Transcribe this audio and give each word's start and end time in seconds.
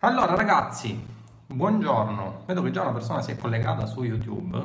Allora 0.00 0.36
ragazzi, 0.36 1.04
buongiorno. 1.46 2.44
Vedo 2.46 2.62
che 2.62 2.70
già 2.70 2.82
una 2.82 2.92
persona 2.92 3.20
si 3.20 3.32
è 3.32 3.36
collegata 3.36 3.84
su 3.84 4.04
YouTube. 4.04 4.56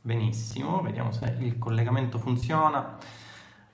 Benissimo, 0.00 0.80
vediamo 0.80 1.12
se 1.12 1.36
il 1.40 1.58
collegamento 1.58 2.18
funziona. 2.18 2.96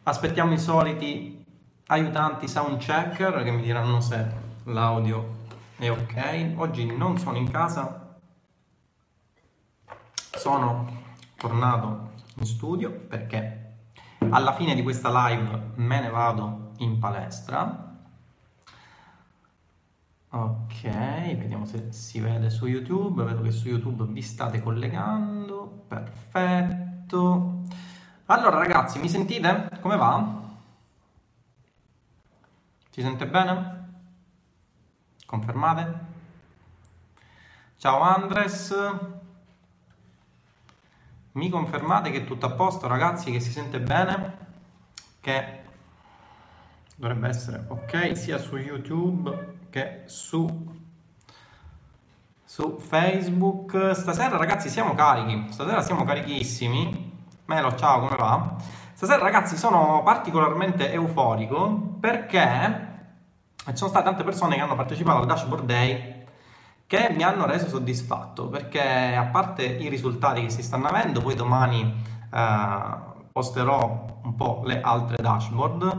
Aspettiamo 0.03 0.53
i 0.53 0.59
soliti 0.59 1.45
aiutanti 1.87 2.49
sound 2.49 2.79
checker 2.79 3.45
che 3.45 3.53
mi 3.53 3.63
diranno 3.63 4.01
se 4.01 4.29
l'audio 4.65 5.37
è 5.77 5.89
ok. 5.89 6.55
Oggi 6.57 6.85
non 6.97 7.17
sono 7.17 7.37
in 7.37 7.49
casa, 7.49 8.19
sono 10.33 11.03
tornato 11.37 12.11
in 12.35 12.45
studio 12.45 12.91
perché 12.91 13.75
alla 14.31 14.55
fine 14.55 14.75
di 14.75 14.83
questa 14.83 15.29
live 15.29 15.75
me 15.77 16.01
ne 16.01 16.11
vado 16.11 16.73
in 16.79 16.99
palestra. 16.99 17.90
Ok, 20.33 20.83
vediamo 20.83 21.65
se 21.65 21.93
si 21.93 22.21
vede 22.21 22.51
su 22.51 22.67
YouTube. 22.67 23.25
Vedo 23.25 23.43
che 23.43 23.51
su 23.51 23.67
YouTube 23.67 24.05
vi 24.05 24.23
state 24.23 24.63
collegando. 24.63 25.87
Perfetto. 25.89 27.63
Allora 28.27 28.59
ragazzi, 28.59 29.01
mi 29.01 29.09
sentite? 29.09 29.69
Come 29.81 29.97
va? 29.97 30.41
Si 32.91 33.03
sente 33.03 33.27
bene? 33.27 33.89
Confermate? 35.27 35.99
Ciao 37.77 38.01
Andres. 38.01 38.73
Mi 41.33 41.49
confermate 41.49 42.13
che 42.13 42.19
è 42.19 42.25
tutto 42.25 42.47
a 42.47 42.51
posto, 42.53 42.87
ragazzi, 42.87 43.33
che 43.33 43.41
si 43.41 43.51
sente 43.51 43.81
bene? 43.81 44.37
Che 45.21 45.63
dovrebbe 46.95 47.29
essere 47.29 47.65
ok 47.67 48.17
sia 48.17 48.39
su 48.39 48.57
YouTube 48.57 49.59
che 49.71 50.03
su, 50.07 50.69
su 52.45 52.79
Facebook. 52.79 53.93
Stasera, 53.95 54.37
ragazzi, 54.37 54.69
siamo 54.69 54.95
carichi. 54.95 55.53
Stasera 55.53 55.81
siamo 55.81 56.05
carichissimi. 56.05 57.19
Melo, 57.47 57.75
ciao, 57.77 58.01
come 58.01 58.17
va? 58.17 58.57
Stasera, 58.93 59.23
ragazzi, 59.23 59.57
sono 59.57 60.03
particolarmente 60.05 60.93
euforico 60.93 61.97
perché 62.01 62.89
ci 63.57 63.77
sono 63.77 63.91
state 63.91 64.05
tante 64.05 64.25
persone 64.25 64.57
che 64.57 64.61
hanno 64.61 64.77
partecipato 64.77 65.21
al 65.21 65.27
Dashboard 65.27 65.65
Day 65.65 66.19
che 66.91 67.09
mi 67.15 67.23
hanno 67.23 67.47
reso 67.47 67.69
soddisfatto 67.69 68.49
perché 68.49 69.15
a 69.15 69.27
parte 69.27 69.63
i 69.65 69.89
risultati 69.89 70.43
che 70.43 70.51
si 70.51 70.61
stanno 70.61 70.89
avendo, 70.89 71.21
poi 71.21 71.37
domani 71.37 72.03
eh, 72.35 73.09
posterò 73.31 74.19
un 74.25 74.35
po' 74.35 74.63
le 74.65 74.81
altre 74.81 75.23
dashboard, 75.23 75.99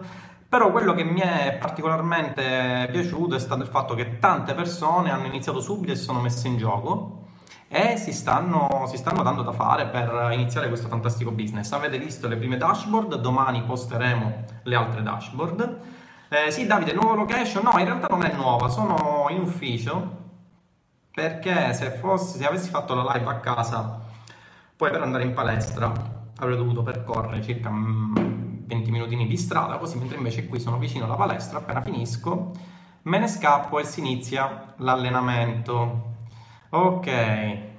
però 0.51 0.69
quello 0.69 0.93
che 0.93 1.05
mi 1.05 1.21
è 1.21 1.55
particolarmente 1.57 2.89
piaciuto 2.91 3.35
è 3.35 3.39
stato 3.39 3.61
il 3.61 3.69
fatto 3.69 3.93
che 3.93 4.19
tante 4.19 4.53
persone 4.53 5.09
hanno 5.09 5.25
iniziato 5.27 5.61
subito 5.61 5.93
e 5.93 5.95
sono 5.95 6.19
messe 6.19 6.49
in 6.49 6.57
gioco 6.57 7.27
e 7.69 7.95
si 7.95 8.11
stanno, 8.11 8.83
si 8.85 8.97
stanno 8.97 9.23
dando 9.23 9.43
da 9.43 9.53
fare 9.53 9.85
per 9.85 10.27
iniziare 10.33 10.67
questo 10.67 10.89
fantastico 10.89 11.31
business. 11.31 11.71
Avete 11.71 11.97
visto 11.97 12.27
le 12.27 12.35
prime 12.35 12.57
dashboard, 12.57 13.15
domani 13.15 13.63
posteremo 13.63 14.43
le 14.63 14.75
altre 14.75 15.01
dashboard. 15.01 15.79
Eh, 16.27 16.51
sì, 16.51 16.67
Davide, 16.67 16.91
nuova 16.91 17.15
location? 17.15 17.63
No, 17.63 17.79
in 17.79 17.85
realtà 17.85 18.07
non 18.09 18.25
è 18.25 18.33
nuova, 18.33 18.67
sono 18.67 19.27
in 19.29 19.39
ufficio 19.39 20.17
perché 21.13 21.73
se, 21.73 21.91
fossi, 21.91 22.39
se 22.39 22.45
avessi 22.45 22.69
fatto 22.69 22.93
la 22.93 23.09
live 23.13 23.29
a 23.29 23.39
casa, 23.39 24.01
poi 24.75 24.91
per 24.91 25.01
andare 25.01 25.23
in 25.23 25.33
palestra 25.33 25.93
avrei 26.39 26.57
dovuto 26.57 26.83
percorrere 26.83 27.41
circa 27.41 27.69
20 28.71 28.89
mm, 28.89 28.93
minutini 28.93 29.27
di 29.27 29.37
strada, 29.37 29.77
così 29.77 29.97
mentre 29.97 30.17
invece 30.17 30.47
qui 30.47 30.59
sono 30.59 30.77
vicino 30.77 31.05
alla 31.05 31.15
palestra, 31.15 31.59
appena 31.59 31.81
finisco, 31.81 32.51
me 33.03 33.19
ne 33.19 33.27
scappo 33.27 33.79
e 33.79 33.83
si 33.83 33.99
inizia 33.99 34.73
l'allenamento. 34.77 36.09
Ok. 36.69 37.69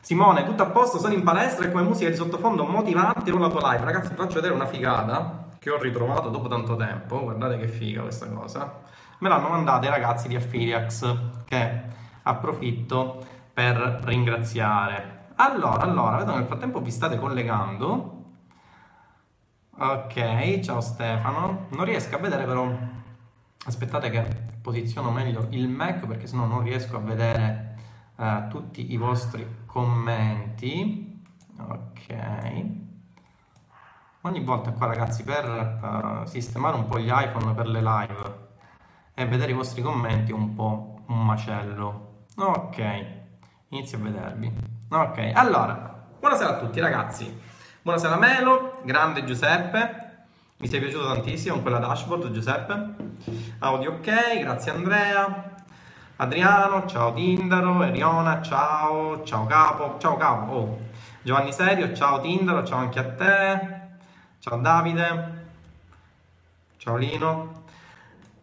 Simone, 0.00 0.44
tutto 0.44 0.62
a 0.62 0.66
posto? 0.66 0.98
Sono 0.98 1.14
in 1.14 1.22
palestra 1.22 1.66
e 1.66 1.70
come 1.70 1.82
musica 1.82 2.08
di 2.08 2.16
sottofondo 2.16 2.64
motivante 2.64 3.30
con 3.30 3.40
la 3.40 3.48
tua 3.48 3.72
live. 3.72 3.84
Ragazzi, 3.84 4.10
vi 4.10 4.14
faccio 4.14 4.36
vedere 4.36 4.54
una 4.54 4.66
figata 4.66 5.48
che 5.58 5.70
ho 5.70 5.78
ritrovato 5.78 6.28
dopo 6.30 6.48
tanto 6.48 6.76
tempo. 6.76 7.20
Guardate 7.20 7.58
che 7.58 7.68
figa 7.68 8.02
questa 8.02 8.28
cosa. 8.28 8.80
Me 9.18 9.28
l'hanno 9.28 9.48
mandata 9.48 9.86
i 9.86 9.90
ragazzi 9.90 10.28
di 10.28 10.36
Affiliax 10.36 11.16
che 11.44 11.82
approfitto 12.22 13.24
per 13.52 14.00
ringraziare. 14.04 15.26
Allora, 15.36 15.80
allora, 15.80 16.16
vedo 16.18 16.34
nel 16.34 16.46
frattempo 16.46 16.80
vi 16.80 16.90
state 16.90 17.18
collegando. 17.18 18.17
Ok, 19.80 20.58
ciao 20.58 20.80
Stefano. 20.80 21.68
Non 21.70 21.84
riesco 21.84 22.16
a 22.16 22.18
vedere 22.18 22.44
però... 22.46 22.68
Aspettate 23.64 24.10
che 24.10 24.26
posiziono 24.60 25.12
meglio 25.12 25.46
il 25.50 25.68
Mac 25.68 26.04
perché 26.04 26.26
sennò 26.26 26.46
non 26.46 26.64
riesco 26.64 26.96
a 26.96 27.00
vedere 27.00 27.76
uh, 28.16 28.48
tutti 28.48 28.92
i 28.92 28.96
vostri 28.96 29.46
commenti. 29.66 31.22
Ok. 31.60 32.06
Ogni 34.22 34.42
volta 34.42 34.72
qua 34.72 34.86
ragazzi 34.86 35.22
per 35.22 35.46
uh, 35.80 36.26
sistemare 36.26 36.74
un 36.74 36.88
po' 36.88 36.98
gli 36.98 37.12
iPhone 37.12 37.54
per 37.54 37.68
le 37.68 37.80
live 37.80 38.48
e 39.14 39.26
vedere 39.26 39.52
i 39.52 39.54
vostri 39.54 39.80
commenti 39.80 40.32
è 40.32 40.34
un 40.34 40.54
po' 40.54 41.02
un 41.06 41.24
macello. 41.24 42.24
Ok, 42.36 42.82
inizio 43.68 43.96
a 43.98 44.00
vedervi. 44.00 44.52
Ok, 44.88 45.30
allora, 45.34 46.04
buonasera 46.18 46.56
a 46.56 46.58
tutti 46.58 46.80
ragazzi. 46.80 47.57
Buonasera 47.88 48.18
Melo, 48.18 48.80
grande 48.82 49.24
Giuseppe. 49.24 50.26
Mi 50.58 50.68
sei 50.68 50.78
piaciuto 50.78 51.06
tantissimo 51.06 51.62
quella 51.62 51.78
dashboard 51.78 52.30
Giuseppe. 52.32 52.94
Audio 53.60 53.92
ok, 53.92 54.40
grazie 54.40 54.72
Andrea. 54.72 55.54
Adriano, 56.16 56.84
ciao 56.84 57.14
Tindaro, 57.14 57.82
Eriona, 57.82 58.42
ciao, 58.42 59.22
ciao 59.24 59.46
Capo, 59.46 59.96
ciao 59.98 60.18
Capo, 60.18 60.52
oh. 60.52 60.78
Giovanni 61.22 61.50
Serio, 61.50 61.94
ciao 61.94 62.20
Tindaro, 62.20 62.62
ciao 62.62 62.80
anche 62.80 62.98
a 62.98 63.08
te. 63.10 63.80
Ciao 64.38 64.58
Davide. 64.58 65.46
Ciao 66.76 66.96
Lino. 66.96 67.62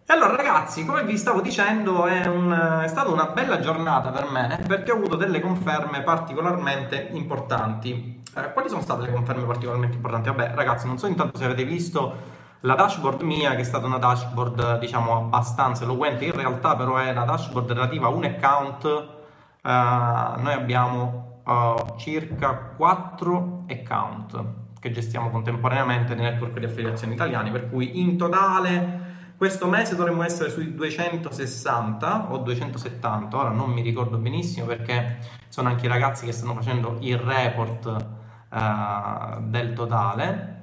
E 0.08 0.12
allora 0.12 0.38
ragazzi, 0.38 0.84
come 0.86 1.04
vi 1.04 1.18
stavo 1.20 1.42
dicendo, 1.42 2.08
è, 2.08 2.26
un, 2.26 2.82
è, 2.84 2.88
stata 2.88 3.12
una 3.12 3.28
bella 3.28 3.60
giornata 3.60 4.10
per 4.10 4.28
me 4.28 4.64
perché 4.68 4.92
ho 4.92 4.96
avuto 4.96 5.16
delle 5.16 5.40
conferme 5.40 6.02
particolarmente 6.02 7.10
importanti. 7.12 8.15
Eh, 8.36 8.52
quali 8.52 8.68
sono 8.68 8.82
state 8.82 9.04
le 9.04 9.14
conferme 9.14 9.46
particolarmente 9.46 9.96
importanti? 9.96 10.28
Vabbè 10.28 10.54
ragazzi, 10.56 10.88
non 10.88 10.98
so 10.98 11.08
intanto 11.08 11.38
se 11.38 11.46
avete 11.46 11.64
visto 11.64 12.34
la 12.62 12.76
dashboard 12.76 13.22
mia, 13.22 13.52
che 13.52 13.62
è 13.62 13.64
stata 13.64 13.86
una 13.86 13.98
dashboard 13.98 14.80
diciamo 14.80 15.16
abbastanza 15.16 15.86
eloquente, 15.86 16.26
in 16.26 16.34
realtà 16.34 16.76
però 16.76 16.98
è 16.98 17.12
una 17.12 17.24
dashboard 17.24 17.72
relativa 17.72 18.08
a 18.08 18.10
un 18.10 18.26
account. 18.26 18.86
Eh, 18.86 20.42
noi 20.42 20.54
abbiamo 20.54 21.42
uh, 21.46 21.98
circa 21.98 22.74
4 22.76 23.66
account 23.70 24.44
che 24.80 24.92
gestiamo 24.92 25.30
contemporaneamente 25.30 26.14
nei 26.14 26.30
network 26.30 26.60
di 26.60 26.66
affiliazioni 26.66 27.14
italiani, 27.14 27.52
per 27.52 27.70
cui 27.70 28.02
in 28.02 28.18
totale 28.18 29.04
questo 29.38 29.68
mese 29.68 29.96
dovremmo 29.96 30.24
essere 30.24 30.50
sui 30.50 30.76
260 30.76 32.32
o 32.32 32.38
270, 32.38 33.38
ora 33.38 33.50
non 33.50 33.72
mi 33.72 33.82
ricordo 33.82 34.18
benissimo 34.18 34.66
perché 34.66 35.20
sono 35.48 35.70
anche 35.70 35.86
i 35.86 35.90
ragazzi 35.90 36.26
che 36.26 36.32
stanno 36.32 36.54
facendo 36.54 36.98
il 37.00 37.18
report 37.18 38.15
uh, 38.56 39.42
del 39.42 39.74
totale. 39.74 40.54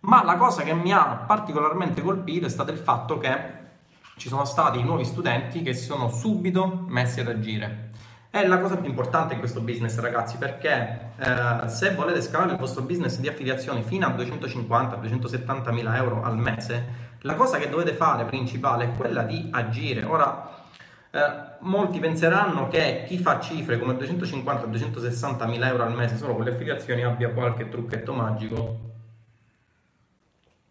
Ma 0.00 0.24
la 0.24 0.36
cosa 0.36 0.62
che 0.62 0.74
mi 0.74 0.92
ha 0.92 1.24
particolarmente 1.26 2.02
colpito 2.02 2.46
è 2.46 2.50
stato 2.50 2.72
il 2.72 2.78
fatto 2.78 3.18
che 3.18 3.58
ci 4.16 4.28
sono 4.28 4.44
stati 4.44 4.82
nuovi 4.82 5.04
studenti 5.04 5.62
che 5.62 5.72
si 5.72 5.84
sono 5.84 6.08
subito 6.10 6.84
messi 6.88 7.20
ad 7.20 7.28
agire. 7.28 7.88
È 8.30 8.46
la 8.46 8.60
cosa 8.60 8.76
più 8.76 8.88
importante 8.88 9.34
in 9.34 9.40
questo 9.40 9.60
business, 9.60 9.98
ragazzi, 9.98 10.36
perché 10.38 11.12
eh, 11.16 11.68
se 11.68 11.94
volete 11.94 12.22
scalare 12.22 12.52
il 12.52 12.58
vostro 12.58 12.82
business 12.82 13.18
di 13.18 13.28
affiliazioni 13.28 13.82
fino 13.82 14.06
a 14.06 14.10
250-270 14.10 15.72
mila 15.72 15.96
euro 15.96 16.22
al 16.22 16.38
mese, 16.38 17.08
la 17.22 17.34
cosa 17.34 17.58
che 17.58 17.68
dovete 17.68 17.92
fare 17.92 18.24
principale 18.24 18.84
è 18.84 18.94
quella 18.94 19.22
di 19.22 19.48
agire. 19.50 20.04
Ora, 20.04 20.59
eh, 21.12 21.56
molti 21.60 21.98
penseranno 21.98 22.68
che 22.68 23.04
chi 23.06 23.18
fa 23.18 23.40
cifre 23.40 23.78
come 23.78 23.94
250-260 23.94 25.48
mila 25.48 25.68
euro 25.68 25.82
al 25.82 25.94
mese 25.94 26.16
solo 26.16 26.34
con 26.34 26.44
le 26.44 26.52
affiliazioni 26.52 27.02
abbia 27.02 27.30
qualche 27.30 27.68
trucchetto 27.68 28.12
magico 28.12 28.78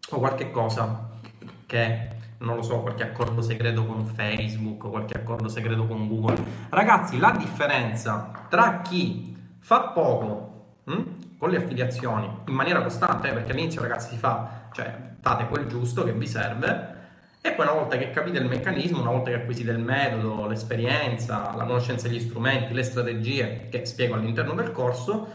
o 0.08 0.18
qualche 0.18 0.50
cosa 0.50 1.08
che 1.66 2.08
non 2.38 2.56
lo 2.56 2.62
so, 2.62 2.80
qualche 2.80 3.02
accordo 3.02 3.42
segreto 3.42 3.84
con 3.84 4.06
Facebook, 4.06 4.88
qualche 4.88 5.18
accordo 5.18 5.48
segreto 5.48 5.86
con 5.86 6.08
Google. 6.08 6.42
Ragazzi, 6.70 7.18
la 7.18 7.32
differenza 7.32 8.46
tra 8.48 8.80
chi 8.80 9.36
fa 9.58 9.88
poco 9.88 10.76
hm, 10.84 11.36
con 11.36 11.50
le 11.50 11.58
affiliazioni 11.58 12.28
in 12.46 12.54
maniera 12.54 12.82
costante, 12.82 13.28
eh, 13.28 13.32
perché 13.32 13.52
all'inizio 13.52 13.82
ragazzi 13.82 14.08
si 14.10 14.16
fa 14.16 14.68
cioè 14.72 15.08
fate 15.20 15.46
quel 15.48 15.66
giusto 15.66 16.02
che 16.02 16.12
vi 16.12 16.26
serve 16.26 16.98
e 17.42 17.52
poi 17.52 17.64
una 17.64 17.74
volta 17.74 17.96
che 17.96 18.10
capite 18.10 18.38
il 18.38 18.44
meccanismo, 18.44 19.00
una 19.00 19.12
volta 19.12 19.30
che 19.30 19.36
acquisite 19.36 19.70
il 19.70 19.78
metodo, 19.78 20.46
l'esperienza, 20.46 21.54
la 21.56 21.64
conoscenza 21.64 22.06
degli 22.06 22.20
strumenti, 22.20 22.74
le 22.74 22.82
strategie 22.82 23.68
che 23.70 23.86
spiego 23.86 24.14
all'interno 24.14 24.52
del 24.52 24.72
corso, 24.72 25.26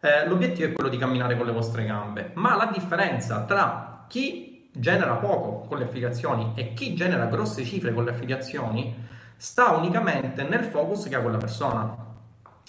eh, 0.00 0.26
l'obiettivo 0.28 0.68
è 0.68 0.72
quello 0.72 0.88
di 0.88 0.98
camminare 0.98 1.36
con 1.36 1.46
le 1.46 1.52
vostre 1.52 1.84
gambe. 1.84 2.30
Ma 2.34 2.54
la 2.54 2.70
differenza 2.72 3.42
tra 3.42 4.04
chi 4.06 4.70
genera 4.72 5.14
poco 5.14 5.66
con 5.66 5.78
le 5.78 5.84
affiliazioni 5.84 6.52
e 6.54 6.74
chi 6.74 6.94
genera 6.94 7.26
grosse 7.26 7.64
cifre 7.64 7.92
con 7.92 8.04
le 8.04 8.12
affiliazioni 8.12 9.06
sta 9.36 9.70
unicamente 9.70 10.44
nel 10.44 10.62
focus 10.62 11.08
che 11.08 11.16
ha 11.16 11.20
quella 11.20 11.38
persona. 11.38 12.07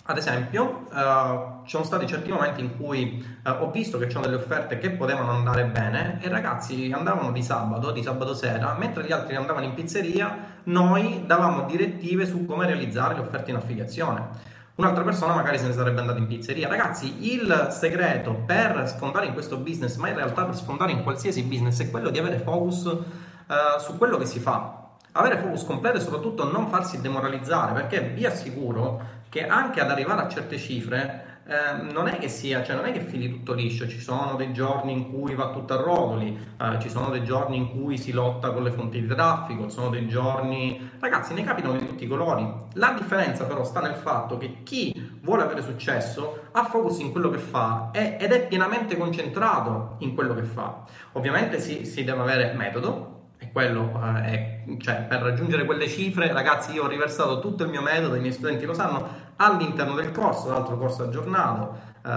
Ad 0.06 0.18
esempio, 0.18 0.86
uh, 0.92 1.64
ci 1.66 1.72
sono 1.72 1.84
stati 1.84 2.08
certi 2.08 2.32
momenti 2.32 2.62
in 2.62 2.78
cui 2.78 3.24
uh, 3.44 3.50
ho 3.64 3.70
visto 3.70 4.00
che 4.00 4.08
c'erano 4.08 4.26
delle 4.26 4.38
offerte 4.38 4.80
che 4.80 4.90
potevano 4.92 5.32
andare 5.32 5.66
bene 5.66 6.20
e 6.22 6.28
i 6.28 6.30
ragazzi 6.30 6.92
andavano 6.92 7.32
di 7.32 7.44
sabato, 7.44 7.92
di 7.92 8.02
sabato 8.02 8.34
sera, 8.34 8.76
mentre 8.78 9.04
gli 9.04 9.12
altri 9.12 9.36
andavano 9.36 9.66
in 9.66 9.76
pizzeria, 9.76 10.58
noi 10.64 11.24
davamo 11.28 11.66
direttive 11.66 12.26
su 12.26 12.46
come 12.46 12.66
realizzare 12.66 13.14
le 13.14 13.22
offerte 13.22 13.52
in 13.52 13.58
affiliazione. 13.58 14.28
Un'altra 14.76 15.04
persona 15.04 15.36
magari 15.36 15.60
se 15.60 15.68
ne 15.68 15.74
sarebbe 15.74 16.00
andata 16.00 16.18
in 16.18 16.26
pizzeria. 16.26 16.70
Ragazzi, 16.70 17.34
il 17.34 17.68
segreto 17.70 18.34
per 18.46 18.88
sfondare 18.88 19.26
in 19.26 19.34
questo 19.34 19.58
business, 19.58 19.98
ma 19.98 20.08
in 20.08 20.16
realtà 20.16 20.46
per 20.46 20.56
sfondare 20.56 20.94
in 20.94 21.04
qualsiasi 21.04 21.44
business, 21.44 21.82
è 21.82 21.92
quello 21.92 22.10
di 22.10 22.18
avere 22.18 22.40
focus 22.40 22.86
uh, 22.86 23.80
su 23.80 23.98
quello 23.98 24.18
che 24.18 24.26
si 24.26 24.40
fa. 24.40 24.88
Avere 25.12 25.38
focus 25.38 25.66
completo 25.66 25.98
e 25.98 26.00
soprattutto 26.00 26.50
non 26.50 26.70
farsi 26.70 27.02
demoralizzare, 27.02 27.74
perché 27.74 28.00
vi 28.00 28.26
assicuro 28.26 29.18
che 29.30 29.48
anche 29.48 29.80
ad 29.80 29.92
arrivare 29.92 30.22
a 30.22 30.28
certe 30.28 30.58
cifre 30.58 31.30
eh, 31.50 31.82
non 31.92 32.08
è 32.08 32.20
che 32.20 32.30
sia, 32.30 32.64
cioè 32.64 32.76
non 32.76 32.86
è 32.86 32.92
che 32.92 33.00
fili 33.00 33.32
tutto 33.32 33.54
liscio, 33.54 33.88
ci 33.88 34.00
sono 34.00 34.36
dei 34.36 34.54
giorni 34.54 34.92
in 34.92 35.12
cui 35.12 35.34
va 35.34 35.50
tutto 35.50 35.74
a 35.74 35.82
rotoli, 35.82 36.38
eh, 36.62 36.80
ci 36.80 36.90
sono 36.90 37.10
dei 37.10 37.24
giorni 37.24 37.58
in 37.58 37.72
cui 37.72 37.98
si 37.98 38.12
lotta 38.12 38.52
con 38.52 38.62
le 38.62 38.70
fonti 38.70 39.02
di 39.02 39.08
traffico, 39.08 39.64
ci 39.64 39.72
sono 39.72 39.90
dei 39.90 40.08
giorni... 40.08 40.92
Ragazzi, 41.00 41.34
ne 41.34 41.44
capitano 41.44 41.78
di 41.78 41.88
tutti 41.88 42.04
i 42.04 42.08
colori. 42.08 42.48
La 42.74 42.94
differenza 42.96 43.46
però 43.46 43.64
sta 43.64 43.82
nel 43.82 43.96
fatto 43.96 44.38
che 44.38 44.62
chi 44.62 45.18
vuole 45.22 45.42
avere 45.42 45.64
successo 45.64 46.50
ha 46.52 46.66
focus 46.66 47.00
in 47.00 47.12
quello 47.12 47.32
che 47.32 47.40
fa 47.40 47.90
ed 47.94 48.32
è 48.32 48.48
pienamente 48.48 48.96
concentrato 48.96 49.96
in 50.00 50.14
quello 50.14 50.36
che 50.36 50.44
fa. 50.44 50.84
Ovviamente 51.14 51.60
si, 51.60 51.84
si 51.84 52.04
deve 52.04 52.22
avere 52.22 52.54
metodo, 52.54 53.19
e 53.42 53.52
quello 53.54 54.00
eh, 54.04 54.22
è, 54.24 54.64
cioè, 54.80 55.06
per 55.08 55.22
raggiungere 55.22 55.64
quelle 55.64 55.88
cifre, 55.88 56.32
ragazzi, 56.32 56.74
io 56.74 56.84
ho 56.84 56.88
riversato 56.88 57.40
tutto 57.40 57.64
il 57.64 57.70
mio 57.70 57.82
metodo, 57.82 58.16
i 58.16 58.20
miei 58.20 58.34
studenti 58.34 58.66
lo 58.66 58.74
sanno, 58.74 59.08
all'interno 59.38 59.96
del 59.96 60.12
corso, 60.12 60.50
l'altro 60.50 60.78
corso 60.78 61.04
aggiornato, 61.04 61.78
eh, 62.06 62.12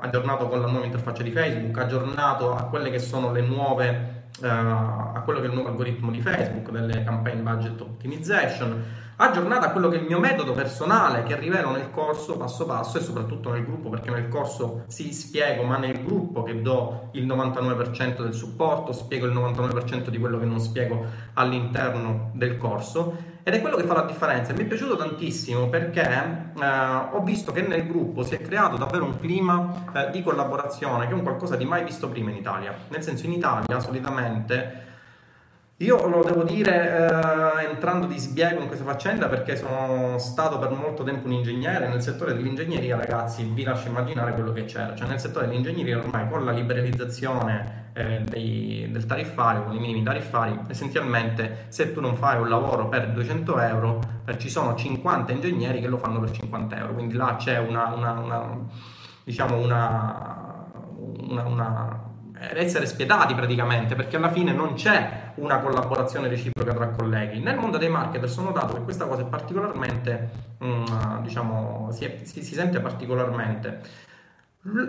aggiornato 0.00 0.48
con 0.48 0.60
la 0.60 0.66
nuova 0.66 0.84
interfaccia 0.84 1.22
di 1.22 1.30
Facebook, 1.30 1.78
aggiornato 1.78 2.52
a 2.52 2.64
quelle 2.64 2.90
che 2.90 2.98
sono 2.98 3.30
le 3.30 3.42
nuove, 3.42 4.24
eh, 4.42 4.48
a 4.48 5.22
quello 5.24 5.38
che 5.38 5.46
è 5.46 5.48
il 5.48 5.54
nuovo 5.54 5.68
algoritmo 5.68 6.10
di 6.10 6.20
Facebook, 6.20 6.70
delle 6.70 7.04
campaign 7.04 7.42
budget 7.42 7.80
optimization 7.80 9.02
aggiornata 9.16 9.66
a 9.66 9.70
quello 9.70 9.88
che 9.88 9.96
è 9.96 10.00
il 10.00 10.06
mio 10.06 10.18
metodo 10.18 10.52
personale 10.52 11.22
che 11.22 11.38
rivelo 11.38 11.70
nel 11.70 11.90
corso 11.90 12.36
passo 12.36 12.66
passo 12.66 12.98
e 12.98 13.00
soprattutto 13.00 13.52
nel 13.52 13.64
gruppo 13.64 13.88
perché 13.88 14.10
nel 14.10 14.28
corso 14.28 14.84
si 14.88 15.12
spiego 15.12 15.62
ma 15.62 15.76
nel 15.76 16.02
gruppo 16.02 16.42
che 16.42 16.60
do 16.60 17.10
il 17.12 17.26
99% 17.26 18.22
del 18.22 18.34
supporto 18.34 18.92
spiego 18.92 19.26
il 19.26 19.34
99% 19.34 20.08
di 20.08 20.18
quello 20.18 20.38
che 20.38 20.46
non 20.46 20.60
spiego 20.60 21.04
all'interno 21.34 22.30
del 22.34 22.56
corso. 22.58 23.32
Ed 23.46 23.52
è 23.52 23.60
quello 23.60 23.76
che 23.76 23.84
fa 23.84 23.92
la 23.92 24.04
differenza. 24.04 24.54
Mi 24.54 24.60
è 24.60 24.64
piaciuto 24.64 24.96
tantissimo 24.96 25.68
perché 25.68 26.02
eh, 26.02 26.66
ho 27.12 27.22
visto 27.22 27.52
che 27.52 27.60
nel 27.60 27.86
gruppo 27.86 28.22
si 28.22 28.34
è 28.34 28.40
creato 28.40 28.78
davvero 28.78 29.04
un 29.04 29.18
clima 29.20 29.84
eh, 29.94 30.10
di 30.10 30.22
collaborazione 30.22 31.06
che 31.06 31.12
è 31.12 31.14
un 31.14 31.22
qualcosa 31.22 31.54
di 31.54 31.66
mai 31.66 31.84
visto 31.84 32.08
prima 32.08 32.30
in 32.30 32.36
Italia. 32.36 32.74
Nel 32.88 33.02
senso 33.02 33.26
in 33.26 33.32
Italia 33.32 33.80
solitamente 33.80 34.92
io 35.78 36.06
lo 36.06 36.22
devo 36.22 36.44
dire 36.44 37.08
eh, 37.10 37.68
entrando 37.68 38.06
di 38.06 38.16
sbiego 38.16 38.60
in 38.60 38.68
questa 38.68 38.84
faccenda 38.84 39.28
perché 39.28 39.56
sono 39.56 40.18
stato 40.18 40.60
per 40.60 40.70
molto 40.70 41.02
tempo 41.02 41.26
un 41.26 41.32
ingegnere. 41.32 41.88
Nel 41.88 42.00
settore 42.00 42.32
dell'ingegneria, 42.32 42.96
ragazzi, 42.96 43.42
vi 43.42 43.64
lascio 43.64 43.88
immaginare 43.88 44.34
quello 44.34 44.52
che 44.52 44.66
c'era. 44.66 44.94
Cioè, 44.94 45.08
nel 45.08 45.18
settore 45.18 45.48
dell'ingegneria, 45.48 45.98
ormai 45.98 46.28
con 46.28 46.44
la 46.44 46.52
liberalizzazione 46.52 47.90
eh, 47.92 48.22
dei, 48.22 48.88
del 48.88 49.04
tariffario, 49.04 49.64
con 49.64 49.74
i 49.74 49.80
minimi 49.80 50.04
tariffari, 50.04 50.56
essenzialmente 50.68 51.66
se 51.68 51.92
tu 51.92 52.00
non 52.00 52.14
fai 52.14 52.40
un 52.40 52.48
lavoro 52.48 52.88
per 52.88 53.10
200 53.10 53.58
euro, 53.58 54.00
eh, 54.26 54.38
ci 54.38 54.48
sono 54.48 54.76
50 54.76 55.32
ingegneri 55.32 55.80
che 55.80 55.88
lo 55.88 55.98
fanno 55.98 56.20
per 56.20 56.30
50 56.30 56.78
euro. 56.78 56.94
Quindi 56.94 57.14
là 57.14 57.34
c'è 57.36 57.58
una, 57.58 57.92
una, 57.92 58.12
una 58.12 58.58
diciamo 59.24 59.56
una, 59.56 60.68
una 61.44 62.03
essere 62.38 62.86
spietati 62.86 63.34
praticamente 63.34 63.94
perché 63.94 64.16
alla 64.16 64.30
fine 64.30 64.52
non 64.52 64.74
c'è 64.74 65.32
una 65.36 65.58
collaborazione 65.58 66.28
reciproca 66.28 66.72
tra 66.72 66.88
colleghi. 66.88 67.40
Nel 67.40 67.56
mondo 67.56 67.78
dei 67.78 67.88
marketer 67.88 68.28
sono 68.28 68.48
notato 68.48 68.74
che 68.74 68.82
questa 68.82 69.06
cosa 69.06 69.22
è 69.22 69.26
particolarmente, 69.26 70.30
um, 70.58 71.22
diciamo, 71.22 71.88
si, 71.92 72.04
è, 72.04 72.20
si, 72.22 72.42
si 72.42 72.54
sente 72.54 72.80
particolarmente. 72.80 73.80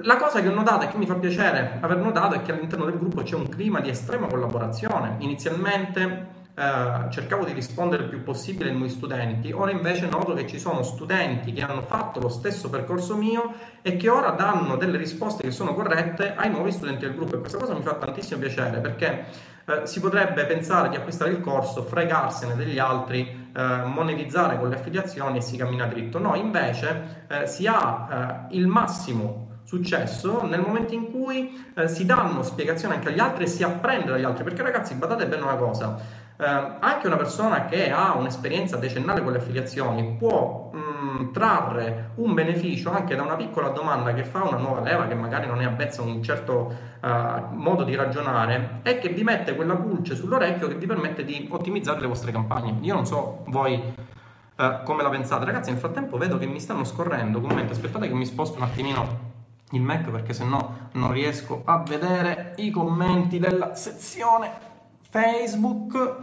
La 0.04 0.16
cosa 0.16 0.42
che 0.42 0.48
ho 0.48 0.54
notato 0.54 0.86
e 0.86 0.88
che 0.88 0.98
mi 0.98 1.06
fa 1.06 1.16
piacere 1.16 1.80
aver 1.82 1.98
notato 1.98 2.36
è 2.36 2.42
che 2.42 2.54
all'interno 2.54 2.86
del 2.86 2.98
gruppo 2.98 3.24
c'è 3.24 3.36
un 3.36 3.50
clima 3.50 3.82
di 3.82 3.90
estrema 3.90 4.28
collaborazione. 4.28 5.16
Inizialmente 5.20 6.35
eh, 6.58 7.10
cercavo 7.10 7.44
di 7.44 7.52
rispondere 7.52 8.04
il 8.04 8.10
più 8.10 8.24
possibile 8.24 8.70
ai 8.70 8.76
miei 8.76 8.90
studenti, 8.90 9.52
ora 9.52 9.72
invece 9.72 10.08
noto 10.08 10.34
che 10.34 10.48
ci 10.48 10.58
sono 10.58 10.84
studenti 10.84 11.52
che 11.52 11.62
hanno 11.62 11.82
fatto 11.82 12.22
lo 12.22 12.30
stesso 12.30 12.70
percorso 12.70 13.18
mio 13.18 13.54
e 13.82 13.98
che 13.98 14.10
ora 14.10 14.32
danno 14.32 14.78
delle 14.78 14.98
risposte 14.98 15.44
che 15.44 15.52
sono 15.52 15.74
corrette 15.74 16.34
ai 16.34 16.50
nuovi 16.50 16.72
studenti 16.72 17.06
del 17.06 17.14
gruppo. 17.14 17.36
E 17.36 17.40
questa 17.40 17.58
cosa 17.58 17.74
mi 17.74 17.82
fa 17.82 17.96
tantissimo 17.96 18.40
piacere 18.40 18.80
perché 18.80 19.26
eh, 19.66 19.86
si 19.86 20.00
potrebbe 20.00 20.46
pensare 20.46 20.88
di 20.88 20.96
acquistare 20.96 21.32
il 21.32 21.42
corso, 21.42 21.84
fregarsene 21.84 22.56
degli 22.56 22.80
altri, 22.80 23.50
eh, 23.54 23.82
monetizzare 23.84 24.58
con 24.58 24.70
le 24.70 24.76
affiliazioni 24.76 25.40
e 25.40 25.42
si 25.42 25.58
cammina 25.58 25.88
dritto. 25.88 26.20
No, 26.20 26.36
invece 26.36 27.26
eh, 27.28 27.48
si 27.48 27.68
ha 27.68 28.48
eh, 28.50 28.56
il 28.56 28.68
massimo 28.68 29.44
successo 29.66 30.44
nel 30.46 30.62
momento 30.62 30.94
in 30.94 31.12
cui 31.12 31.70
eh, 31.76 31.88
si 31.88 32.06
danno 32.06 32.44
spiegazioni 32.44 32.94
anche 32.94 33.10
agli 33.10 33.20
altri 33.20 33.44
e 33.44 33.48
si 33.48 33.64
apprende 33.64 34.12
dagli 34.12 34.24
altri. 34.24 34.44
Perché 34.44 34.62
ragazzi 34.62 34.94
badate 34.94 35.26
bene 35.28 35.42
una 35.42 35.56
cosa 35.56 36.24
eh, 36.38 36.46
anche 36.46 37.08
una 37.08 37.16
persona 37.16 37.66
che 37.66 37.92
ha 37.92 38.14
un'esperienza 38.16 38.76
decennale 38.76 39.24
con 39.24 39.32
le 39.32 39.38
affiliazioni 39.38 40.16
può 40.18 40.70
mh, 40.74 40.78
mm, 40.78 41.32
trarre 41.32 42.12
un 42.16 42.34
beneficio 42.34 42.92
anche 42.92 43.16
da 43.16 43.22
una 43.22 43.36
piccola 43.36 43.70
domanda 43.70 44.14
che 44.14 44.26
fa 44.26 44.44
una 44.44 44.58
nuova 44.58 44.82
leva 44.82 45.08
che 45.08 45.16
magari 45.16 45.48
non 45.48 45.62
è 45.62 45.66
avvezza 45.66 46.02
a 46.02 46.06
un 46.06 46.22
certo 46.22 46.76
uh, 47.02 47.54
modo 47.54 47.84
di 47.84 47.96
ragionare 47.96 48.82
e 48.84 49.00
che 49.00 49.10
vi 49.10 49.24
mette 49.24 49.56
quella 49.56 49.76
pulce 49.76 50.16
sull'orecchio 50.16 50.68
che 50.68 50.76
vi 50.76 50.86
permette 50.86 51.24
di 51.24 51.48
ottimizzare 51.50 52.02
le 52.02 52.08
vostre 52.08 52.32
campagne. 52.32 52.78
Io 52.82 52.94
non 52.94 53.06
so 53.06 53.44
voi 53.48 54.14
Uh, 54.58 54.84
come 54.86 55.04
la 55.04 55.10
pensate. 55.10 55.44
Ragazzi, 55.44 55.70
nel 55.70 55.80
frattempo 55.80 56.18
vedo 56.18 56.38
che 56.38 56.46
mi 56.46 56.62
stanno 56.62 56.86
scorrendo 56.86 57.42
commenti. 57.42 57.74
Aspettate 57.74 58.08
che 58.08 58.14
mi 58.14 58.26
sposto 58.26 58.56
un 58.56 58.64
attimino 58.64 59.34
il 59.72 59.82
Mac 59.82 60.10
perché 60.10 60.32
sennò 60.32 60.72
non 60.94 61.12
riesco 61.12 61.64
a 61.66 61.84
vedere 61.86 62.54
i 62.60 62.72
commenti 62.72 63.38
della 63.38 63.76
sezione 63.76 64.75
Facebook. 65.16 66.18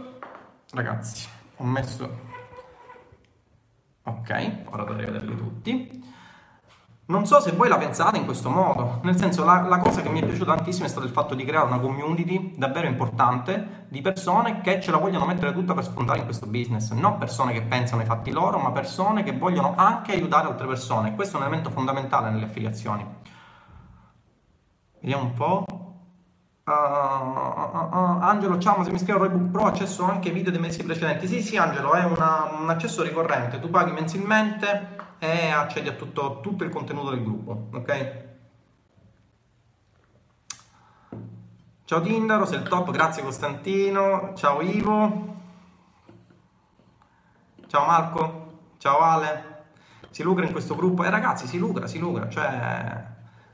Ragazzi, 0.71 1.27
ho 1.57 1.63
messo... 1.63 2.31
Ok, 4.03 4.65
ora 4.69 4.83
dovrei 4.83 5.05
vederli 5.05 5.35
tutti. 5.35 6.11
Non 7.05 7.25
so 7.25 7.39
se 7.39 7.53
voi 7.53 7.69
la 7.69 7.79
pensate 7.79 8.19
in 8.19 8.25
questo 8.25 8.51
modo, 8.51 8.99
nel 9.01 9.17
senso 9.17 9.43
la, 9.43 9.61
la, 9.61 9.79
cosa 9.79 10.03
che 10.03 10.09
mi 10.09 10.21
è 10.21 10.25
piaciuta 10.25 10.53
tantissimo 10.53 10.85
è 10.85 10.89
stato 10.89 11.07
il 11.07 11.11
fatto 11.11 11.33
di 11.33 11.43
creare 11.43 11.65
una 11.65 11.79
community 11.79 12.53
davvero 12.55 12.85
importante 12.85 13.87
di 13.89 13.99
persone 14.01 14.61
che 14.61 14.79
ce 14.79 14.91
la 14.91 14.97
vogliono 14.97 15.25
mettere 15.25 15.53
tutta 15.53 15.73
per 15.73 15.85
spuntare 15.85 16.19
in 16.19 16.25
questo 16.25 16.45
business, 16.45 16.91
non 16.91 17.17
persone 17.17 17.51
che 17.51 17.63
pensano 17.63 18.01
ai 18.01 18.07
fatti 18.07 18.31
loro, 18.31 18.59
ma 18.59 18.71
persone 18.71 19.23
che 19.23 19.35
vogliono 19.35 19.73
anche 19.75 20.11
aiutare 20.11 20.47
altre 20.47 20.67
persone. 20.67 21.15
Questo 21.15 21.37
è 21.37 21.39
un 21.39 21.47
elemento 21.47 21.71
fondamentale 21.71 22.29
nelle 22.29 22.45
affiliazioni. 22.45 23.03
Vediamo 24.99 25.23
un 25.23 25.33
po'. 25.33 25.82
Uh, 26.65 26.71
uh, 26.71 27.89
uh, 27.91 28.21
Angelo, 28.21 28.57
ciao, 28.57 28.85
se 28.85 28.91
mi 28.91 28.97
scrivo 28.97 29.17
Roybook 29.19 29.51
Pro 29.51 29.65
accesso 29.65 30.05
anche 30.05 30.31
video 30.31 30.49
dei 30.49 30.61
mesi 30.61 30.81
precedenti. 30.81 31.27
Sì, 31.27 31.41
sì, 31.41 31.57
Angelo, 31.57 31.91
è 31.91 32.05
una, 32.05 32.57
un 32.57 32.69
accesso 32.69 33.03
ricorrente. 33.03 33.59
Tu 33.59 33.69
paghi 33.69 33.91
mensilmente 33.91 34.95
e 35.19 35.49
accedi 35.49 35.89
a 35.89 35.93
tutto, 35.93 36.39
tutto 36.39 36.63
il 36.63 36.69
contenuto 36.69 37.09
del 37.09 37.21
gruppo, 37.21 37.67
ok? 37.73 38.31
Ciao 41.83 41.99
Tindaro, 41.99 42.45
sei 42.45 42.59
il 42.59 42.67
top, 42.69 42.91
grazie 42.91 43.23
Costantino. 43.23 44.31
Ciao 44.35 44.61
Ivo. 44.61 45.35
Ciao 47.67 47.85
Marco. 47.85 48.51
Ciao 48.77 48.99
Ale. 48.99 49.65
Si 50.11 50.23
lucra 50.23 50.45
in 50.45 50.51
questo 50.53 50.75
gruppo? 50.75 51.03
Eh 51.03 51.09
ragazzi, 51.09 51.45
si 51.45 51.57
lucra, 51.57 51.87
si 51.87 51.99
lucra, 51.99 52.29
cioè 52.29 53.05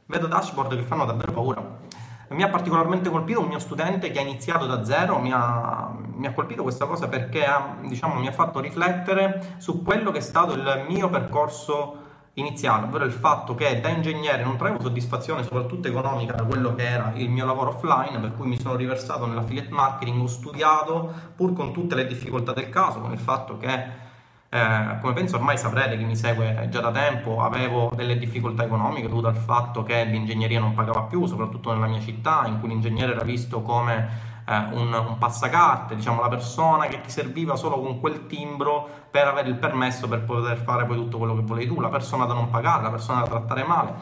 vedo 0.05 0.27
dashboard 0.27 0.75
che 0.75 0.83
fanno 0.83 1.05
davvero 1.05 1.31
paura. 1.31 1.87
Mi 2.29 2.43
ha 2.43 2.49
particolarmente 2.49 3.09
colpito 3.09 3.39
un 3.39 3.47
mio 3.47 3.59
studente 3.59 4.11
che 4.11 4.19
ha 4.19 4.21
iniziato 4.21 4.67
da 4.67 4.83
zero, 4.83 5.17
mi 5.19 5.31
ha, 5.33 5.91
mi 6.15 6.27
ha 6.27 6.33
colpito 6.33 6.61
questa 6.61 6.85
cosa 6.85 7.07
perché 7.07 7.43
ha, 7.43 7.75
diciamo, 7.81 8.19
mi 8.19 8.27
ha 8.27 8.31
fatto 8.31 8.59
riflettere 8.59 9.55
su 9.57 9.81
quello 9.81 10.11
che 10.11 10.19
è 10.19 10.21
stato 10.21 10.53
il 10.53 10.85
mio 10.87 11.09
percorso 11.09 12.07
iniziale, 12.33 12.85
ovvero 12.85 13.05
il 13.05 13.11
fatto 13.11 13.55
che 13.55 13.79
da 13.79 13.89
ingegnere 13.89 14.43
non 14.43 14.57
traevo 14.57 14.79
soddisfazione 14.79 15.43
soprattutto 15.43 15.87
economica 15.87 16.33
da 16.33 16.43
quello 16.43 16.75
che 16.75 16.87
era 16.87 17.11
il 17.15 17.29
mio 17.29 17.45
lavoro 17.45 17.71
offline, 17.71 18.19
per 18.19 18.35
cui 18.35 18.47
mi 18.47 18.59
sono 18.59 18.75
riversato 18.75 19.25
nell'affiliate 19.25 19.69
marketing, 19.69 20.21
ho 20.21 20.27
studiato 20.27 21.11
pur 21.35 21.53
con 21.53 21.73
tutte 21.73 21.95
le 21.95 22.05
difficoltà 22.05 22.53
del 22.53 22.69
caso, 22.69 22.99
con 22.99 23.11
il 23.11 23.19
fatto 23.19 23.57
che 23.57 24.07
eh, 24.51 24.97
come 24.99 25.13
penso 25.13 25.35
ormai 25.35 25.59
saprete 25.59 25.95
chi 25.95 26.03
mi 26.03 26.15
segue 26.15 26.67
già 26.69 26.81
da 26.81 26.91
tempo, 26.91 27.41
avevo 27.41 27.91
delle 27.93 28.17
difficoltà 28.17 28.63
economiche 28.63 29.07
dovute 29.07 29.27
al 29.27 29.35
fatto 29.35 29.83
che 29.83 30.03
l'ingegneria 30.05 30.59
non 30.59 30.73
pagava 30.73 31.03
più, 31.03 31.27
soprattutto 31.27 31.71
nella 31.71 31.85
mia 31.85 31.99
città, 31.99 32.45
in 32.47 32.59
cui 32.59 32.69
l'ingegnere 32.69 33.11
era 33.13 33.23
visto 33.23 33.61
come 33.61 34.09
eh, 34.47 34.57
un, 34.71 34.91
un, 34.91 35.17
passacarte, 35.19 35.95
diciamo 35.95 36.21
la 36.21 36.29
persona 36.29 36.87
che 36.87 36.99
ti 37.01 37.11
serviva 37.11 37.55
solo 37.55 37.79
con 37.79 37.99
quel 37.99 38.25
timbro 38.25 38.89
per 39.11 39.27
avere 39.27 39.49
il 39.49 39.55
permesso 39.55 40.07
per 40.07 40.23
poter 40.23 40.57
fare 40.57 40.85
poi 40.85 40.95
tutto 40.95 41.19
quello 41.19 41.35
che 41.35 41.41
volevi 41.41 41.67
tu, 41.67 41.79
la 41.79 41.89
persona 41.89 42.25
da 42.25 42.33
non 42.33 42.49
pagare, 42.49 42.81
la 42.81 42.89
persona 42.89 43.21
da 43.21 43.27
trattare 43.27 43.63
male. 43.63 43.93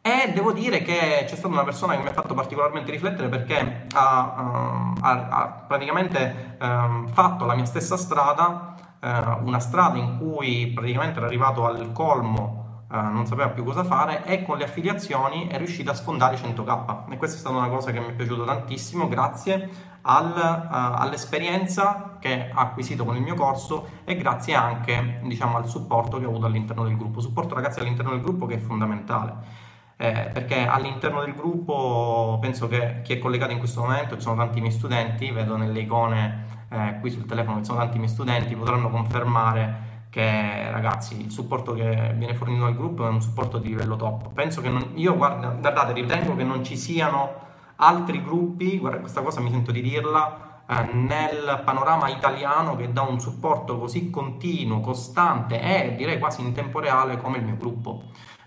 E 0.00 0.32
devo 0.32 0.52
dire 0.52 0.82
che 0.82 1.24
c'è 1.26 1.36
stata 1.36 1.48
una 1.48 1.64
persona 1.64 1.94
che 1.94 2.02
mi 2.02 2.08
ha 2.08 2.12
fatto 2.12 2.32
particolarmente 2.34 2.90
riflettere 2.90 3.28
perché 3.28 3.86
ha, 3.92 4.34
uh, 4.36 4.98
ha, 5.00 5.28
ha 5.28 5.46
praticamente 5.68 6.56
uh, 6.58 7.06
fatto 7.08 7.44
la 7.44 7.54
mia 7.54 7.66
stessa 7.66 7.96
strada, 7.96 8.74
una 9.04 9.58
strada 9.58 9.98
in 9.98 10.18
cui 10.18 10.68
praticamente 10.68 11.18
era 11.18 11.26
arrivato 11.26 11.66
al 11.66 11.90
colmo 11.92 12.60
Uh, 12.92 13.10
non 13.10 13.24
sapeva 13.24 13.48
più 13.48 13.64
cosa 13.64 13.84
fare 13.84 14.22
e 14.26 14.42
con 14.42 14.58
le 14.58 14.64
affiliazioni 14.64 15.46
è 15.46 15.56
riuscito 15.56 15.90
a 15.90 15.94
sfondare 15.94 16.36
100k 16.36 17.10
e 17.10 17.16
questa 17.16 17.38
è 17.38 17.40
stata 17.40 17.56
una 17.56 17.70
cosa 17.70 17.90
che 17.90 17.98
mi 18.00 18.08
è 18.08 18.12
piaciuta 18.12 18.44
tantissimo 18.44 19.08
grazie 19.08 19.70
al, 20.02 20.26
uh, 20.26 21.00
all'esperienza 21.00 22.18
che 22.20 22.50
ha 22.52 22.60
acquisito 22.60 23.06
con 23.06 23.16
il 23.16 23.22
mio 23.22 23.34
corso 23.34 23.88
e 24.04 24.14
grazie 24.14 24.54
anche 24.54 25.20
diciamo, 25.22 25.56
al 25.56 25.66
supporto 25.66 26.18
che 26.18 26.26
ho 26.26 26.28
avuto 26.28 26.44
all'interno 26.44 26.84
del 26.84 26.98
gruppo. 26.98 27.20
Supporto 27.20 27.54
ragazzi 27.54 27.80
all'interno 27.80 28.10
del 28.10 28.20
gruppo 28.20 28.44
che 28.44 28.56
è 28.56 28.58
fondamentale 28.58 29.70
eh, 30.02 30.30
perché 30.32 30.66
all'interno 30.66 31.20
del 31.20 31.32
gruppo 31.32 32.36
penso 32.40 32.66
che 32.66 33.02
chi 33.02 33.12
è 33.12 33.18
collegato 33.18 33.52
in 33.52 33.58
questo 33.58 33.82
momento, 33.82 34.16
ci 34.16 34.22
sono 34.22 34.34
tanti 34.34 34.60
miei 34.60 34.72
studenti, 34.72 35.30
vedo 35.30 35.56
nelle 35.56 35.78
icone 35.78 36.61
eh, 36.72 36.98
qui 37.00 37.10
sul 37.10 37.26
telefono 37.26 37.58
che 37.58 37.64
sono 37.64 37.78
tanti 37.78 37.98
miei 37.98 38.08
studenti, 38.08 38.56
potranno 38.56 38.88
confermare 38.88 39.90
che 40.10 40.70
ragazzi 40.70 41.20
il 41.20 41.30
supporto 41.30 41.72
che 41.72 42.14
viene 42.16 42.34
fornito 42.34 42.64
dal 42.64 42.76
gruppo 42.76 43.06
è 43.06 43.08
un 43.08 43.22
supporto 43.22 43.58
di 43.58 43.68
livello 43.68 43.96
top. 43.96 44.30
Penso 44.32 44.60
che 44.60 44.68
non, 44.68 44.92
io 44.94 45.16
guarda, 45.16 45.48
guardate, 45.48 45.92
ritengo 45.92 46.34
che 46.36 46.44
non 46.44 46.62
ci 46.64 46.76
siano 46.76 47.32
altri 47.76 48.22
gruppi, 48.22 48.78
guarda, 48.78 48.98
questa 48.98 49.22
cosa 49.22 49.40
mi 49.40 49.50
sento 49.50 49.72
di 49.72 49.80
dirla, 49.80 50.64
eh, 50.66 50.92
nel 50.92 51.62
panorama 51.64 52.08
italiano 52.08 52.76
che 52.76 52.92
dà 52.92 53.02
un 53.02 53.20
supporto 53.20 53.78
così 53.78 54.10
continuo, 54.10 54.80
costante 54.80 55.60
e 55.60 55.94
direi 55.96 56.18
quasi 56.18 56.42
in 56.42 56.52
tempo 56.52 56.80
reale 56.80 57.16
come 57.16 57.38
il 57.38 57.44
mio 57.44 57.56
gruppo 57.56 58.02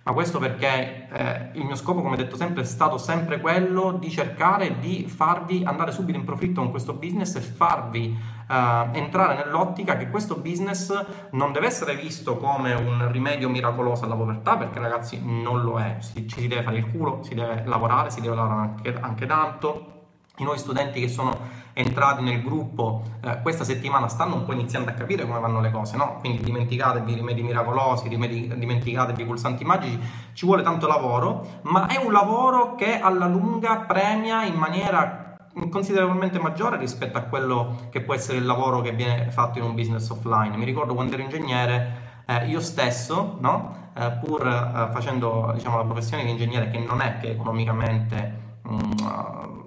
ma 0.06 0.14
questo 0.14 0.38
perché 0.38 1.08
eh, 1.12 1.50
il 1.54 1.66
mio 1.66 1.74
scopo, 1.74 2.04
come 2.04 2.16
detto 2.16 2.36
sempre, 2.36 2.62
è 2.62 2.66
stato 2.66 3.00
sempre 3.00 3.42
quello 3.42 3.94
di 3.94 4.12
cercare 4.12 4.78
di 4.78 5.08
farvi 5.08 5.64
andare 5.66 5.92
subito 5.92 6.16
in 6.16 6.24
profitto 6.24 6.62
con 6.62 6.70
questo 6.70 6.94
business 6.94 7.34
e 7.34 7.42
farvi 7.42 8.16
eh, 8.48 8.90
entrare 8.92 9.34
nell'ottica 9.34 9.98
che 9.98 10.12
questo 10.12 10.36
business 10.36 10.94
non 11.32 11.52
deve 11.52 11.66
essere 11.66 11.96
visto 11.96 12.38
come 12.38 12.76
un 12.76 13.12
rimedio 13.12 13.50
miracoloso 13.50 14.06
alla 14.06 14.14
povertà, 14.14 14.58
perché 14.58 14.78
ragazzi 14.78 15.20
non 15.24 15.64
lo 15.64 15.80
è, 15.80 15.98
ci, 16.00 16.28
ci 16.28 16.42
si 16.42 16.48
deve 16.48 16.62
fare 16.62 16.78
il 16.78 16.92
culo, 16.92 17.24
si 17.24 17.34
deve 17.34 17.64
lavorare, 17.66 18.12
si 18.12 18.22
deve 18.22 18.36
lavorare 18.36 18.62
anche, 18.62 18.96
anche 19.02 19.26
tanto. 19.26 19.94
I 20.38 20.44
nuovi 20.44 20.60
studenti 20.60 21.00
che 21.00 21.08
sono 21.08 21.64
entrati 21.78 22.24
nel 22.24 22.42
gruppo 22.42 23.04
eh, 23.22 23.42
questa 23.42 23.66
settimana 23.66 24.08
stanno 24.08 24.36
un 24.36 24.46
po' 24.46 24.54
iniziando 24.54 24.90
a 24.90 24.94
capire 24.94 25.26
come 25.26 25.40
vanno 25.40 25.60
le 25.60 25.72
cose, 25.72 25.98
no? 25.98 26.18
Quindi 26.20 26.42
dimenticatevi 26.42 27.12
i 27.12 27.16
rimedi 27.16 27.44
miracolosi, 27.44 28.08
rimedi, 28.08 28.50
dimenticatevi 28.56 29.22
i 29.22 29.26
pulsanti 29.26 29.66
magici, 29.66 30.00
ci 30.34 30.46
vuole 30.46 30.64
tanto 30.64 30.88
lavoro, 30.88 31.60
ma 31.64 31.88
è 31.88 31.98
un 31.98 32.14
lavoro 32.14 32.76
che 32.76 33.00
alla 33.00 33.28
lunga 33.28 33.80
premia 33.80 34.46
in 34.46 34.56
maniera 34.56 35.38
considerevolmente 35.70 36.40
maggiore 36.40 36.78
rispetto 36.78 37.18
a 37.18 37.22
quello 37.22 37.88
che 37.90 38.02
può 38.02 38.14
essere 38.14 38.38
il 38.38 38.46
lavoro 38.46 38.82
che 38.82 38.92
viene 38.94 39.32
fatto 39.32 39.60
in 39.60 39.66
un 39.66 39.76
business 39.76 40.10
offline. 40.10 40.56
Mi 40.56 40.66
ricordo 40.66 40.94
quando 40.94 41.14
ero 41.14 41.24
ingegnere, 41.24 42.24
eh, 42.26 42.48
io 42.48 42.62
stesso, 42.62 43.38
no? 43.40 43.92
eh, 43.98 44.12
pur 44.24 44.48
eh, 44.48 44.92
facendo 44.94 45.52
diciamo, 45.54 45.78
la 45.78 45.84
professione 45.84 46.24
di 46.24 46.32
ingegnere, 46.32 46.70
che 46.70 46.80
non 46.80 47.02
è 47.02 47.18
che 47.20 47.32
economicamente 47.32 48.60
mh, 48.64 48.76
mm, 48.76 49.65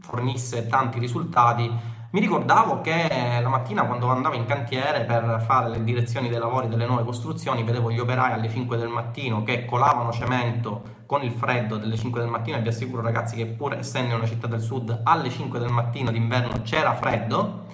fornisse 0.00 0.66
tanti 0.66 0.98
risultati, 0.98 1.96
mi 2.10 2.20
ricordavo 2.20 2.80
che 2.80 3.38
la 3.42 3.48
mattina 3.48 3.84
quando 3.84 4.08
andavo 4.08 4.34
in 4.34 4.46
cantiere 4.46 5.04
per 5.04 5.44
fare 5.46 5.68
le 5.68 5.84
direzioni 5.84 6.30
dei 6.30 6.38
lavori 6.38 6.66
delle 6.66 6.86
nuove 6.86 7.04
costruzioni, 7.04 7.62
vedevo 7.62 7.90
gli 7.90 7.98
operai 7.98 8.32
alle 8.32 8.48
5 8.48 8.78
del 8.78 8.88
mattino 8.88 9.42
che 9.42 9.66
colavano 9.66 10.10
cemento 10.10 10.96
con 11.04 11.22
il 11.22 11.32
freddo 11.32 11.76
delle 11.76 11.98
5 11.98 12.20
del 12.20 12.30
mattino. 12.30 12.56
E 12.56 12.62
vi 12.62 12.68
assicuro 12.68 13.02
ragazzi 13.02 13.36
che 13.36 13.44
pur 13.44 13.74
essendo 13.74 14.14
una 14.14 14.26
città 14.26 14.46
del 14.46 14.60
sud 14.60 15.02
alle 15.04 15.28
5 15.28 15.58
del 15.58 15.70
mattino 15.70 16.10
d'inverno 16.10 16.62
c'era 16.62 16.94
freddo 16.94 17.66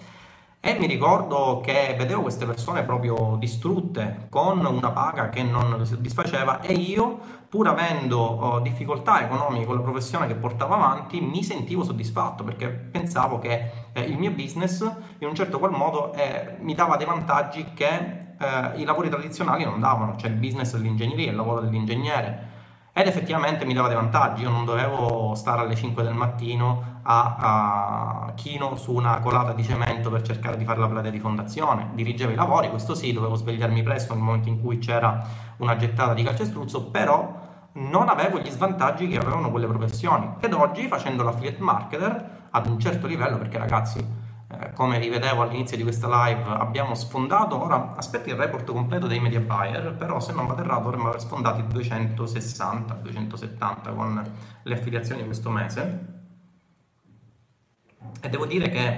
e 0.66 0.78
mi 0.78 0.87
ricordo 0.87 1.61
che 1.62 1.94
vedevo 1.99 2.23
queste 2.23 2.47
persone 2.47 2.85
proprio 2.85 3.37
distrutte 3.38 4.28
con 4.30 4.64
una 4.64 4.92
paga 4.92 5.28
che 5.28 5.42
non 5.42 5.76
le 5.76 5.85
soddisfaceva 5.85 6.62
e 6.62 6.73
io, 6.73 7.18
pur 7.50 7.68
avendo 7.68 8.18
oh, 8.18 8.61
difficoltà 8.61 9.23
economiche 9.23 9.66
con 9.66 9.75
la 9.75 9.83
professione 9.83 10.26
che 10.26 10.37
portavo 10.37 10.73
avanti, 10.73 11.21
mi 11.21 11.44
sentivo 11.44 11.85
soddisfatto 11.85 12.44
perché 12.44 12.71
pensavo 12.71 13.38
che 13.38 13.90
eh, 13.92 14.00
il 14.04 14.16
mio 14.16 14.30
business 14.30 14.80
in 15.18 15.28
un 15.28 15.35
certo 15.35 15.59
qual 15.59 15.73
modo 15.73 16.14
eh, 16.14 16.56
mi 16.61 16.75
dava 16.75 16.97
dei 16.97 17.04
vantaggi 17.04 17.73
che 17.75 18.37
eh, 18.38 18.73
i 18.76 18.85
lavori 18.85 19.11
tradizionali 19.11 19.64
non 19.64 19.80
davano, 19.80 20.16
cioè 20.16 20.30
il 20.30 20.37
business 20.37 20.73
dell'ingegneria, 20.73 21.28
il 21.28 21.37
lavoro 21.37 21.61
dell'ingegnere. 21.61 22.52
Ed 22.94 23.06
effettivamente 23.06 23.66
mi 23.66 23.75
dava 23.75 23.88
dei 23.88 23.97
vantaggi, 23.97 24.44
io 24.44 24.49
non 24.49 24.64
dovevo 24.64 25.35
stare 25.35 25.61
alle 25.61 25.75
5 25.75 26.02
del 26.02 26.14
mattino 26.14 26.93
a, 27.04 28.26
a 28.26 28.32
chino 28.34 28.76
su 28.76 28.92
una 28.92 29.20
colata 29.20 29.52
di 29.52 29.62
cemento 29.62 30.11
per 30.11 30.23
cercare 30.23 30.56
di 30.56 30.64
fare 30.64 30.80
la 30.80 30.88
platea 30.88 31.11
di 31.11 31.20
fondazione, 31.20 31.90
dirigevo 31.94 32.32
i 32.32 32.34
lavori, 32.34 32.70
questo 32.70 32.94
sì, 32.94 33.12
dovevo 33.12 33.34
svegliarmi 33.34 33.82
presto 33.82 34.14
nel 34.14 34.23
momento 34.23 34.49
in 34.49 34.61
cui 34.61 34.78
c'era 34.78 35.25
una 35.58 35.76
gettata 35.76 36.14
di 36.14 36.23
calcestruzzo, 36.23 36.87
però 36.87 37.42
non 37.75 38.08
avevo 38.08 38.38
gli 38.38 38.50
svantaggi 38.50 39.08
che 39.08 39.18
avevano 39.18 39.50
quelle 39.50 39.66
professioni. 39.66 40.34
Ed 40.40 40.52
oggi 40.52 40.87
facendo 40.87 41.23
l'affiliate 41.23 41.62
marketer 41.62 42.49
ad 42.50 42.66
un 42.66 42.78
certo 42.78 43.06
livello, 43.06 43.37
perché 43.37 43.58
ragazzi 43.58 43.99
eh, 44.49 44.73
come 44.73 44.99
rivedevo 44.99 45.42
all'inizio 45.42 45.76
di 45.76 45.82
questa 45.82 46.06
live, 46.26 46.42
abbiamo 46.44 46.94
sfondato, 46.94 47.62
ora 47.62 47.94
aspetti 47.96 48.30
il 48.30 48.37
report 48.37 48.70
completo 48.70 49.06
dei 49.06 49.18
media 49.20 49.40
buyer, 49.40 49.94
però 49.94 50.20
se 50.20 50.32
non 50.32 50.46
vado 50.46 50.62
errato 50.62 50.82
dovremmo 50.84 51.08
aver 51.08 51.20
sfondato 51.20 51.61
i 51.61 51.66
260, 51.66 52.94
270 52.94 53.90
con 53.92 54.32
le 54.62 54.75
affiliazioni 54.75 55.25
questo 55.25 55.50
mese. 55.50 56.23
E 58.20 58.28
devo 58.28 58.46
dire 58.46 58.68
che 58.70 58.96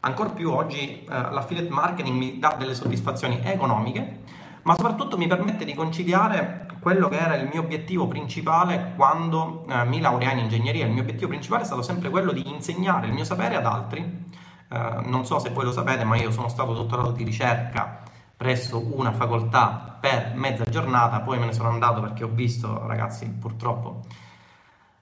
ancora 0.00 0.30
più 0.30 0.50
oggi 0.50 1.04
eh, 1.04 1.06
l'affiliate 1.08 1.70
marketing 1.70 2.16
mi 2.16 2.38
dà 2.38 2.54
delle 2.58 2.74
soddisfazioni 2.74 3.40
economiche, 3.42 4.20
ma 4.62 4.74
soprattutto 4.74 5.16
mi 5.16 5.26
permette 5.26 5.64
di 5.64 5.74
conciliare 5.74 6.66
quello 6.80 7.08
che 7.08 7.18
era 7.18 7.34
il 7.34 7.48
mio 7.50 7.60
obiettivo 7.60 8.06
principale 8.06 8.92
quando 8.96 9.64
eh, 9.68 9.84
mi 9.84 10.00
laureai 10.00 10.32
in 10.32 10.44
ingegneria. 10.44 10.86
Il 10.86 10.92
mio 10.92 11.02
obiettivo 11.02 11.28
principale 11.28 11.62
è 11.62 11.66
stato 11.66 11.82
sempre 11.82 12.10
quello 12.10 12.32
di 12.32 12.48
insegnare 12.48 13.06
il 13.06 13.12
mio 13.12 13.24
sapere 13.24 13.56
ad 13.56 13.66
altri 13.66 14.26
eh, 14.70 15.00
non 15.04 15.24
so 15.24 15.38
se 15.38 15.50
voi 15.50 15.64
lo 15.64 15.72
sapete, 15.72 16.04
ma 16.04 16.16
io 16.16 16.30
sono 16.30 16.48
stato 16.48 16.74
dottorato 16.74 17.12
di 17.12 17.24
ricerca 17.24 18.02
presso 18.36 18.80
una 18.94 19.12
facoltà 19.12 19.96
per 20.00 20.32
mezza 20.34 20.64
giornata, 20.64 21.20
poi 21.20 21.38
me 21.38 21.46
ne 21.46 21.52
sono 21.52 21.70
andato 21.70 22.00
perché 22.00 22.24
ho 22.24 22.28
visto, 22.28 22.86
ragazzi, 22.86 23.28
purtroppo 23.28 24.02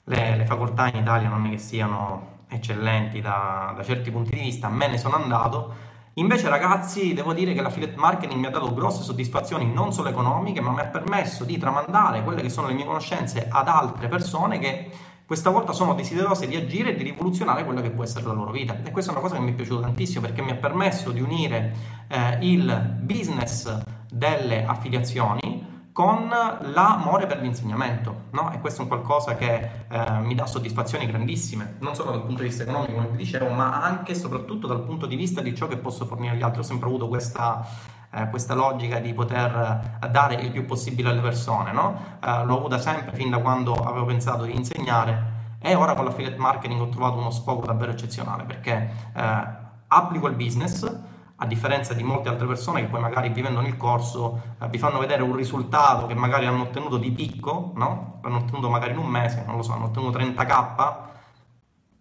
le, 0.04 0.36
le 0.36 0.46
facoltà 0.46 0.88
in 0.88 0.96
Italia 0.96 1.28
non 1.28 1.46
è 1.46 1.50
che 1.50 1.58
siano 1.58 2.34
eccellenti 2.48 3.20
da, 3.20 3.72
da, 3.76 3.82
certi 3.82 4.10
punti 4.10 4.34
di 4.34 4.40
vista, 4.40 4.68
me 4.68 4.88
ne 4.88 4.98
sono 4.98 5.16
andato. 5.16 5.84
Invece, 6.14 6.48
ragazzi, 6.48 7.12
devo 7.12 7.32
dire 7.32 7.52
che 7.52 7.60
l'affiliate 7.60 7.96
marketing 7.96 8.40
mi 8.40 8.46
ha 8.46 8.50
dato 8.50 8.72
grosse 8.72 9.02
soddisfazioni 9.02 9.70
non 9.70 9.92
solo 9.92 10.08
economiche, 10.08 10.60
ma 10.60 10.70
mi 10.70 10.80
ha 10.80 10.86
permesso 10.86 11.44
di 11.44 11.58
tramandare 11.58 12.22
quelle 12.22 12.40
che 12.40 12.48
sono 12.48 12.68
le 12.68 12.74
mie 12.74 12.86
conoscenze 12.86 13.48
ad 13.50 13.68
altre 13.68 14.08
persone 14.08 14.58
che 14.58 14.90
questa 15.26 15.50
volta 15.50 15.72
sono 15.72 15.94
desiderose 15.94 16.46
di 16.46 16.54
agire 16.54 16.90
e 16.90 16.94
di 16.94 17.02
rivoluzionare 17.02 17.64
quella 17.64 17.82
che 17.82 17.90
può 17.90 18.04
essere 18.04 18.24
la 18.24 18.32
loro 18.32 18.52
vita. 18.52 18.80
E 18.82 18.92
questa 18.92 19.10
è 19.10 19.14
una 19.14 19.22
cosa 19.22 19.34
che 19.34 19.42
mi 19.42 19.50
è 19.50 19.54
piaciuta 19.54 19.82
tantissimo 19.82 20.20
perché 20.20 20.40
mi 20.40 20.52
ha 20.52 20.56
permesso 20.56 21.10
di 21.10 21.20
unire 21.20 21.74
eh, 22.08 22.38
il 22.40 22.96
business 23.00 23.82
delle 24.08 24.64
affiliazioni 24.64 25.75
con 25.96 26.28
l'amore 26.28 27.24
per 27.24 27.40
l'insegnamento, 27.40 28.24
no? 28.32 28.52
E 28.52 28.60
questo 28.60 28.80
è 28.80 28.82
un 28.82 28.88
qualcosa 28.88 29.34
che 29.34 29.70
eh, 29.88 30.10
mi 30.20 30.34
dà 30.34 30.44
soddisfazioni 30.44 31.06
grandissime, 31.06 31.76
non 31.78 31.94
solo 31.94 32.10
dal 32.10 32.20
punto 32.20 32.42
di 32.42 32.48
vista 32.48 32.64
economico, 32.64 32.92
come 32.92 33.08
vi 33.08 33.16
dicevo, 33.16 33.48
ma 33.48 33.82
anche 33.82 34.12
e 34.12 34.14
soprattutto 34.14 34.66
dal 34.66 34.82
punto 34.82 35.06
di 35.06 35.16
vista 35.16 35.40
di 35.40 35.54
ciò 35.54 35.66
che 35.68 35.78
posso 35.78 36.04
fornire 36.04 36.34
agli 36.34 36.42
altri. 36.42 36.60
Ho 36.60 36.64
sempre 36.64 36.88
avuto 36.88 37.08
questa 37.08 37.64
eh, 38.10 38.28
questa 38.28 38.52
logica 38.52 38.98
di 38.98 39.14
poter 39.14 39.98
eh, 40.02 40.08
dare 40.10 40.34
il 40.34 40.50
più 40.50 40.66
possibile 40.66 41.08
alle 41.08 41.22
persone, 41.22 41.72
no? 41.72 42.18
eh, 42.22 42.44
l'ho 42.44 42.56
avuta 42.58 42.76
sempre 42.76 43.16
fin 43.16 43.30
da 43.30 43.38
quando 43.38 43.72
avevo 43.72 44.04
pensato 44.04 44.44
di 44.44 44.54
insegnare 44.54 45.32
e 45.60 45.74
ora 45.74 45.94
con 45.94 46.04
l'affiliate 46.04 46.36
marketing 46.36 46.78
ho 46.78 46.90
trovato 46.90 47.16
uno 47.16 47.30
scopo 47.30 47.64
davvero 47.64 47.92
eccezionale 47.92 48.42
perché 48.44 48.90
eh, 49.14 49.64
applico 49.88 50.26
il 50.26 50.34
business 50.34 50.95
a 51.36 51.46
differenza 51.46 51.92
di 51.92 52.02
molte 52.02 52.28
altre 52.28 52.46
persone 52.46 52.80
che 52.80 52.86
poi 52.86 53.00
magari 53.00 53.28
vivendo 53.28 53.60
nel 53.60 53.76
corso 53.76 54.54
eh, 54.60 54.68
vi 54.68 54.78
fanno 54.78 54.98
vedere 54.98 55.22
un 55.22 55.36
risultato 55.36 56.06
che 56.06 56.14
magari 56.14 56.46
hanno 56.46 56.62
ottenuto 56.62 56.96
di 56.96 57.10
picco, 57.10 57.72
no? 57.74 58.20
L'hanno 58.22 58.38
ottenuto 58.38 58.70
magari 58.70 58.92
in 58.92 58.98
un 58.98 59.06
mese, 59.06 59.44
non 59.46 59.56
lo 59.56 59.62
so, 59.62 59.72
hanno 59.72 59.86
ottenuto 59.86 60.18
30k, 60.18 60.94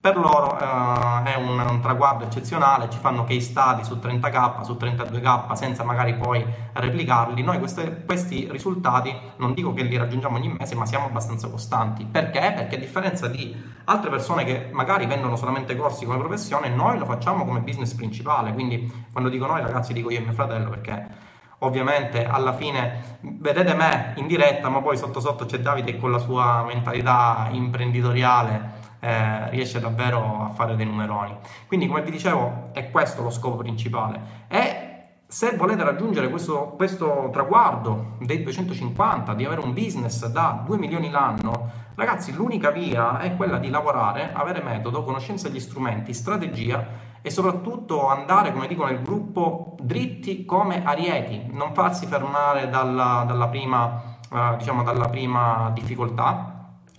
per 0.05 0.17
loro 0.17 0.55
eh, 0.59 1.31
è 1.31 1.35
un, 1.35 1.57
un, 1.57 1.79
traguardo 1.81 2.25
eccezionale, 2.25 2.91
ci 2.91 2.99
fanno 2.99 3.23
case 3.23 3.39
study 3.39 3.83
su 3.83 3.95
30k, 3.95 4.61
su 4.61 4.77
32k 4.79 5.53
senza 5.53 5.83
magari 5.83 6.13
poi 6.13 6.45
replicarli. 6.73 7.41
Noi 7.41 7.57
queste, 7.57 8.03
questi 8.05 8.47
risultati 8.51 9.11
non 9.37 9.55
dico 9.55 9.73
che 9.73 9.81
li 9.81 9.97
raggiungiamo 9.97 10.37
ogni 10.37 10.55
mese, 10.59 10.75
ma 10.75 10.85
siamo 10.85 11.07
abbastanza 11.07 11.47
costanti. 11.47 12.05
Perché? 12.05 12.53
Perché 12.55 12.75
a 12.75 12.77
differenza 12.77 13.27
di 13.27 13.59
altre 13.85 14.11
persone 14.11 14.43
che 14.43 14.69
magari 14.71 15.07
vendono 15.07 15.35
solamente 15.37 15.75
corsi 15.75 16.05
come 16.05 16.19
professione, 16.19 16.69
noi 16.69 16.99
lo 16.99 17.05
facciamo 17.05 17.43
come 17.43 17.61
business 17.61 17.95
principale. 17.95 18.53
Quindi 18.53 19.07
quando 19.11 19.31
dico 19.31 19.47
noi 19.47 19.61
ragazzi 19.61 19.91
dico 19.91 20.11
io 20.11 20.19
e 20.19 20.21
mio 20.21 20.33
fratello 20.33 20.69
perché 20.69 21.33
ovviamente 21.59 22.27
alla 22.27 22.53
fine 22.53 23.17
vedete 23.21 23.73
me 23.73 24.13
in 24.17 24.27
diretta, 24.27 24.69
ma 24.69 24.83
poi 24.83 24.97
sotto 24.97 25.19
sotto 25.19 25.45
c'è 25.45 25.57
Davide 25.57 25.97
con 25.97 26.11
la 26.11 26.19
sua 26.19 26.63
mentalità 26.63 27.47
imprenditoriale 27.49 28.84
eh, 29.05 29.49
riesce 29.51 29.79
davvero 29.79 30.45
a 30.45 30.49
fare 30.49 30.75
dei 30.75 30.85
numeroni. 30.85 31.37
Quindi, 31.67 31.85
come 31.85 32.01
vi 32.01 32.09
dicevo, 32.09 32.69
è 32.73 32.89
questo 32.89 33.21
lo 33.21 33.29
scopo 33.29 33.57
principale. 33.57 34.43
E 34.47 34.93
se 35.27 35.55
volete 35.55 35.83
raggiungere 35.83 36.29
questo, 36.29 36.73
questo 36.75 37.29
traguardo 37.31 38.17
dei 38.21 38.41
250, 38.41 39.35
di 39.35 39.45
avere 39.45 39.61
un 39.61 39.73
business 39.73 40.25
da 40.25 40.63
2 40.65 40.77
milioni 40.77 41.11
l'anno, 41.11 41.69
ragazzi, 41.93 42.33
l'unica 42.33 42.71
via 42.71 43.19
è 43.19 43.35
quella 43.35 43.59
di 43.59 43.69
lavorare, 43.69 44.31
avere 44.33 44.63
metodo, 44.63 45.03
conoscenza 45.03 45.49
degli 45.49 45.59
strumenti, 45.59 46.11
strategia 46.11 47.13
e 47.21 47.29
soprattutto 47.29 48.07
andare, 48.07 48.53
come 48.53 48.67
dico 48.67 48.85
nel 48.85 49.01
gruppo, 49.03 49.75
dritti 49.81 50.45
come 50.45 50.83
arieti, 50.83 51.45
non 51.51 51.73
farsi 51.73 52.07
fermare 52.07 52.69
dalla, 52.69 53.23
dalla, 53.27 53.47
prima, 53.49 54.17
eh, 54.31 54.55
diciamo, 54.57 54.81
dalla 54.81 55.09
prima 55.09 55.69
difficoltà, 55.75 56.54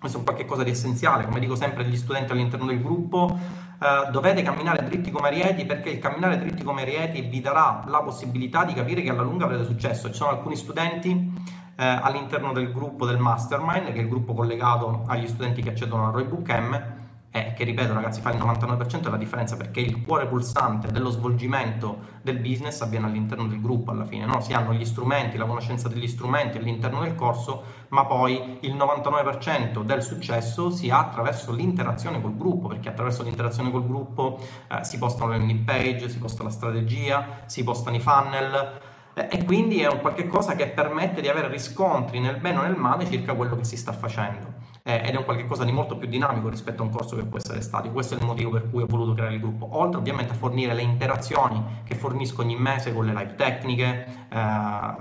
questo 0.06 0.18
è 0.18 0.18
un 0.18 0.25
qualcosa 0.25 0.62
di 0.62 0.70
essenziale, 0.70 1.25
come 1.25 1.40
dico 1.40 1.56
sempre 1.56 1.84
agli 1.84 1.96
studenti 1.96 2.32
all'interno 2.32 2.66
del 2.66 2.80
gruppo, 2.80 3.38
eh, 3.80 4.10
dovete 4.10 4.42
camminare 4.42 4.84
dritti 4.84 5.10
come 5.10 5.28
arieti 5.28 5.66
perché 5.66 5.90
il 5.90 5.98
camminare 5.98 6.38
dritti 6.38 6.62
come 6.62 6.82
arieti 6.82 7.22
vi 7.22 7.40
darà 7.40 7.82
la 7.86 8.02
possibilità 8.02 8.64
di 8.64 8.72
capire 8.72 9.02
che 9.02 9.10
alla 9.10 9.22
lunga 9.22 9.44
avrete 9.44 9.64
successo. 9.64 10.08
Ci 10.08 10.14
sono 10.14 10.30
alcuni 10.30 10.56
studenti 10.56 11.32
eh, 11.76 11.84
all'interno 11.84 12.52
del 12.52 12.72
gruppo 12.72 13.04
del 13.04 13.18
Mastermind, 13.18 13.86
che 13.86 13.98
è 13.98 14.02
il 14.02 14.08
gruppo 14.08 14.32
collegato 14.32 15.02
agli 15.06 15.26
studenti 15.26 15.62
che 15.62 15.70
accedono 15.70 16.06
al 16.06 16.12
Roybook 16.12 16.48
M, 16.50 16.95
eh, 17.36 17.52
che 17.52 17.64
ripeto 17.64 17.92
ragazzi 17.92 18.22
fa 18.22 18.30
il 18.32 18.38
99% 18.38 19.00
della 19.00 19.18
differenza 19.18 19.58
perché 19.58 19.80
il 19.80 20.02
cuore 20.02 20.26
pulsante 20.26 20.90
dello 20.90 21.10
svolgimento 21.10 22.14
del 22.22 22.38
business 22.38 22.80
avviene 22.80 23.06
all'interno 23.06 23.46
del 23.46 23.60
gruppo 23.60 23.90
alla 23.90 24.06
fine, 24.06 24.24
no? 24.24 24.40
si 24.40 24.54
hanno 24.54 24.72
gli 24.72 24.86
strumenti, 24.86 25.36
la 25.36 25.44
conoscenza 25.44 25.88
degli 25.88 26.08
strumenti 26.08 26.56
all'interno 26.56 27.00
del 27.00 27.14
corso, 27.14 27.62
ma 27.88 28.06
poi 28.06 28.58
il 28.60 28.74
99% 28.74 29.82
del 29.82 30.02
successo 30.02 30.70
si 30.70 30.88
ha 30.88 30.98
attraverso 31.00 31.52
l'interazione 31.52 32.22
col 32.22 32.36
gruppo, 32.36 32.68
perché 32.68 32.88
attraverso 32.88 33.22
l'interazione 33.22 33.70
col 33.70 33.86
gruppo 33.86 34.40
eh, 34.68 34.82
si 34.82 34.96
postano 34.96 35.32
le 35.32 35.38
landing 35.38 35.64
page, 35.64 36.08
si 36.08 36.18
posta 36.18 36.42
la 36.42 36.50
strategia, 36.50 37.42
si 37.44 37.62
postano 37.62 37.96
i 37.96 38.00
funnel, 38.00 38.80
e 39.12 39.44
quindi 39.44 39.80
è 39.80 39.88
un 39.88 40.00
qualche 40.00 40.26
cosa 40.26 40.54
che 40.54 40.68
permette 40.68 41.20
di 41.20 41.28
avere 41.28 41.48
riscontri 41.48 42.18
nel 42.18 42.38
bene 42.38 42.58
o 42.58 42.62
nel 42.62 42.76
male 42.76 43.06
circa 43.06 43.34
quello 43.34 43.56
che 43.56 43.64
si 43.64 43.76
sta 43.76 43.92
facendo 43.92 44.55
eh, 44.86 45.02
ed 45.04 45.14
è 45.14 45.16
un 45.16 45.24
qualche 45.24 45.46
cosa 45.46 45.64
di 45.64 45.72
molto 45.72 45.96
più 45.96 46.06
dinamico 46.06 46.48
rispetto 46.48 46.82
a 46.82 46.84
un 46.84 46.92
corso 46.92 47.16
che 47.16 47.24
può 47.24 47.38
essere 47.38 47.60
statico. 47.60 47.94
Questo 47.94 48.14
è 48.14 48.18
il 48.18 48.24
motivo 48.24 48.50
per 48.50 48.70
cui 48.70 48.82
ho 48.82 48.86
voluto 48.86 49.14
creare 49.14 49.34
il 49.34 49.40
gruppo, 49.40 49.68
oltre 49.72 49.98
ovviamente 49.98 50.32
a 50.32 50.36
fornire 50.36 50.74
le 50.74 50.82
interazioni 50.82 51.82
che 51.82 51.96
fornisco 51.96 52.42
ogni 52.42 52.56
mese 52.56 52.94
con 52.94 53.04
le 53.04 53.12
live 53.12 53.34
tecniche, 53.34 54.06
eh, 54.28 54.94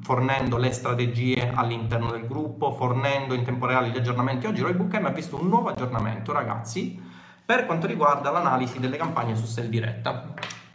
fornendo 0.00 0.58
le 0.58 0.70
strategie 0.70 1.50
all'interno 1.52 2.12
del 2.12 2.28
gruppo, 2.28 2.70
fornendo 2.70 3.34
in 3.34 3.42
tempo 3.42 3.66
reale 3.66 3.88
gli 3.88 3.96
aggiornamenti. 3.96 4.46
Oggi 4.46 4.62
Roybook 4.62 4.96
M 5.00 5.06
ha 5.06 5.10
visto 5.10 5.40
un 5.40 5.48
nuovo 5.48 5.70
aggiornamento, 5.70 6.32
ragazzi, 6.32 7.02
per 7.44 7.66
quanto 7.66 7.88
riguarda 7.88 8.30
l'analisi 8.30 8.78
delle 8.78 8.96
campagne 8.96 9.34
su 9.34 9.46
Sell 9.46 9.66
Diretta 9.66 10.34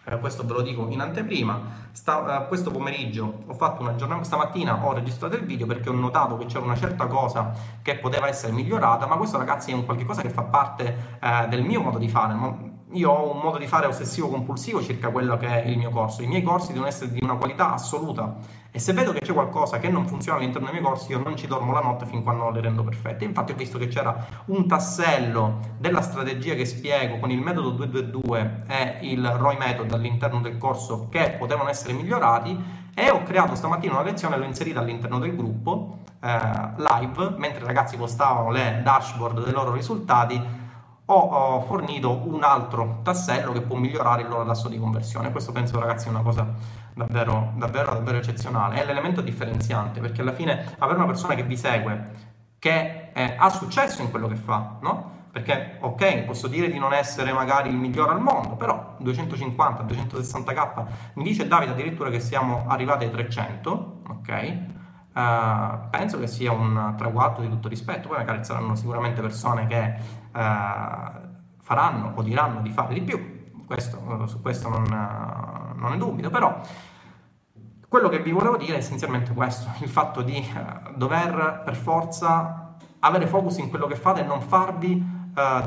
eh, 0.10 0.20
questo 0.20 0.46
ve 0.46 0.54
lo 0.54 0.62
dico 0.62 0.88
in 0.90 1.02
anteprima. 1.02 1.86
Sta, 1.92 2.44
eh, 2.44 2.48
questo 2.48 2.72
pomeriggio 2.72 3.44
ho 3.46 3.54
fatto 3.54 3.82
un 3.82 3.90
aggiornamento, 3.90 4.28
stamattina 4.28 4.86
ho 4.86 4.94
registrato 4.94 5.36
il 5.36 5.44
video 5.44 5.68
perché 5.68 5.90
ho 5.90 5.94
notato 5.94 6.38
che 6.38 6.46
c'era 6.46 6.64
una 6.64 6.76
certa 6.76 7.08
cosa 7.08 7.52
che 7.82 7.98
poteva 7.98 8.28
essere 8.28 8.54
migliorata, 8.54 9.06
ma 9.06 9.18
questo 9.18 9.38
ragazzi 9.38 9.72
è 9.72 9.74
un 9.74 9.86
qualche 9.86 10.06
cosa 10.06 10.22
che 10.22 10.30
fa 10.30 10.44
parte 10.44 11.18
eh, 11.20 11.48
del 11.50 11.64
mio 11.64 11.82
modo 11.82 11.98
di 11.98 12.08
fare. 12.08 12.76
Io 12.92 13.12
ho 13.12 13.34
un 13.34 13.42
modo 13.42 13.58
di 13.58 13.68
fare 13.68 13.86
ossessivo 13.86 14.30
compulsivo 14.30 14.82
circa 14.82 15.10
quello 15.10 15.36
che 15.36 15.64
è 15.64 15.68
il 15.68 15.78
mio 15.78 15.90
corso. 15.90 16.22
I 16.22 16.28
miei 16.28 16.42
corsi 16.42 16.70
devono 16.70 16.88
essere 16.88 17.12
di 17.12 17.20
una 17.22 17.36
qualità 17.36 17.74
assoluta 17.74 18.38
e 18.72 18.80
se 18.80 18.94
vedo 18.94 19.12
che 19.12 19.20
c'è 19.20 19.34
qualcosa 19.34 19.78
che 19.78 19.90
non 19.90 20.08
funziona 20.08 20.38
all'interno 20.38 20.70
dei 20.70 20.80
miei 20.80 20.88
corsi, 20.88 21.12
io 21.12 21.20
non 21.20 21.36
ci 21.36 21.48
dormo 21.48 21.74
la 21.74 21.82
notte 21.82 22.06
fin 22.06 22.24
quando 22.24 22.44
non 22.44 22.54
le 22.54 22.62
rendo 22.62 22.86
perfette. 22.86 23.26
Infatti 23.26 23.52
ho 23.52 23.56
visto 23.56 23.78
che 23.78 23.88
c'era 23.88 24.26
un 24.46 24.68
tassello 24.68 25.60
della 25.78 26.02
strategia 26.02 26.54
che 26.54 26.64
spiego 26.64 27.20
con 27.20 27.30
il 27.30 27.42
metodo 27.42 27.72
222 27.72 28.64
e 28.68 28.98
il 29.02 29.28
ROI 29.28 29.58
method 29.58 29.92
all'interno 29.92 30.40
del 30.40 30.58
corso 30.58 31.10
che 31.10 31.36
potevano 31.38 31.68
essere 31.68 31.92
migliorati 31.92 32.86
e 32.96 33.10
ho 33.10 33.22
creato 33.24 33.54
stamattina 33.54 33.94
una 33.94 34.04
lezione 34.04 34.38
l'ho 34.38 34.46
inserita 34.46 34.80
all'interno 34.80 35.20
del 35.20 35.36
gruppo 35.36 36.00
eh, 36.22 36.40
live, 36.78 37.36
mentre 37.38 37.64
i 37.64 37.66
ragazzi 37.66 37.98
postavano 37.98 38.50
le 38.50 38.80
dashboard 38.82 39.44
dei 39.44 39.52
loro 39.52 39.74
risultati 39.74 40.66
ho, 41.10 41.62
fornito 41.62 42.22
un 42.26 42.44
altro 42.44 43.00
tassello 43.04 43.52
che 43.52 43.62
può 43.62 43.78
migliorare 43.78 44.24
il 44.24 44.28
loro 44.28 44.46
tasso 44.46 44.68
di 44.68 44.78
conversione. 44.78 45.32
Questo 45.32 45.52
penso 45.52 45.80
ragazzi 45.80 46.08
è 46.08 46.10
una 46.10 46.22
cosa 46.22 46.54
davvero, 46.94 47.54
davvero, 47.56 47.94
davvero 47.94 48.18
eccezionale. 48.18 48.82
È 48.82 48.86
l'elemento 48.86 49.22
differenziante 49.22 50.00
perché 50.02 50.22
alla 50.22 50.34
fine 50.34 50.76
avere 50.80 50.98
una 50.98 51.08
persona 51.08 51.36
che 51.36 51.44
vi 51.44 51.56
segue, 51.56 52.36
che 52.60 53.12
eh, 53.14 53.36
ha 53.38 53.50
successo 53.50 54.02
in 54.02 54.10
quello 54.10 54.28
che 54.28 54.36
fa, 54.36 54.78
no? 54.82 55.16
Perché, 55.32 55.78
ok, 55.82 56.24
posso 56.24 56.48
dire 56.48 56.70
di 56.70 56.80
non 56.80 56.94
essere 56.94 57.32
magari 57.32 57.70
il 57.70 57.76
migliore 57.76 58.12
al 58.12 58.20
mondo, 58.20 58.56
però 58.56 58.96
250, 58.98 59.84
260k, 59.84 60.86
mi 61.14 61.24
dice 61.24 61.48
Davide 61.48 61.72
addirittura 61.72 62.10
che 62.10 62.20
siamo 62.20 62.66
arrivati 62.68 63.06
ai 63.06 63.12
300, 63.12 64.02
ok? 64.10 64.58
Uh, 65.14 65.90
penso 65.90 66.20
che 66.20 66.28
sia 66.28 66.52
un 66.52 66.94
traguardo 66.96 67.42
di 67.42 67.50
tutto 67.50 67.68
rispetto, 67.68 68.08
poi 68.08 68.18
magari 68.18 68.44
saranno 68.44 68.76
sicuramente 68.76 69.22
persone 69.22 69.66
che 69.66 69.96
faranno 71.62 72.14
o 72.16 72.22
diranno 72.22 72.62
di 72.62 72.70
fare 72.70 72.94
di 72.94 73.02
più, 73.02 73.64
questo, 73.66 73.98
uh, 73.98 74.26
su 74.26 74.42
questo 74.42 74.70
non, 74.70 74.84
non 75.76 75.92
ne 75.92 75.98
dubito, 75.98 76.30
però 76.30 76.60
quello 77.88 78.10
che 78.10 78.20
vi 78.20 78.32
volevo 78.32 78.58
dire 78.58 78.76
è 78.76 78.78
essenzialmente 78.78 79.34
questo, 79.34 79.70
il 79.82 79.90
fatto 79.90 80.22
di 80.22 80.46
dover 80.96 81.62
per 81.64 81.76
forza 81.76 82.76
avere 83.00 83.28
focus 83.28 83.58
in 83.58 83.70
quello 83.70 83.88
che 83.88 83.96
fate 83.96 84.22
e 84.22 84.26
non 84.26 84.42
farvi 84.42 85.16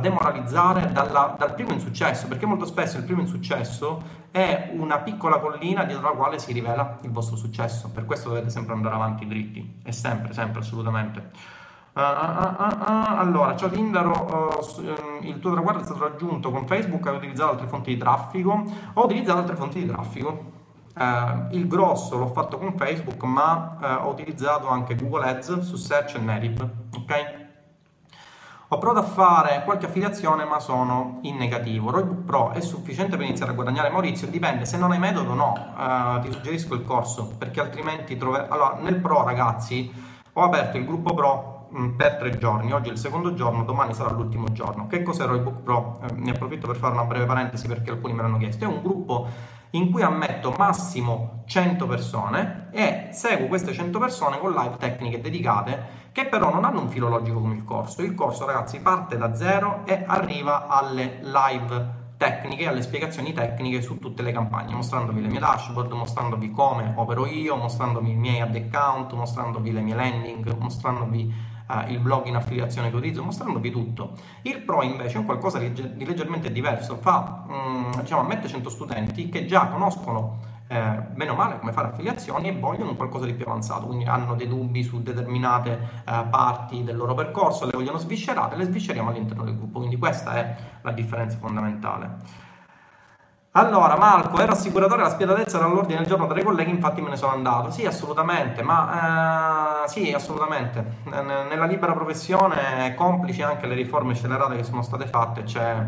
demoralizzare 0.00 0.90
dalla, 0.90 1.37
dal 1.38 1.54
primo 1.54 1.70
insuccesso, 1.72 2.26
perché 2.26 2.44
molto 2.44 2.66
spesso 2.66 2.96
il 2.96 3.04
primo 3.04 3.20
insuccesso 3.20 4.02
è 4.33 4.72
una 4.74 4.98
piccola 4.98 5.38
collina 5.38 5.85
dietro 5.85 6.09
la 6.09 6.16
quale 6.16 6.40
si 6.40 6.52
rivela 6.52 6.98
il 7.02 7.11
vostro 7.12 7.37
successo. 7.37 7.88
Per 7.90 8.04
questo 8.04 8.30
dovete 8.30 8.50
sempre 8.50 8.74
andare 8.74 8.96
avanti 8.96 9.28
dritti, 9.28 9.80
e 9.85 9.92
sempre, 9.92 10.33
sempre, 10.33 10.61
assolutamente. 10.61 11.30
Uh, 12.00 12.02
uh, 12.02 12.64
uh, 12.64 13.18
allora, 13.18 13.54
ciao 13.56 13.68
Tindaro, 13.68 14.58
il 15.20 15.38
tuo 15.38 15.52
traguardo 15.52 15.82
è 15.82 15.84
stato 15.84 16.00
raggiunto 16.00 16.50
con 16.50 16.66
Facebook, 16.66 17.06
hai 17.06 17.16
utilizzato 17.16 17.50
altre 17.50 17.66
fonti 17.66 17.92
di 17.92 17.98
traffico? 17.98 18.64
Ho 18.94 19.04
utilizzato 19.04 19.38
altre 19.40 19.54
fonti 19.54 19.80
di 19.80 19.86
traffico. 19.86 20.44
il 21.50 21.68
grosso 21.68 22.16
l'ho 22.16 22.28
fatto 22.28 22.56
con 22.56 22.74
Facebook, 22.74 23.22
ma 23.24 24.00
ho 24.02 24.08
utilizzato 24.08 24.68
anche 24.68 24.94
Google 24.96 25.28
Ads 25.28 25.58
su 25.58 25.76
Search 25.76 26.14
e 26.14 26.20
Native, 26.20 26.70
ok? 26.96 27.38
Ho 28.68 28.78
provato 28.78 29.04
a 29.04 29.08
fare 29.08 29.62
qualche 29.64 29.84
affiliazione 29.84 30.44
ma 30.44 30.58
sono 30.58 31.18
in 31.22 31.36
negativo. 31.36 31.90
Roybook 31.90 32.24
Pro 32.24 32.50
è 32.52 32.60
sufficiente 32.60 33.18
per 33.18 33.26
iniziare 33.26 33.50
a 33.50 33.54
guadagnare 33.54 33.90
Maurizio? 33.90 34.26
Dipende, 34.28 34.64
se 34.64 34.78
non 34.78 34.92
hai 34.92 34.98
metodo 34.98 35.34
no, 35.34 35.52
uh, 35.76 36.20
ti 36.20 36.32
suggerisco 36.32 36.74
il 36.74 36.84
corso 36.84 37.34
perché 37.36 37.60
altrimenti 37.60 38.16
troverai... 38.16 38.46
Allora, 38.48 38.78
nel 38.80 38.96
Pro 38.96 39.22
ragazzi 39.22 39.92
ho 40.32 40.42
aperto 40.42 40.78
il 40.78 40.86
gruppo 40.86 41.12
Pro 41.12 41.60
per 41.96 42.16
tre 42.16 42.37
giorni, 42.38 42.72
oggi 42.72 42.88
è 42.88 42.92
il 42.92 42.98
secondo 42.98 43.35
giorno, 43.35 43.64
domani 43.64 43.94
sarà 43.94 44.11
l'ultimo 44.11 44.52
giorno. 44.52 44.87
Che 44.87 45.02
cos'è 45.02 45.24
Roybook 45.24 45.62
Pro? 45.62 46.00
Eh, 46.02 46.12
ne 46.14 46.30
approfitto 46.30 46.66
per 46.66 46.76
fare 46.76 46.94
una 46.94 47.04
breve 47.04 47.26
parentesi 47.26 47.66
perché 47.68 47.90
alcuni 47.90 48.12
me 48.12 48.22
l'hanno 48.22 48.38
chiesto. 48.38 48.64
È 48.64 48.68
un 48.68 48.83
gruppo 48.83 49.28
in 49.70 49.90
cui 49.90 50.02
ammetto 50.02 50.52
massimo 50.59 51.44
100 51.46 51.87
persone 51.87 52.68
e 52.72 53.09
seguo 53.12 53.46
queste 53.46 53.72
100 53.72 53.98
persone 53.98 54.38
con 54.38 54.52
live 54.52 54.76
tecniche 54.78 55.20
dedicate 55.20 56.09
che 56.12 56.26
però 56.26 56.52
non 56.52 56.64
hanno 56.64 56.80
un 56.80 56.88
filologico 56.88 57.40
come 57.40 57.54
il 57.54 57.64
corso. 57.64 58.02
Il 58.02 58.14
corso, 58.14 58.46
ragazzi, 58.46 58.80
parte 58.80 59.16
da 59.16 59.35
zero 59.35 59.83
e 59.87 60.02
arriva 60.06 60.66
alle 60.66 61.20
live 61.22 61.98
tecniche, 62.16 62.68
alle 62.68 62.83
spiegazioni 62.83 63.33
tecniche 63.33 63.80
su 63.80 63.98
tutte 63.98 64.22
le 64.22 64.33
campagne, 64.33 64.74
mostrandovi 64.74 65.22
le 65.22 65.28
mie 65.28 65.38
dashboard, 65.38 65.90
mostrandovi 65.92 66.50
come 66.50 66.92
opero 66.96 67.26
io, 67.26 67.56
mostrandovi 67.56 68.11
i 68.11 68.14
miei 68.14 68.40
ad 68.40 68.54
account, 68.54 69.12
mostrandovi 69.14 69.72
le 69.72 69.80
mie 69.80 69.94
landing, 69.94 70.54
mostrandovi 70.59 71.33
uh, 71.70 71.90
il 71.90 71.98
blog 71.98 72.26
in 72.26 72.37
affiliazione 72.37 72.90
che 72.90 72.96
utilizzo, 72.96 73.22
mostrandovi 73.22 73.70
tutto. 73.70 74.12
Il 74.42 74.61
Pro 74.62 74.83
invece 74.83 75.16
è 75.16 75.18
un 75.18 75.24
qualcosa 75.24 75.59
di, 75.59 76.04
leggermente 76.04 76.50
diverso, 76.50 76.96
fa, 76.96 77.44
um, 77.46 78.00
diciamo, 78.00 78.22
ammette 78.22 78.48
100 78.48 78.68
studenti 78.68 79.28
che 79.28 79.46
già 79.46 79.68
conoscono 79.68 80.59
eh, 80.72 81.02
bene 81.14 81.30
o 81.33 81.35
male 81.35 81.59
come 81.59 81.72
fare 81.72 81.88
affiliazioni 81.88 82.48
e 82.48 82.52
vogliono 82.52 82.94
qualcosa 82.94 83.26
di 83.26 83.35
più 83.35 83.44
avanzato, 83.44 83.87
quindi 83.87 84.04
hanno 84.04 84.37
dei 84.37 84.46
dubbi 84.46 84.85
su 84.85 85.02
determinate 85.02 85.72
eh, 86.06 86.24
parti 86.30 86.85
del 86.85 86.96
loro 86.96 87.14
percorso, 87.14 87.64
le 87.64 87.72
vogliono 87.72 87.98
sviscerate, 87.98 88.54
le 88.54 88.64
svisceriamo 88.64 89.11
all'interno 89.11 89.42
del 89.42 89.56
gruppo, 89.56 89.78
quindi 89.78 89.96
questa 89.96 90.35
è 90.35 90.56
la 90.83 90.92
differenza 90.92 91.38
fondamentale. 91.38 92.48
Allora, 93.52 93.96
Marco, 93.96 94.38
ero 94.40 94.52
assicuratore, 94.52 95.02
la 95.02 95.08
spietatezza 95.08 95.56
era 95.56 95.66
all'ordine 95.66 95.98
del 95.98 96.06
giorno 96.06 96.28
tra 96.28 96.38
i 96.38 96.44
colleghi, 96.44 96.70
infatti 96.70 97.00
me 97.00 97.10
ne 97.10 97.16
sono 97.16 97.32
andato. 97.32 97.72
Sì, 97.72 97.84
assolutamente, 97.84 98.62
ma 98.62 99.82
eh, 99.82 99.88
sì, 99.88 100.12
assolutamente. 100.12 100.98
Nella 101.06 101.64
libera 101.64 101.92
professione, 101.92 102.94
complici 102.94 103.42
anche 103.42 103.66
le 103.66 103.74
riforme 103.74 104.14
scelerate 104.14 104.54
che 104.54 104.62
sono 104.62 104.82
state 104.82 105.08
fatte, 105.08 105.42
c'è, 105.42 105.84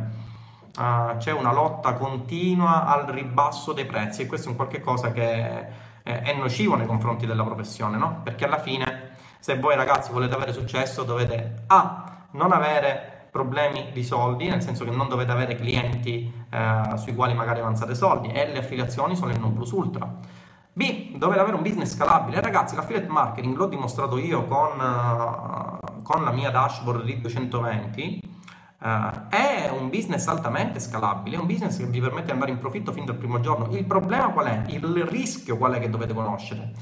uh, 0.77 1.17
c'è 1.19 1.31
una 1.31 1.53
lotta 1.53 1.93
continua 1.95 2.85
al 2.85 3.07
ribasso 3.07 3.73
dei 3.73 3.85
prezzi 3.87 4.23
e 4.23 4.27
questo 4.27 4.49
è 4.49 4.51
un 4.51 4.57
qualche 4.57 4.81
cosa 4.81 5.13
che 5.13 5.69
è 6.03 6.35
nocivo 6.37 6.75
nei 6.75 6.87
confronti 6.87 7.27
della 7.27 7.45
professione, 7.45 7.97
no? 7.97 8.23
Perché 8.25 8.45
alla 8.45 8.59
fine, 8.59 9.11
se 9.39 9.57
voi 9.57 9.77
ragazzi 9.77 10.11
volete 10.11 10.35
avere 10.35 10.53
successo, 10.53 11.05
dovete 11.05 11.63
A. 11.69 12.27
non 12.33 12.51
avere 12.51 13.12
problemi 13.33 13.89
di 13.95 14.05
soldi, 14.05 14.47
nel 14.47 14.61
senso 14.61 14.85
che 14.85 14.91
non 14.91 15.09
dovete 15.09 15.33
avere 15.33 15.55
clienti 15.55 16.31
eh, 16.51 16.97
sui 16.99 17.15
quali 17.15 17.33
magari 17.33 17.61
avanzate 17.61 17.95
soldi 17.95 18.29
e 18.29 18.53
le 18.53 18.59
affiliazioni 18.59 19.17
sono 19.17 19.31
il 19.33 19.41
non 19.41 19.55
plus 19.55 19.71
ultra. 19.71 20.07
B, 20.75 21.17
dovete 21.17 21.41
avere 21.41 21.57
un 21.57 21.63
business 21.63 21.95
scalabile. 21.95 22.43
Ragazzi, 22.43 22.75
l'affiliate 22.77 23.09
marketing 23.09 23.57
l'ho 23.57 23.67
dimostrato 23.67 24.19
io 24.19 24.47
con, 24.47 24.79
uh, 24.79 26.03
con 26.03 26.25
la 26.25 26.31
mia 26.31 26.51
dashboard 26.51 27.05
di 27.05 27.21
220. 27.23 28.21
Uh, 28.81 28.87
eh, 29.31 29.65
è 29.65 29.71
un 29.71 29.89
business 29.89 30.27
altamente 30.27 30.79
scalabile, 30.79 31.37
è 31.37 31.39
un 31.39 31.47
business 31.47 31.79
che 31.79 31.87
vi 31.87 32.01
permette 32.01 32.27
di 32.27 32.31
andare 32.33 32.51
in 32.51 32.59
profitto 32.59 32.93
fin 32.93 33.07
dal 33.07 33.17
primo 33.17 33.41
giorno. 33.41 33.75
Il 33.75 33.87
problema 33.87 34.29
qual 34.29 34.47
è? 34.47 34.63
Il 34.67 35.05
rischio 35.07 35.57
qual 35.57 35.73
è 35.73 35.79
che 35.79 35.89
dovete 35.89 36.13
conoscere? 36.13 36.73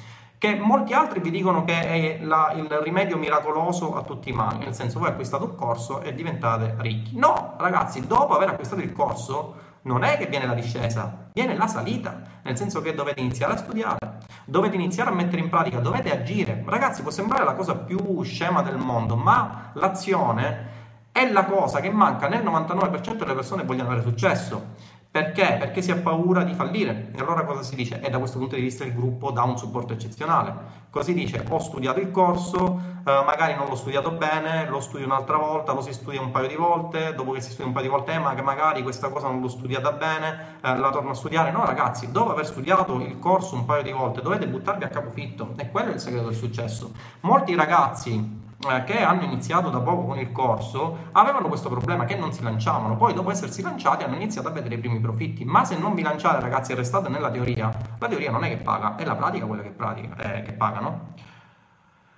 Che 0.40 0.54
molti 0.56 0.94
altri 0.94 1.20
vi 1.20 1.30
dicono 1.30 1.64
che 1.64 1.82
è 1.82 2.18
la, 2.22 2.52
il 2.56 2.66
rimedio 2.66 3.18
miracoloso 3.18 3.94
a 3.94 4.02
tutti 4.04 4.30
i 4.30 4.32
mali, 4.32 4.64
nel 4.64 4.74
senso 4.74 4.98
voi 4.98 5.08
acquistate 5.08 5.44
un 5.44 5.54
corso 5.54 6.00
e 6.00 6.14
diventate 6.14 6.76
ricchi. 6.78 7.18
No, 7.18 7.56
ragazzi, 7.58 8.06
dopo 8.06 8.34
aver 8.34 8.48
acquistato 8.48 8.80
il 8.80 8.90
corso 8.94 9.68
non 9.82 10.02
è 10.02 10.16
che 10.16 10.28
viene 10.28 10.46
la 10.46 10.54
discesa, 10.54 11.28
viene 11.34 11.54
la 11.58 11.66
salita, 11.66 12.22
nel 12.42 12.56
senso 12.56 12.80
che 12.80 12.94
dovete 12.94 13.20
iniziare 13.20 13.52
a 13.52 13.56
studiare, 13.58 14.18
dovete 14.46 14.76
iniziare 14.76 15.10
a 15.10 15.12
mettere 15.12 15.42
in 15.42 15.50
pratica, 15.50 15.78
dovete 15.78 16.10
agire. 16.10 16.64
Ragazzi, 16.66 17.02
può 17.02 17.10
sembrare 17.10 17.44
la 17.44 17.52
cosa 17.52 17.76
più 17.76 18.22
scema 18.22 18.62
del 18.62 18.78
mondo, 18.78 19.16
ma 19.16 19.72
l'azione 19.74 20.68
è 21.12 21.30
la 21.30 21.44
cosa 21.44 21.80
che 21.80 21.90
manca 21.90 22.28
nel 22.28 22.42
99% 22.42 23.12
delle 23.12 23.34
persone 23.34 23.60
che 23.60 23.66
vogliono 23.66 23.90
avere 23.90 24.08
successo. 24.08 24.68
Perché? 25.12 25.56
Perché 25.58 25.82
si 25.82 25.90
ha 25.90 25.96
paura 25.96 26.44
di 26.44 26.54
fallire. 26.54 27.10
E 27.12 27.18
allora 27.18 27.42
cosa 27.42 27.64
si 27.64 27.74
dice? 27.74 28.00
E 28.00 28.10
da 28.10 28.18
questo 28.18 28.38
punto 28.38 28.54
di 28.54 28.60
vista 28.60 28.84
il 28.84 28.94
gruppo 28.94 29.32
dà 29.32 29.42
un 29.42 29.58
supporto 29.58 29.92
eccezionale. 29.92 30.54
Cosa 30.88 31.06
si 31.06 31.14
dice? 31.14 31.44
Ho 31.48 31.58
studiato 31.58 31.98
il 31.98 32.12
corso, 32.12 32.80
eh, 33.04 33.22
magari 33.26 33.56
non 33.56 33.66
l'ho 33.66 33.74
studiato 33.74 34.12
bene, 34.12 34.68
lo 34.68 34.78
studio 34.78 35.06
un'altra 35.06 35.36
volta, 35.36 35.72
lo 35.72 35.80
si 35.80 35.92
studia 35.92 36.20
un 36.20 36.30
paio 36.30 36.46
di 36.46 36.54
volte, 36.54 37.12
dopo 37.14 37.32
che 37.32 37.40
si 37.40 37.50
studia 37.50 37.66
un 37.66 37.72
paio 37.72 37.86
di 37.86 37.90
volte, 37.90 38.12
eh, 38.12 38.18
ma 38.20 38.40
magari 38.40 38.84
questa 38.84 39.08
cosa 39.08 39.26
non 39.26 39.40
l'ho 39.40 39.48
studiata 39.48 39.90
bene, 39.90 40.58
eh, 40.62 40.76
la 40.76 40.90
torno 40.90 41.10
a 41.10 41.14
studiare. 41.14 41.50
No 41.50 41.64
ragazzi, 41.64 42.12
dopo 42.12 42.30
aver 42.30 42.46
studiato 42.46 42.94
il 43.00 43.18
corso 43.18 43.56
un 43.56 43.64
paio 43.64 43.82
di 43.82 43.90
volte 43.90 44.22
dovete 44.22 44.46
buttarvi 44.46 44.84
a 44.84 44.88
capofitto. 44.88 45.54
E 45.56 45.70
quello 45.72 45.90
è 45.90 45.94
il 45.94 46.00
segreto 46.00 46.26
del 46.26 46.36
successo. 46.36 46.92
Molti 47.22 47.56
ragazzi 47.56 48.38
eh, 48.68 48.84
che 48.84 49.02
hanno 49.02 49.22
iniziato 49.22 49.70
da 49.70 49.80
poco 49.80 50.04
con 50.04 50.18
il 50.18 50.32
corso 50.32 51.08
avevano 51.12 51.48
questo 51.48 51.70
problema 51.70 52.04
che 52.04 52.14
non 52.16 52.32
si 52.32 52.42
lanciavano, 52.42 52.96
poi 52.96 53.14
dopo 53.14 53.30
essersi 53.30 53.62
lanciati 53.62 54.04
hanno 54.04 54.16
iniziato 54.16 54.48
a 54.48 54.50
vedere 54.50 54.74
i 54.74 54.78
primi 54.78 55.00
profitti, 55.00 55.44
ma 55.44 55.64
se 55.64 55.78
non 55.78 55.94
vi 55.94 56.02
lanciate 56.02 56.40
ragazzi 56.40 56.72
e 56.72 56.74
restate 56.74 57.08
nella 57.08 57.30
teoria, 57.30 57.70
la 57.98 58.08
teoria 58.08 58.30
non 58.30 58.44
è 58.44 58.48
che 58.48 58.58
paga, 58.58 58.96
è 58.96 59.04
la 59.04 59.14
pratica 59.14 59.46
quella 59.46 59.62
che, 59.62 59.70
pratica, 59.70 60.16
eh, 60.16 60.42
che 60.42 60.52
paga, 60.52 60.80
no? 60.80 61.14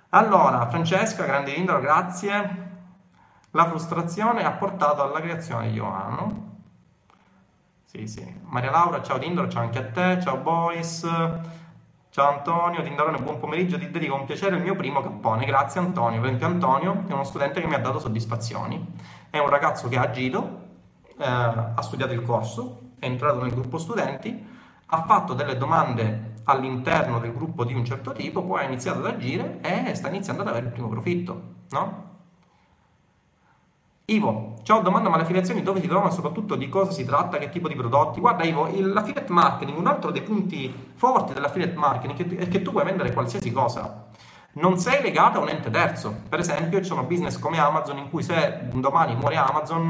Allora, 0.09 0.67
Francesca, 0.67 1.23
grande 1.23 1.51
intro, 1.51 1.79
grazie. 1.79 2.71
La 3.51 3.65
frustrazione 3.65 4.43
ha 4.43 4.51
portato 4.51 5.01
alla 5.01 5.19
creazione 5.19 5.69
di 5.69 5.75
Ioanno. 5.75 6.51
Sì, 7.85 8.05
sì. 8.05 8.39
Maria 8.43 8.69
Laura, 8.69 9.01
ciao 9.01 9.17
Tindro, 9.17 9.47
ciao 9.47 9.63
anche 9.63 9.79
a 9.79 9.85
te, 9.85 10.19
ciao 10.21 10.37
Boris. 10.37 11.07
Ciao 12.13 12.29
Antonio, 12.29 12.83
Tindarone, 12.83 13.17
buon 13.23 13.39
pomeriggio, 13.39 13.79
ti 13.79 13.89
dedico 13.89 14.15
con 14.15 14.27
piacere 14.27 14.57
il 14.57 14.61
mio 14.61 14.75
primo 14.75 15.01
cappone. 15.01 15.47
Grazie 15.47 15.79
Antonio, 15.79 16.21
perché 16.21 16.45
Antonio 16.45 17.05
è 17.07 17.11
uno 17.11 17.23
studente 17.23 17.59
che 17.59 17.65
mi 17.65 17.73
ha 17.73 17.79
dato 17.79 17.97
soddisfazioni. 17.97 18.93
È 19.31 19.39
un 19.39 19.49
ragazzo 19.49 19.87
che 19.87 19.97
ha 19.97 20.03
agito, 20.03 20.59
eh, 21.17 21.25
ha 21.25 21.81
studiato 21.81 22.13
il 22.13 22.21
corso, 22.21 22.91
è 22.99 23.07
entrato 23.07 23.41
nel 23.41 23.51
gruppo 23.51 23.79
studenti, 23.79 24.45
ha 24.85 25.03
fatto 25.05 25.33
delle 25.33 25.57
domande 25.57 26.35
all'interno 26.43 27.17
del 27.17 27.33
gruppo 27.33 27.63
di 27.63 27.73
un 27.73 27.83
certo 27.83 28.11
tipo, 28.11 28.43
poi 28.43 28.59
ha 28.59 28.67
iniziato 28.67 28.99
ad 28.99 29.07
agire 29.07 29.57
e 29.61 29.95
sta 29.95 30.09
iniziando 30.09 30.43
ad 30.43 30.49
avere 30.49 30.67
il 30.67 30.71
primo 30.71 30.89
profitto, 30.89 31.41
no? 31.71 32.12
Ivo, 34.05 34.55
ciao, 34.63 34.81
domanda 34.81 35.07
ma 35.07 35.15
le 35.15 35.21
affiliazioni 35.21 35.61
dove 35.61 35.79
si 35.79 35.87
trovano 35.87 36.11
soprattutto 36.11 36.55
di 36.55 36.67
cosa 36.67 36.91
si 36.91 37.05
tratta, 37.05 37.37
che 37.37 37.47
tipo 37.47 37.69
di 37.69 37.75
prodotti? 37.75 38.19
Guarda 38.19 38.43
Ivo, 38.43 38.67
l'affiliate 38.69 39.31
marketing, 39.31 39.77
un 39.77 39.87
altro 39.87 40.11
dei 40.11 40.21
punti 40.21 40.91
forti 40.95 41.31
dell'affiliate 41.31 41.77
marketing 41.77 42.35
è 42.35 42.49
che 42.49 42.61
tu 42.61 42.71
puoi 42.71 42.83
vendere 42.83 43.13
qualsiasi 43.13 43.49
cosa. 43.53 44.07
Non 44.55 44.77
sei 44.77 45.01
legato 45.01 45.39
a 45.39 45.41
un 45.41 45.47
ente 45.47 45.69
terzo. 45.69 46.13
Per 46.27 46.37
esempio, 46.37 46.81
c'è 46.81 46.91
uno 46.91 47.03
business 47.03 47.39
come 47.39 47.59
Amazon 47.59 47.97
in 47.97 48.09
cui 48.09 48.23
se 48.23 48.67
un 48.73 48.81
domani 48.81 49.15
muore 49.15 49.37
Amazon 49.37 49.89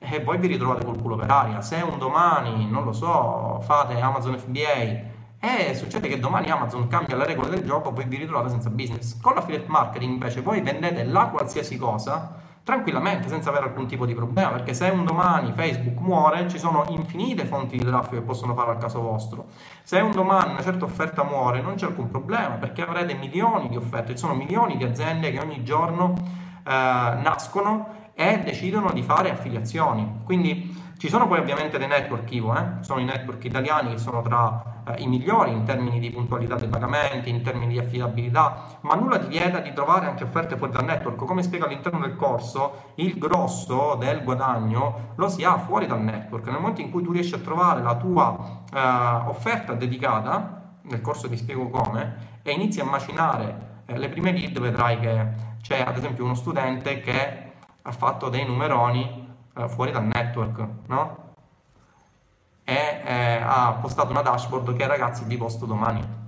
e 0.00 0.16
eh, 0.16 0.20
voi 0.20 0.38
vi 0.38 0.48
ritrovate 0.48 0.84
col 0.84 1.00
culo 1.00 1.14
per 1.14 1.30
aria. 1.30 1.60
Se 1.60 1.76
un 1.76 1.96
domani, 1.96 2.68
non 2.68 2.82
lo 2.82 2.92
so, 2.92 3.60
fate 3.62 4.00
Amazon 4.00 4.36
FBA 4.36 5.12
e 5.38 5.74
succede 5.76 6.08
che 6.08 6.18
domani 6.18 6.50
Amazon 6.50 6.88
cambia 6.88 7.16
le 7.16 7.24
regole 7.24 7.50
del 7.50 7.64
gioco, 7.64 7.92
voi 7.92 8.04
vi 8.06 8.16
ritrovate 8.16 8.48
senza 8.48 8.68
business. 8.68 9.20
Con 9.20 9.34
l'affiliate 9.34 9.68
marketing 9.68 10.14
invece 10.14 10.40
voi 10.40 10.60
vendete 10.60 11.04
la 11.04 11.28
qualsiasi 11.28 11.78
cosa 11.78 12.42
tranquillamente 12.64 13.28
senza 13.28 13.50
avere 13.50 13.66
alcun 13.66 13.86
tipo 13.86 14.06
di 14.06 14.14
problema 14.14 14.48
perché 14.48 14.72
se 14.72 14.88
un 14.88 15.04
domani 15.04 15.52
Facebook 15.52 16.00
muore 16.00 16.48
ci 16.48 16.58
sono 16.58 16.84
infinite 16.88 17.44
fonti 17.44 17.76
di 17.76 17.84
traffico 17.84 18.16
che 18.16 18.22
possono 18.22 18.54
fare 18.54 18.70
al 18.70 18.78
caso 18.78 19.02
vostro. 19.02 19.46
Se 19.82 19.98
un 20.00 20.12
domani 20.12 20.52
una 20.52 20.62
certa 20.62 20.86
offerta 20.86 21.22
muore 21.24 21.60
non 21.60 21.74
c'è 21.74 21.84
alcun 21.84 22.08
problema 22.08 22.54
perché 22.54 22.82
avrete 22.82 23.14
milioni 23.14 23.68
di 23.68 23.76
offerte. 23.76 24.12
Ci 24.12 24.18
sono 24.18 24.34
milioni 24.34 24.78
di 24.78 24.84
aziende 24.84 25.30
che 25.30 25.40
ogni 25.40 25.62
giorno 25.62 26.14
eh, 26.66 26.70
nascono 26.70 28.02
e 28.14 28.40
decidono 28.42 28.92
di 28.92 29.02
fare 29.02 29.30
affiliazioni. 29.30 30.20
Quindi 30.24 30.93
ci 31.04 31.10
sono 31.10 31.28
poi 31.28 31.38
ovviamente 31.38 31.76
dei 31.76 31.86
network 31.86 32.32
Ivo, 32.32 32.56
eh? 32.56 32.64
sono 32.80 32.98
i 32.98 33.04
network 33.04 33.44
italiani 33.44 33.90
che 33.90 33.98
sono 33.98 34.22
tra 34.22 34.80
eh, 34.86 35.02
i 35.02 35.06
migliori 35.06 35.50
in 35.50 35.62
termini 35.62 36.00
di 36.00 36.08
puntualità 36.08 36.54
dei 36.54 36.68
pagamenti, 36.68 37.28
in 37.28 37.42
termini 37.42 37.74
di 37.74 37.78
affidabilità, 37.78 38.78
ma 38.80 38.94
nulla 38.94 39.18
ti 39.18 39.26
vieta 39.26 39.58
di 39.58 39.74
trovare 39.74 40.06
anche 40.06 40.24
offerte 40.24 40.56
fuori 40.56 40.72
dal 40.72 40.86
network. 40.86 41.22
Come 41.26 41.42
spiego 41.42 41.66
all'interno 41.66 41.98
del 41.98 42.16
corso, 42.16 42.92
il 42.94 43.18
grosso 43.18 43.96
del 43.96 44.22
guadagno 44.24 45.12
lo 45.16 45.28
si 45.28 45.44
ha 45.44 45.58
fuori 45.58 45.86
dal 45.86 46.00
network. 46.00 46.46
Nel 46.46 46.54
momento 46.54 46.80
in 46.80 46.90
cui 46.90 47.02
tu 47.02 47.12
riesci 47.12 47.34
a 47.34 47.38
trovare 47.38 47.82
la 47.82 47.96
tua 47.96 48.62
eh, 48.72 49.28
offerta 49.28 49.74
dedicata, 49.74 50.78
nel 50.84 51.02
corso 51.02 51.28
ti 51.28 51.36
spiego 51.36 51.68
come, 51.68 52.38
e 52.42 52.50
inizi 52.52 52.80
a 52.80 52.84
macinare 52.84 53.82
eh, 53.84 53.98
le 53.98 54.08
prime 54.08 54.32
lead, 54.32 54.58
vedrai 54.58 54.98
che 55.00 55.26
c'è 55.60 55.84
ad 55.86 55.98
esempio 55.98 56.24
uno 56.24 56.34
studente 56.34 57.00
che 57.00 57.52
ha 57.82 57.92
fatto 57.92 58.30
dei 58.30 58.46
numeroni 58.46 59.23
fuori 59.68 59.92
dal 59.92 60.04
network, 60.04 60.66
no? 60.86 61.22
E 62.64 63.02
eh, 63.04 63.40
ha 63.42 63.72
postato 63.80 64.10
una 64.10 64.22
dashboard 64.22 64.74
che 64.76 64.86
ragazzi 64.86 65.24
vi 65.24 65.36
posto 65.36 65.66
domani. 65.66 66.22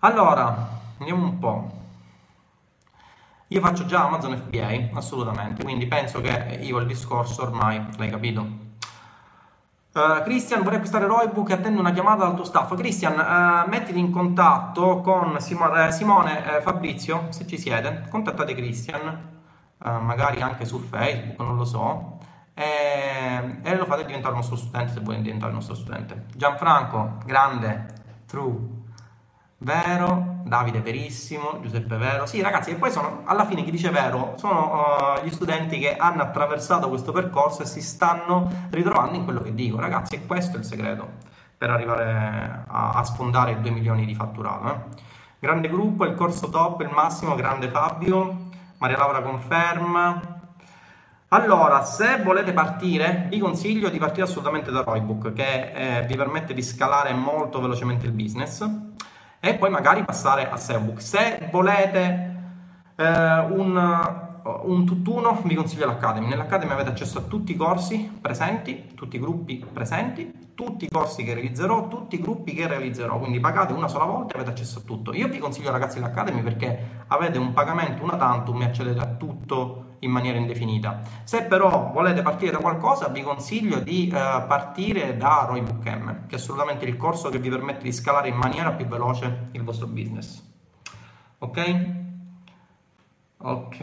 Allora, 0.00 0.68
andiamo 0.98 1.24
un 1.24 1.38
po'. 1.38 1.78
Io 3.48 3.60
faccio 3.60 3.84
già 3.84 4.04
Amazon 4.04 4.36
FBA, 4.36 4.96
assolutamente, 4.96 5.64
quindi 5.64 5.86
penso 5.86 6.20
che 6.20 6.58
io 6.62 6.78
il 6.78 6.86
discorso 6.86 7.42
ormai 7.42 7.84
l'hai 7.96 8.08
capito. 8.08 8.68
Uh, 9.92 10.22
Christian, 10.22 10.60
vorrei 10.60 10.76
acquistare 10.76 11.06
Roybook 11.06 11.50
e 11.50 11.54
attendo 11.54 11.80
una 11.80 11.90
chiamata 11.92 12.24
dal 12.24 12.36
tuo 12.36 12.44
staff. 12.44 12.72
Christian, 12.76 13.18
uh, 13.18 13.68
mettiti 13.68 13.98
in 13.98 14.12
contatto 14.12 15.00
con 15.00 15.40
Simo- 15.40 15.74
eh, 15.74 15.90
Simone 15.90 16.58
eh, 16.58 16.60
Fabrizio, 16.60 17.26
se 17.30 17.44
ci 17.48 17.58
siete. 17.58 18.06
Contattate 18.08 18.54
Christian 18.54 19.39
magari 19.88 20.40
anche 20.40 20.64
su 20.64 20.78
Facebook, 20.78 21.38
non 21.38 21.56
lo 21.56 21.64
so, 21.64 22.18
e, 22.54 23.58
e, 23.62 23.76
lo 23.76 23.86
fate 23.86 24.04
diventare 24.04 24.34
il 24.34 24.40
nostro 24.40 24.56
studente 24.56 24.92
se 24.92 25.00
volete 25.00 25.22
diventare 25.22 25.50
il 25.50 25.56
nostro 25.56 25.74
studente. 25.74 26.26
Gianfranco, 26.34 27.18
grande, 27.24 27.86
true, 28.26 28.58
vero, 29.58 30.38
Davide 30.44 30.80
verissimo, 30.80 31.60
Giuseppe 31.60 31.96
vero. 31.96 32.26
Sì, 32.26 32.40
ragazzi, 32.40 32.70
e 32.70 32.74
poi 32.74 32.90
sono 32.90 33.22
alla 33.24 33.46
fine 33.46 33.62
chi 33.62 33.70
dice 33.70 33.90
vero 33.90 34.34
sono 34.36 34.72
uh, 34.72 35.24
gli 35.24 35.30
studenti 35.30 35.78
che 35.78 35.96
hanno 35.96 36.22
attraversato 36.22 36.88
questo 36.88 37.12
percorso 37.12 37.62
e 37.62 37.66
si 37.66 37.80
stanno 37.80 38.50
ritrovando 38.70 39.16
in 39.16 39.24
quello 39.24 39.40
che 39.40 39.54
dico. 39.54 39.78
Ragazzi, 39.78 40.16
e 40.16 40.26
questo 40.26 40.56
è 40.56 40.58
il 40.58 40.64
segreto 40.64 41.28
per 41.56 41.70
arrivare 41.70 42.64
a, 42.66 42.92
a 42.92 43.04
sfondare 43.04 43.52
i 43.52 43.60
2 43.60 43.70
milioni 43.70 44.06
di 44.06 44.14
fatturato. 44.14 44.68
Eh. 44.68 44.78
Grande 45.38 45.68
gruppo, 45.68 46.04
il 46.04 46.14
corso 46.14 46.48
top, 46.48 46.80
il 46.80 46.90
massimo, 46.92 47.34
grande 47.34 47.68
Fabio. 47.68 48.48
Maria 48.80 48.96
Laura 48.96 49.20
conferma. 49.20 50.38
Allora, 51.28 51.84
se 51.84 52.22
volete 52.22 52.54
partire, 52.54 53.26
vi 53.28 53.38
consiglio 53.38 53.90
di 53.90 53.98
partire 53.98 54.22
assolutamente 54.22 54.70
da 54.70 54.80
Roybook, 54.80 55.34
che 55.34 55.72
eh, 55.72 56.06
vi 56.06 56.16
permette 56.16 56.54
di 56.54 56.62
scalare 56.62 57.12
molto 57.12 57.60
velocemente 57.60 58.06
il 58.06 58.12
business 58.12 58.66
e 59.38 59.54
poi 59.56 59.68
magari 59.68 60.02
passare 60.02 60.48
a 60.48 60.56
SEObook. 60.56 61.00
Se 61.02 61.50
volete 61.52 62.36
eh, 62.96 63.38
un 63.50 64.28
un 64.64 64.84
tutt'uno 64.84 65.40
vi 65.44 65.54
consiglio 65.54 65.86
l'Academy. 65.86 66.26
Nell'Academy 66.26 66.72
avete 66.72 66.90
accesso 66.90 67.18
a 67.18 67.22
tutti 67.22 67.52
i 67.52 67.56
corsi 67.56 68.10
presenti, 68.20 68.92
tutti 68.94 69.16
i 69.16 69.18
gruppi 69.18 69.64
presenti, 69.72 70.50
tutti 70.54 70.84
i 70.84 70.88
corsi 70.88 71.24
che 71.24 71.34
realizzerò, 71.34 71.88
tutti 71.88 72.16
i 72.16 72.20
gruppi 72.20 72.52
che 72.52 72.66
realizzerò. 72.66 73.18
Quindi 73.18 73.40
pagate 73.40 73.72
una 73.72 73.88
sola 73.88 74.04
volta 74.04 74.34
e 74.34 74.36
avete 74.36 74.50
accesso 74.50 74.80
a 74.80 74.82
tutto. 74.82 75.12
Io 75.14 75.28
vi 75.28 75.38
consiglio 75.38 75.70
ragazzi 75.70 76.00
l'Academy 76.00 76.42
perché 76.42 77.04
avete 77.06 77.38
un 77.38 77.52
pagamento 77.52 78.02
una 78.02 78.16
tantum 78.16 78.60
e 78.62 78.64
accedete 78.66 79.00
a 79.00 79.06
tutto 79.06 79.84
in 80.00 80.10
maniera 80.10 80.38
indefinita. 80.38 81.00
Se 81.24 81.44
però 81.44 81.90
volete 81.92 82.22
partire 82.22 82.52
da 82.52 82.58
qualcosa, 82.58 83.08
vi 83.08 83.22
consiglio 83.22 83.80
di 83.80 84.10
uh, 84.12 84.46
partire 84.46 85.16
da 85.16 85.46
Roybook 85.48 85.86
M, 85.86 86.26
che 86.26 86.36
è 86.36 86.38
assolutamente 86.38 86.84
il 86.84 86.96
corso 86.96 87.28
che 87.28 87.38
vi 87.38 87.48
permette 87.48 87.82
di 87.82 87.92
scalare 87.92 88.28
in 88.28 88.36
maniera 88.36 88.72
più 88.72 88.86
veloce 88.86 89.48
il 89.52 89.62
vostro 89.62 89.86
business. 89.86 90.42
Ok? 91.38 91.99
Ok. 93.42 93.78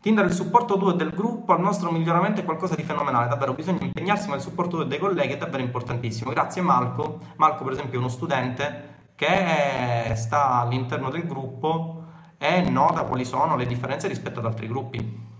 Tinder 0.00 0.24
il 0.24 0.32
supporto 0.32 0.78
tuo 0.78 0.92
e 0.92 0.96
del 0.96 1.10
gruppo 1.10 1.52
al 1.52 1.60
nostro 1.60 1.90
miglioramento 1.90 2.40
è 2.40 2.44
qualcosa 2.44 2.74
di 2.74 2.82
fenomenale, 2.82 3.28
davvero 3.28 3.52
bisogna 3.52 3.84
impegnarsi 3.84 4.28
ma 4.28 4.36
il 4.36 4.40
supporto 4.40 4.76
tuo 4.76 4.84
e 4.84 4.86
dei 4.86 4.98
colleghi 4.98 5.34
è 5.34 5.36
davvero 5.36 5.62
importantissimo. 5.62 6.30
Grazie 6.30 6.62
Marco. 6.62 7.18
Marco 7.36 7.64
per 7.64 7.74
esempio 7.74 7.98
è 7.98 7.98
uno 7.98 8.08
studente 8.08 8.94
che 9.16 10.12
sta 10.14 10.60
all'interno 10.60 11.10
del 11.10 11.26
gruppo 11.26 12.04
e 12.38 12.62
nota 12.70 13.02
quali 13.02 13.24
sono 13.24 13.56
le 13.56 13.66
differenze 13.66 14.08
rispetto 14.08 14.38
ad 14.38 14.46
altri 14.46 14.68
gruppi. 14.68 15.34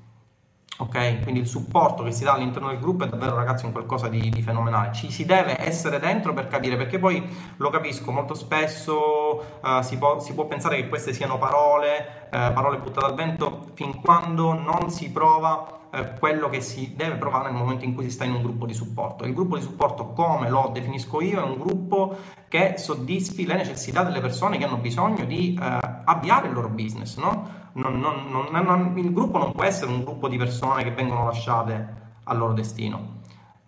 Ok, 0.78 1.22
quindi 1.22 1.40
il 1.40 1.46
supporto 1.46 2.02
che 2.02 2.12
si 2.12 2.22
dà 2.22 2.34
all'interno 2.34 2.68
del 2.68 2.78
gruppo 2.78 3.04
è 3.04 3.08
davvero 3.08 3.34
ragazzi 3.34 3.64
un 3.64 3.72
qualcosa 3.72 4.08
di, 4.08 4.28
di, 4.28 4.42
fenomenale. 4.42 4.92
Ci 4.92 5.10
si 5.10 5.24
deve 5.24 5.58
essere 5.58 5.98
dentro 5.98 6.34
per 6.34 6.48
capire, 6.48 6.76
perché 6.76 6.98
poi 6.98 7.26
lo 7.56 7.70
capisco 7.70 8.12
molto 8.12 8.34
spesso 8.34 9.58
uh, 9.62 9.80
si, 9.80 9.96
può, 9.96 10.18
si, 10.20 10.34
può, 10.34 10.46
pensare 10.46 10.76
che 10.76 10.88
queste 10.88 11.14
siano 11.14 11.38
parole, 11.38 12.26
uh, 12.26 12.52
parole 12.52 12.76
buttate 12.76 13.06
al 13.06 13.14
vento, 13.14 13.70
fin 13.72 14.02
quando 14.02 14.52
non 14.52 14.90
si 14.90 15.10
prova 15.10 15.75
eh, 15.92 16.14
quello 16.18 16.49
che 16.49 16.61
si 16.61 16.94
deve 16.96 17.16
provare 17.16 17.51
nel 17.51 17.59
momento 17.59 17.85
in 17.85 17.94
cui 17.94 18.05
si 18.05 18.11
sta 18.11 18.25
in 18.25 18.35
un 18.35 18.42
gruppo 18.42 18.66
di 18.66 18.75
supporto. 18.75 19.25
Il 19.25 19.35
gruppo 19.35 19.57
di 19.57 19.62
supporto, 19.62 20.12
come 20.12 20.49
lo 20.49 20.70
definisco 20.72 21.20
io, 21.20 21.40
è 21.40 21.42
un 21.42 21.59
gruppo 21.59 22.16
che 22.49 22.75
soddisfi 22.77 23.46
le 23.46 23.55
necessità 23.55 24.03
delle 24.03 24.20
persone 24.20 24.59
che 24.59 24.64
hanno 24.64 24.77
bisogno 24.77 25.25
di 25.25 25.59
eh, 25.61 25.79
avviare 26.05 26.49
il 26.49 26.55
loro 26.55 26.68
business. 26.68 27.16
No? 27.16 27.64
Non, 27.72 27.99
non, 27.99 28.49
non, 28.51 28.92
il 28.96 29.12
gruppo 29.12 29.38
non 29.38 29.53
può 29.53 29.64
essere 29.64 29.90
un 29.90 30.03
gruppo 30.03 30.29
di 30.29 30.37
persone 30.37 30.83
che 30.83 30.92
vengono 30.92 31.25
lasciate 31.25 32.05
al 32.25 32.38
loro 32.38 32.53
destino. 32.53 33.14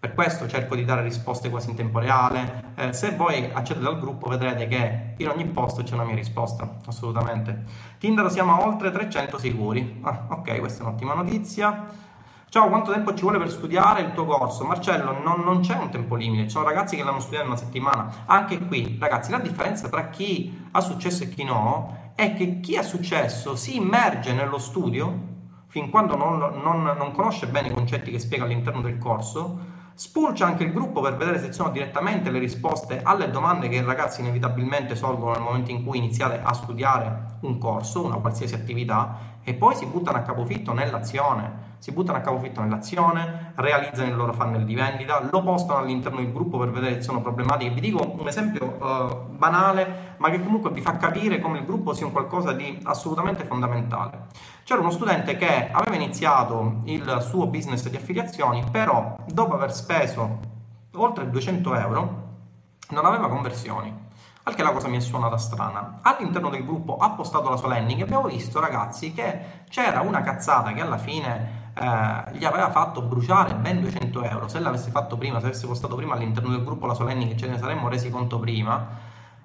Per 0.01 0.15
questo 0.15 0.47
cerco 0.47 0.77
di 0.77 0.85
dare 0.85 1.03
risposte 1.03 1.51
quasi 1.51 1.71
in 1.71 1.77
tempo 1.77 1.99
reale. 1.99 2.73
Eh, 2.77 2.93
se 2.93 3.17
voi 3.17 3.51
accedete 3.53 3.85
al 3.85 3.99
gruppo 3.99 4.29
vedrete 4.29 4.69
che 4.69 5.15
in 5.17 5.29
ogni 5.29 5.45
posto 5.47 5.83
c'è 5.83 5.95
una 5.95 6.05
mia 6.05 6.15
risposta, 6.15 6.77
assolutamente. 6.87 7.65
Tinder 7.99 8.31
siamo 8.31 8.53
a 8.53 8.65
oltre 8.65 8.93
300 8.93 9.39
sicuri. 9.39 9.99
Ah, 10.03 10.27
ok, 10.29 10.61
questa 10.61 10.85
è 10.85 10.87
un'ottima 10.87 11.15
notizia. 11.15 12.07
Ciao, 12.51 12.71
quanto 12.71 12.93
tempo 12.93 13.13
ci 13.13 13.21
vuole 13.25 13.37
per 13.37 13.51
studiare 13.51 14.01
il 14.01 14.13
tuo 14.15 14.25
corso? 14.25 14.65
Marcello, 14.65 15.21
non, 15.23 15.43
non 15.45 15.61
c'è 15.61 15.77
un 15.77 15.91
tempo 15.91 16.15
limite, 16.15 16.45
ci 16.45 16.49
sono 16.49 16.65
ragazzi 16.65 16.97
che 16.97 17.05
l'hanno 17.05 17.21
studiato 17.21 17.45
in 17.45 17.51
una 17.51 17.61
settimana. 17.61 18.25
Anche 18.25 18.59
qui, 18.61 18.97
ragazzi, 18.99 19.31
la 19.31 19.39
differenza 19.39 19.91
tra 19.91 20.09
chi 20.09 20.67
ha 20.71 20.81
successo 20.81 21.25
e 21.25 21.29
chi 21.29 21.45
no 21.45 22.13
è 22.15 22.33
che 22.33 22.61
chi 22.61 22.79
ha 22.79 22.83
successo 22.83 23.55
si 23.55 23.77
immerge 23.77 24.33
nello 24.33 24.57
studio 24.57 25.27
fin 25.67 25.91
quando 25.91 26.17
non, 26.17 26.39
non, 26.63 26.85
non 26.85 27.13
conosce 27.13 27.49
bene 27.49 27.69
i 27.69 27.75
concetti 27.75 28.11
che 28.11 28.19
spiega 28.19 28.45
all'interno 28.45 28.81
del 28.81 28.97
corso, 28.97 29.77
spulcia 29.93 30.47
anche 30.47 30.65
il 30.65 30.73
gruppo 30.73 31.03
per 31.03 31.17
vedere 31.17 31.39
se 31.39 31.53
sono 31.53 31.69
direttamente 31.69 32.31
le 32.31 32.39
risposte 32.39 33.03
alle 33.03 33.31
domande 33.31 33.69
che 33.69 33.77
i 33.77 33.83
ragazzi 33.83 34.23
inevitabilmente 34.23 34.95
sorgono 34.95 35.33
nel 35.33 35.43
momento 35.43 35.71
in 35.71 35.85
cui 35.85 35.99
iniziate 35.99 36.41
a 36.43 36.55
studiare 36.55 37.37
un 37.41 37.59
corso, 37.59 38.05
una 38.07 38.17
qualsiasi 38.17 38.55
attività, 38.55 39.37
e 39.49 39.55
poi 39.55 39.75
si 39.75 39.87
buttano 39.87 40.19
a 40.19 40.23
capofitto 40.23 40.73
nell'azione 40.73 41.67
si 41.79 41.93
buttano 41.93 42.19
a 42.19 42.21
capofitto 42.21 42.61
nell'azione, 42.61 43.53
realizzano 43.55 44.09
il 44.09 44.17
loro 44.17 44.33
funnel 44.33 44.65
di 44.65 44.75
vendita, 44.75 45.21
lo 45.31 45.43
postano 45.43 45.79
all'interno 45.79 46.19
del 46.19 46.33
gruppo 46.33 46.59
per 46.59 46.71
vedere 46.71 46.95
se 46.95 47.03
sono 47.03 47.23
problematiche. 47.23 47.73
Vi 47.73 47.81
dico 47.81 48.17
un 48.19 48.27
esempio 48.27 48.77
uh, 48.81 49.37
banale, 49.37 50.15
ma 50.17 50.29
che 50.29 50.43
comunque 50.43 50.71
vi 50.71 50.81
fa 50.81 50.97
capire 50.97 51.41
come 51.41 51.59
il 51.59 51.65
gruppo 51.65 51.95
sia 51.95 52.05
un 52.05 52.13
qualcosa 52.13 52.53
di 52.53 52.81
assolutamente 52.83 53.45
fondamentale. 53.45 54.27
C'era 54.65 54.81
uno 54.81 54.91
studente 54.91 55.37
che 55.37 55.71
aveva 55.71 55.95
iniziato 55.95 56.81
il 56.85 57.19
suo 57.21 57.47
business 57.47 57.89
di 57.89 57.97
affiliazioni, 57.97 58.65
però 58.71 59.17
dopo 59.27 59.55
aver 59.55 59.73
speso 59.73 60.57
oltre 60.95 61.31
200 61.31 61.75
euro 61.77 62.27
non 62.91 63.07
aveva 63.07 63.29
conversioni. 63.29 64.07
Al 64.49 64.55
che 64.55 64.63
la 64.63 64.73
cosa 64.73 64.89
mi 64.89 64.97
è 64.97 65.01
suonata 65.01 65.37
strana. 65.37 65.99
All'interno 66.01 66.49
del 66.49 66.65
gruppo 66.65 66.97
ha 66.97 67.11
postato 67.11 67.51
la 67.51 67.59
sua 67.59 67.69
landing 67.69 68.01
e 68.01 68.05
abbiamo 68.05 68.29
visto, 68.29 68.61
ragazzi, 68.61 69.13
che 69.13 69.65
c'era 69.69 70.01
una 70.01 70.23
cazzata 70.23 70.73
che 70.73 70.81
alla 70.81 70.97
fine 70.97 71.71
eh, 71.75 72.39
gli 72.39 72.47
aveva 72.47 72.71
fatto 72.71 73.03
bruciare 73.03 73.55
ben 73.57 73.83
200 73.83 74.23
euro. 74.23 74.49
Se 74.49 74.59
l'avesse 74.59 74.91
fatto 74.91 75.19
prima, 75.19 75.39
se 75.41 75.49
avesse 75.49 75.67
postato 75.67 75.97
prima 75.97 76.15
all'interno 76.15 76.49
del 76.49 76.65
gruppo 76.65 76.87
la 76.87 76.95
sua 76.95 77.05
landing, 77.05 77.35
ce 77.35 77.47
ne 77.47 77.59
saremmo 77.59 77.91
resi 77.91 78.09
conto 78.09 78.39
prima. 78.39 78.87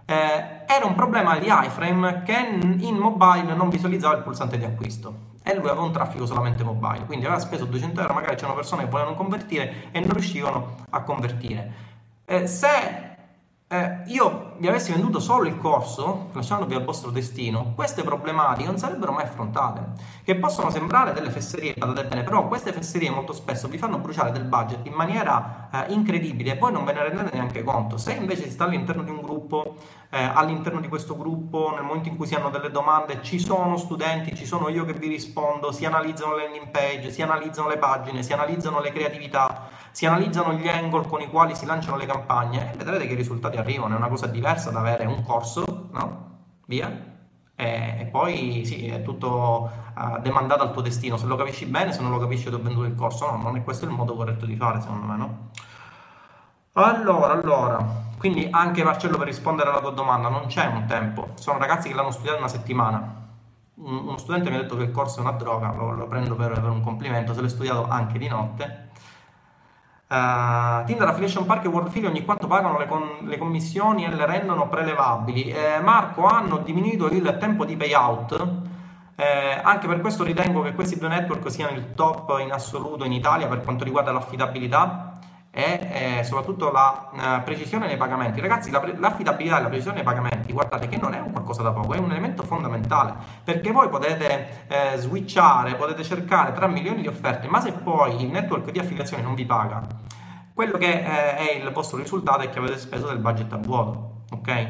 Eh, 0.05 0.63
era 0.67 0.85
un 0.85 0.95
problema 0.95 1.37
di 1.37 1.47
iframe 1.49 2.23
che 2.23 2.37
in 2.61 2.95
mobile 2.95 3.53
non 3.55 3.67
visualizzava 3.67 4.15
il 4.15 4.23
pulsante 4.23 4.57
di 4.57 4.63
acquisto 4.63 5.31
e 5.43 5.53
lui 5.53 5.67
aveva 5.67 5.83
un 5.83 5.91
traffico 5.91 6.25
solamente 6.25 6.63
mobile, 6.63 7.05
quindi 7.05 7.25
aveva 7.25 7.41
speso 7.41 7.65
200 7.65 7.99
euro, 7.99 8.13
magari 8.13 8.35
c'erano 8.35 8.55
persone 8.55 8.85
che 8.85 8.89
volevano 8.89 9.17
convertire 9.17 9.89
e 9.91 9.99
non 9.99 10.11
riuscivano 10.11 10.75
a 10.91 11.01
convertire. 11.01 11.91
Eh, 12.23 12.47
se 12.47 13.11
eh, 13.73 14.03
io 14.05 14.53
vi 14.57 14.67
avessi 14.67 14.91
venduto 14.91 15.19
solo 15.19 15.47
il 15.47 15.57
corso, 15.57 16.29
lasciandovi 16.33 16.75
al 16.75 16.85
vostro 16.85 17.09
destino, 17.09 17.73
queste 17.73 18.03
problematiche 18.03 18.67
non 18.67 18.77
sarebbero 18.77 19.11
mai 19.11 19.23
affrontate. 19.23 19.93
Che 20.23 20.35
possono 20.35 20.69
sembrare 20.69 21.11
delle 21.11 21.31
fesserie, 21.31 21.73
badate 21.75 22.05
bene, 22.05 22.21
però 22.21 22.47
queste 22.47 22.71
fesserie 22.71 23.09
molto 23.09 23.33
spesso 23.33 23.67
vi 23.67 23.79
fanno 23.79 23.97
bruciare 23.97 24.31
del 24.31 24.43
budget 24.43 24.85
in 24.85 24.93
maniera 24.93 25.69
eh, 25.71 25.91
incredibile 25.91 26.51
e 26.51 26.55
poi 26.55 26.71
non 26.71 26.85
ve 26.85 26.93
ne 26.93 27.01
rendete 27.01 27.31
neanche 27.33 27.63
conto. 27.63 27.97
Se 27.97 28.13
invece 28.13 28.43
si 28.43 28.51
sta 28.51 28.65
all'interno 28.65 29.01
di 29.01 29.09
un 29.09 29.21
gruppo, 29.21 29.77
eh, 30.11 30.21
all'interno 30.21 30.79
di 30.79 30.87
questo 30.87 31.17
gruppo, 31.17 31.71
nel 31.73 31.83
momento 31.83 32.09
in 32.09 32.15
cui 32.15 32.27
si 32.27 32.35
hanno 32.35 32.51
delle 32.51 32.69
domande, 32.69 33.23
ci 33.23 33.39
sono 33.39 33.77
studenti, 33.77 34.35
ci 34.35 34.45
sono 34.45 34.69
io 34.69 34.85
che 34.85 34.93
vi 34.93 35.07
rispondo, 35.07 35.71
si 35.71 35.83
analizzano 35.85 36.35
le 36.35 36.43
landing 36.43 36.69
page, 36.69 37.09
si 37.09 37.23
analizzano 37.23 37.69
le 37.69 37.77
pagine, 37.77 38.21
si 38.21 38.33
analizzano 38.33 38.79
le 38.81 38.91
creatività 38.91 39.72
si 39.93 40.07
analizzano 40.07 40.53
gli 40.53 40.67
angle 40.67 41.07
con 41.07 41.21
i 41.21 41.27
quali 41.27 41.55
si 41.55 41.67
lanciano 41.67 41.97
le 41.97 42.07
campagne 42.07 42.73
e 42.73 42.75
vedrete 42.75 43.05
che 43.05 43.13
i 43.13 43.15
risultati 43.15 43.57
arrivano. 43.57 43.93
È 43.93 43.97
una 43.97 44.07
cosa 44.07 44.25
diversa 44.25 44.71
da 44.71 44.79
avere 44.79 45.05
un 45.05 45.21
corso, 45.21 45.89
no? 45.91 46.31
Via. 46.65 47.11
E, 47.55 48.09
poi 48.11 48.63
sì, 48.65 48.87
è 48.87 49.03
tutto 49.03 49.69
uh, 49.95 50.19
demandato 50.19 50.63
al 50.63 50.71
tuo 50.73 50.81
destino. 50.81 51.15
Se 51.15 51.27
lo 51.27 51.35
capisci 51.35 51.67
bene, 51.67 51.93
se 51.93 52.01
non 52.01 52.09
lo 52.09 52.17
capisci, 52.17 52.49
ti 52.49 52.55
ho 52.55 52.59
venduto 52.59 52.87
il 52.87 52.95
corso. 52.95 53.29
No, 53.29 53.37
non 53.37 53.55
è 53.55 53.63
questo 53.63 53.85
il 53.85 53.91
modo 53.91 54.15
corretto 54.15 54.47
di 54.47 54.55
fare, 54.55 54.81
secondo 54.81 55.05
me, 55.05 55.15
no? 55.15 55.49
Allora, 56.73 57.33
allora, 57.33 57.85
quindi 58.17 58.47
anche 58.49 58.83
Marcello 58.83 59.19
per 59.19 59.27
rispondere 59.27 59.69
alla 59.69 59.79
tua 59.79 59.91
domanda, 59.91 60.27
non 60.27 60.47
c'è 60.47 60.65
un 60.65 60.87
tempo. 60.87 61.33
Sono 61.35 61.59
ragazzi 61.59 61.87
che 61.87 61.93
l'hanno 61.93 62.09
studiato 62.09 62.39
una 62.39 62.47
settimana. 62.47 63.27
uno 63.75 64.17
studente 64.17 64.49
mi 64.49 64.55
ha 64.55 64.61
detto 64.61 64.75
che 64.75 64.85
il 64.85 64.91
corso 64.91 65.19
è 65.19 65.21
una 65.21 65.33
droga, 65.33 65.71
lo, 65.71 65.91
lo 65.91 66.07
prendo 66.07 66.35
per, 66.35 66.51
per 66.53 66.69
un 66.69 66.81
complimento, 66.81 67.35
se 67.35 67.41
l'ho 67.41 67.47
studiato 67.47 67.87
anche 67.87 68.17
di 68.17 68.27
notte 68.27 68.89
Uh, 70.13 70.85
Tinder 70.85 71.07
Affiliation 71.07 71.43
Park 71.47 71.65
e 71.65 71.69
Worldfili 71.69 72.05
ogni 72.05 72.23
quanto 72.23 72.45
pagano 72.45 72.77
le, 72.77 72.85
con, 72.85 73.01
le, 73.21 73.35
commissioni 73.39 74.05
e 74.05 74.13
le 74.13 74.27
rendono 74.27 74.69
prelevabili. 74.69 75.49
Eh, 75.49 75.79
Marco, 75.81 76.25
hanno 76.27 76.57
diminuito 76.57 77.07
il 77.07 77.35
tempo 77.39 77.65
di 77.65 77.75
payout. 77.75 78.47
Eh, 79.15 79.59
anche 79.63 79.87
per 79.87 80.01
questo 80.01 80.23
ritengo 80.23 80.61
che 80.61 80.73
questi 80.73 80.99
due 80.99 81.07
network 81.07 81.49
siano 81.49 81.75
il 81.75 81.95
top 81.95 82.37
in 82.41 82.51
assoluto 82.51 83.05
in 83.05 83.11
Italia 83.11 83.47
per 83.47 83.63
quanto 83.63 83.83
riguarda 83.83 84.11
l'affidabilità 84.11 85.12
e 85.55 86.17
eh, 86.17 86.23
soprattutto 86.23 86.71
la 86.71 87.09
uh, 87.11 87.43
precisione 87.43 87.85
nei 87.85 87.95
pagamenti. 87.95 88.41
Ragazzi, 88.41 88.71
la 88.71 88.79
pre- 88.79 88.97
l'affidabilità 88.97 89.59
e 89.59 89.61
la 89.61 89.67
precisione 89.67 89.97
nei 89.97 90.05
pagamenti, 90.05 90.51
guardate 90.51 90.87
che 90.87 90.97
non 90.97 91.13
è 91.13 91.19
un 91.19 91.31
qualcosa 91.31 91.61
da 91.61 91.71
poco, 91.71 91.93
è 91.93 91.99
un 91.99 92.09
elemento 92.09 92.41
fondamentale 92.41 93.13
perché 93.43 93.71
voi 93.71 93.87
potete 93.87 94.65
eh, 94.67 94.97
switchare, 94.97 95.75
potete 95.75 96.03
cercare 96.03 96.53
tra 96.53 96.65
milioni 96.65 97.01
di 97.01 97.07
offerte, 97.07 97.47
ma 97.47 97.61
se 97.61 97.71
poi 97.71 98.23
il 98.23 98.31
network 98.31 98.71
di 98.71 98.79
affiliazione 98.79 99.21
non 99.21 99.35
vi 99.35 99.45
paga, 99.45 99.85
quello 100.55 100.79
che 100.79 100.91
eh, 100.91 101.35
è 101.35 101.55
il 101.63 101.71
vostro 101.71 101.99
risultato 101.99 102.41
è 102.41 102.49
che 102.49 102.57
avete 102.57 102.79
speso 102.79 103.05
del 103.05 103.19
budget 103.19 103.53
a 103.53 103.57
vuoto, 103.57 104.23
ok? 104.31 104.67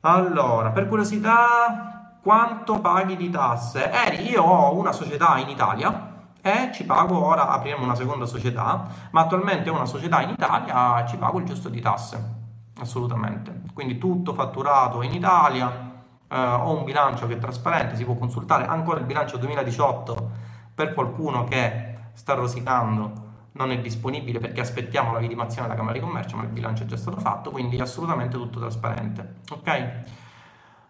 Allora, 0.00 0.70
per 0.70 0.88
curiosità, 0.88 2.16
quanto 2.22 2.80
paghi 2.80 3.16
di 3.16 3.28
tasse? 3.28 3.90
Eri, 3.90 4.30
io 4.30 4.42
ho 4.42 4.74
una 4.74 4.92
società 4.92 5.36
in 5.36 5.50
Italia 5.50 6.09
e 6.42 6.70
ci 6.72 6.84
pago 6.84 7.24
ora, 7.24 7.48
apriremo 7.50 7.84
una 7.84 7.94
seconda 7.94 8.26
società, 8.26 8.86
ma 9.10 9.22
attualmente 9.22 9.70
ho 9.70 9.74
una 9.74 9.86
società 9.86 10.22
in 10.22 10.30
Italia 10.30 11.04
ci 11.06 11.16
pago 11.16 11.38
il 11.38 11.44
giusto 11.44 11.68
di 11.68 11.80
tasse, 11.80 12.34
assolutamente. 12.78 13.62
Quindi 13.74 13.98
tutto 13.98 14.32
fatturato 14.32 15.02
in 15.02 15.12
Italia, 15.12 16.02
eh, 16.28 16.38
ho 16.38 16.76
un 16.76 16.84
bilancio 16.84 17.26
che 17.26 17.34
è 17.34 17.38
trasparente, 17.38 17.96
si 17.96 18.04
può 18.04 18.14
consultare 18.14 18.66
ancora 18.66 18.98
il 18.98 19.04
bilancio 19.04 19.36
2018 19.36 20.30
per 20.74 20.94
qualcuno 20.94 21.44
che 21.44 21.94
sta 22.14 22.34
rosicando 22.34 23.28
non 23.52 23.72
è 23.72 23.80
disponibile 23.80 24.38
perché 24.38 24.60
aspettiamo 24.60 25.12
la 25.12 25.18
vidimazione 25.18 25.66
della 25.66 25.78
Camera 25.78 25.98
di 25.98 26.04
Commercio, 26.04 26.36
ma 26.36 26.44
il 26.44 26.50
bilancio 26.50 26.84
è 26.84 26.86
già 26.86 26.96
stato 26.96 27.18
fatto, 27.18 27.50
quindi 27.50 27.76
è 27.76 27.80
assolutamente 27.80 28.36
tutto 28.36 28.60
trasparente. 28.60 29.36
Ok? 29.50 29.92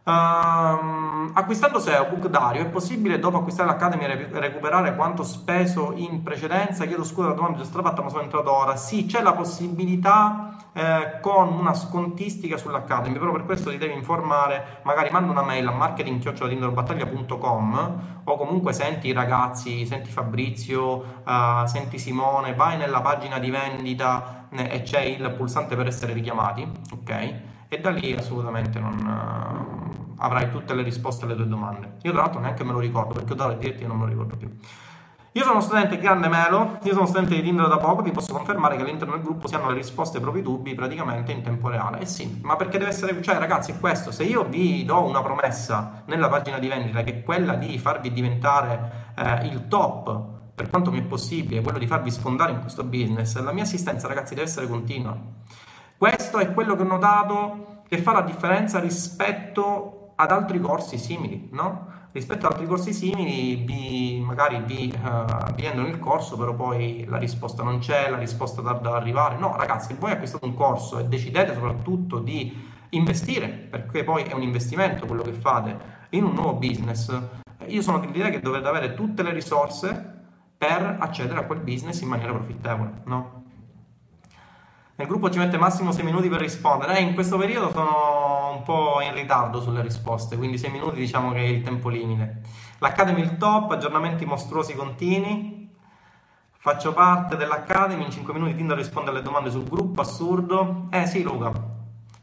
Um, 0.03 1.31
acquistando 1.35 1.79
SEO 1.79 2.07
Book 2.07 2.29
Dario 2.29 2.63
è 2.63 2.67
possibile 2.67 3.19
dopo 3.19 3.37
acquistare 3.37 3.69
l'Academy 3.69 4.07
recuperare 4.31 4.97
quanto 4.97 5.23
speso 5.23 5.93
in 5.95 6.23
precedenza? 6.23 6.87
Chiedo 6.87 7.05
scusa 7.05 7.29
la 7.29 7.35
domanda 7.35 7.63
già 7.63 7.67
fatta 7.67 8.01
ma 8.01 8.09
sono 8.09 8.23
entrato 8.23 8.51
ora. 8.51 8.77
Sì, 8.77 9.05
c'è 9.05 9.21
la 9.21 9.35
possibilità 9.35 10.57
eh, 10.73 11.19
con 11.21 11.53
una 11.53 11.75
scontistica 11.75 12.57
sull'Academy, 12.57 13.19
però 13.19 13.33
per 13.33 13.45
questo 13.45 13.69
ti 13.71 13.77
devi 13.77 13.93
informare, 13.93 14.81
magari 14.85 15.11
manda 15.11 15.31
una 15.31 15.43
mail 15.43 15.67
a 15.67 15.73
marketing.battaglia.com 15.73 18.23
o 18.25 18.37
comunque 18.37 18.73
senti 18.73 19.09
i 19.09 19.13
ragazzi, 19.13 19.85
senti 19.85 20.11
Fabrizio, 20.11 21.21
uh, 21.27 21.67
senti 21.67 21.99
Simone, 21.99 22.55
vai 22.55 22.79
nella 22.79 23.03
pagina 23.03 23.39
di 23.39 23.51
vendita 23.51 24.47
eh, 24.51 24.77
e 24.77 24.83
c'è 24.83 25.01
il 25.01 25.31
pulsante 25.33 25.77
per 25.77 25.89
essere 25.89 26.15
richiamati, 26.15 26.67
ok? 26.93 27.50
E 27.73 27.81
da 27.81 27.91
lì 27.91 28.13
assolutamente 28.13 28.79
non... 28.79 28.99
Uh, 28.99 29.81
avrai 30.21 30.51
tutte 30.51 30.75
le 30.75 30.83
risposte 30.83 31.25
alle 31.25 31.35
tue 31.35 31.49
domande. 31.49 31.97
Io 32.03 32.13
tra 32.13 32.23
l'altro 32.23 32.41
neanche 32.41 32.65
me 32.65 32.73
lo 32.73 32.79
ricordo 32.79 33.15
perché 33.15 33.33
ho 33.33 33.37
dato 33.37 33.55
dirti 33.55 33.87
non 33.87 33.97
me 33.97 34.05
lo 34.05 34.11
ricordo 34.11 34.37
più. 34.37 34.51
Io 35.33 35.45
sono 35.45 35.61
studente 35.61 35.95
di 35.95 36.03
Grande 36.03 36.27
Melo, 36.27 36.79
io 36.83 36.93
sono 36.93 37.07
studente 37.07 37.37
di 37.37 37.43
Tinder 37.43 37.69
da 37.69 37.77
poco, 37.77 38.03
ti 38.03 38.11
posso 38.11 38.33
confermare 38.33 38.75
che 38.75 38.83
all'interno 38.83 39.15
del 39.15 39.23
gruppo 39.23 39.47
si 39.47 39.55
hanno 39.55 39.69
le 39.69 39.75
risposte 39.75 40.17
ai 40.17 40.23
propri 40.23 40.43
dubbi 40.43 40.75
praticamente 40.75 41.31
in 41.31 41.43
tempo 41.43 41.69
reale. 41.69 42.01
Eh 42.01 42.07
sì, 42.07 42.41
ma 42.43 42.57
perché 42.57 42.79
deve 42.79 42.91
essere, 42.91 43.23
cioè 43.23 43.39
ragazzi, 43.39 43.71
è 43.71 43.79
questo, 43.79 44.11
se 44.11 44.25
io 44.25 44.45
vi 44.45 44.85
do 44.85 45.05
una 45.05 45.23
promessa 45.23 46.03
nella 46.07 46.29
pagina 46.29 46.59
di 46.59 46.67
vendita 46.67 47.05
che 47.05 47.21
è 47.21 47.23
quella 47.23 47.55
di 47.55 47.79
farvi 47.79 48.13
diventare 48.13 49.13
eh, 49.17 49.47
il 49.47 49.69
top 49.69 50.39
per 50.53 50.69
quanto 50.69 50.91
mi 50.91 50.99
è 50.99 51.03
possibile, 51.03 51.63
quello 51.63 51.79
di 51.79 51.87
farvi 51.87 52.11
sfondare 52.11 52.51
in 52.51 52.61
questo 52.61 52.83
business, 52.83 53.41
la 53.41 53.53
mia 53.53 53.63
assistenza 53.63 54.09
ragazzi 54.09 54.35
deve 54.35 54.49
essere 54.49 54.67
continua. 54.67 55.17
Questo 56.01 56.39
è 56.39 56.55
quello 56.55 56.77
che 56.77 56.81
ho 56.81 56.87
notato 56.87 57.83
che 57.87 57.99
fa 57.99 58.13
la 58.13 58.23
differenza 58.23 58.81
rispetto 58.81 60.13
ad 60.15 60.31
altri 60.31 60.59
corsi 60.59 60.97
simili, 60.97 61.51
no? 61.53 62.09
Rispetto 62.11 62.47
ad 62.47 62.53
altri 62.53 62.67
corsi 62.67 62.95
simili, 62.95 63.57
vi, 63.57 64.19
magari 64.25 64.63
vi, 64.65 64.91
uh, 64.97 65.53
vi 65.53 65.61
vendono 65.61 65.89
il 65.89 65.99
corso, 65.99 66.39
però 66.39 66.55
poi 66.55 67.05
la 67.07 67.19
risposta 67.19 67.63
non 67.63 67.81
c'è, 67.81 68.09
la 68.09 68.17
risposta 68.17 68.63
tarda 68.63 68.89
ad 68.89 68.95
arrivare. 68.95 69.37
No, 69.37 69.55
ragazzi, 69.59 69.95
voi 69.99 70.13
acquistate 70.13 70.47
un 70.47 70.55
corso 70.55 70.99
e 70.99 71.05
decidete 71.05 71.53
soprattutto 71.53 72.19
di 72.19 72.51
investire, 72.89 73.49
perché 73.49 74.03
poi 74.03 74.23
è 74.23 74.33
un 74.33 74.41
investimento 74.41 75.05
quello 75.05 75.21
che 75.23 75.35
fate 75.35 75.79
in 76.11 76.25
un 76.25 76.33
nuovo 76.33 76.55
business. 76.55 77.15
Io 77.67 77.83
sono 77.83 77.99
dell'idea 77.99 78.31
che 78.31 78.41
dovete 78.41 78.67
avere 78.67 78.95
tutte 78.95 79.23
le 79.23 79.35
risorse 79.35 80.23
per 80.57 80.97
accedere 80.99 81.41
a 81.41 81.45
quel 81.45 81.61
business 81.61 82.01
in 82.01 82.09
maniera 82.09 82.33
profittevole, 82.33 83.03
no? 83.05 83.40
Nel 85.01 85.09
gruppo 85.09 85.31
ci 85.31 85.39
mette 85.39 85.57
massimo 85.57 85.93
6 85.93 86.05
minuti 86.05 86.29
per 86.29 86.41
rispondere. 86.41 86.99
Eh, 86.99 87.01
in 87.01 87.15
questo 87.15 87.39
periodo 87.39 87.71
sono 87.71 88.53
un 88.57 88.63
po' 88.63 89.01
in 89.01 89.15
ritardo 89.15 89.59
sulle 89.59 89.81
risposte, 89.81 90.37
quindi 90.37 90.59
6 90.59 90.71
minuti 90.71 90.99
diciamo 90.99 91.33
che 91.33 91.39
è 91.39 91.49
il 91.49 91.63
tempo 91.63 91.89
limite. 91.89 92.43
L'Academy 92.81 93.23
il 93.23 93.39
top, 93.39 93.71
aggiornamenti 93.71 94.27
mostruosi 94.27 94.75
continui. 94.75 95.71
Faccio 96.51 96.93
parte 96.93 97.39
dell'Academy, 97.39 98.05
in 98.05 98.11
5 98.11 98.35
minuti 98.35 98.55
Tinder 98.55 98.77
risponde 98.77 99.09
alle 99.09 99.23
domande 99.23 99.51
sul 99.51 99.65
gruppo, 99.65 100.03
assurdo. 100.03 100.89
Eh 100.91 101.07
sì 101.07 101.23
Luca. 101.23 101.51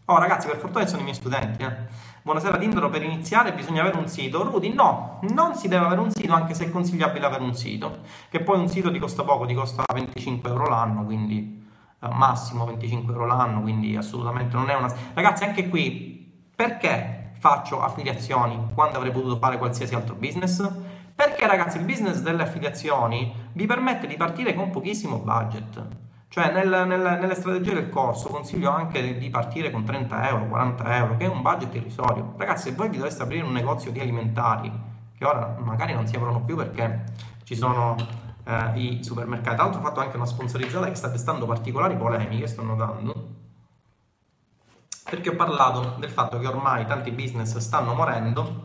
Oh 0.06 0.20
ragazzi, 0.20 0.46
per 0.46 0.58
fortuna 0.58 0.86
sono 0.86 1.02
i 1.02 1.06
miei 1.06 1.16
studenti, 1.16 1.64
eh. 1.64 1.76
Buonasera 2.22 2.60
Tinder, 2.60 2.88
per 2.92 3.02
iniziare 3.02 3.54
bisogna 3.54 3.82
avere 3.82 3.98
un 3.98 4.08
sito. 4.08 4.44
Rudy, 4.44 4.72
no, 4.72 5.20
non 5.32 5.56
si 5.56 5.68
deve 5.68 5.86
avere 5.86 6.02
un 6.02 6.12
sito, 6.12 6.32
anche 6.32 6.54
se 6.54 6.66
è 6.66 6.70
consigliabile 6.70 7.26
avere 7.26 7.42
un 7.42 7.56
sito. 7.56 8.02
Che 8.30 8.40
poi 8.42 8.60
un 8.60 8.68
sito 8.68 8.92
ti 8.92 9.00
costa 9.00 9.24
poco, 9.24 9.48
ti 9.48 9.56
costa 9.56 9.84
25 9.92 10.48
euro 10.48 10.68
l'anno, 10.68 11.04
quindi 11.04 11.66
massimo 12.12 12.66
25 12.66 13.14
euro 13.14 13.26
l'anno, 13.26 13.62
quindi 13.62 13.96
assolutamente 13.96 14.56
non 14.56 14.70
è 14.70 14.76
una... 14.76 14.94
Ragazzi, 15.14 15.44
anche 15.44 15.70
qui, 15.70 16.50
perché 16.56 17.32
faccio 17.40 17.82
affiliazioni 17.82 18.70
quando 18.74 18.98
avrei 18.98 19.12
potuto 19.12 19.38
fare 19.38 19.58
qualsiasi 19.58 19.96
altro 19.96 20.16
business? 20.16 20.68
Perché 21.14 21.48
ragazzi, 21.48 21.78
il 21.78 21.84
business 21.84 22.22
delle 22.22 22.44
affiliazioni 22.44 23.34
vi 23.54 23.66
permette 23.66 24.06
di 24.06 24.16
partire 24.18 24.54
con 24.54 24.70
pochissimo 24.70 25.18
budget. 25.18 25.86
Cioè 26.30 26.52
nel, 26.52 26.86
nel, 26.88 27.18
nelle 27.20 27.36
strategie 27.36 27.74
del 27.74 27.90
corso 27.90 28.30
consiglio 28.30 28.70
anche 28.70 29.18
di 29.18 29.30
partire 29.30 29.72
con 29.72 29.84
30 29.84 30.30
euro, 30.30 30.48
40 30.48 30.98
euro, 30.98 31.18
che 31.18 31.26
è 31.26 31.28
un 31.28 31.42
budget 31.42 31.74
irrisorio. 31.74 32.34
Ragazzi, 32.38 32.70
se 32.70 32.76
voi 32.76 32.90
vi 32.90 32.98
doveste 32.98 33.24
aprire 33.24 33.46
un 33.46 33.54
negozio 33.54 33.92
di 33.92 34.00
alimentari, 34.00 34.72
che 35.18 35.26
ora 35.26 35.56
magari 35.60 35.94
non 35.94 36.06
si 36.06 36.16
aprono 36.16 36.42
più 36.42 36.56
perché 36.56 37.04
ci 37.44 37.56
sono 37.56 37.96
eh, 38.48 38.80
i 38.80 39.04
supermercati. 39.04 39.56
Tra 39.56 39.66
l'altro 39.66 39.82
ho 39.82 39.84
fatto 39.84 40.00
anche 40.00 40.16
una 40.16 40.26
sponsorizzata 40.26 40.88
che 40.88 40.96
sta 40.96 41.10
destando 41.10 41.46
particolari 41.46 41.98
polemiche, 41.98 42.48
sto 42.48 42.64
notando, 42.64 43.36
perché 45.10 45.30
ho 45.30 45.36
parlato 45.36 45.96
del 46.00 46.10
fatto 46.10 46.40
che 46.40 46.48
ormai 46.48 46.86
tanti 46.86 47.12
business 47.12 47.58
stanno 47.58 47.94
morendo 47.94 48.64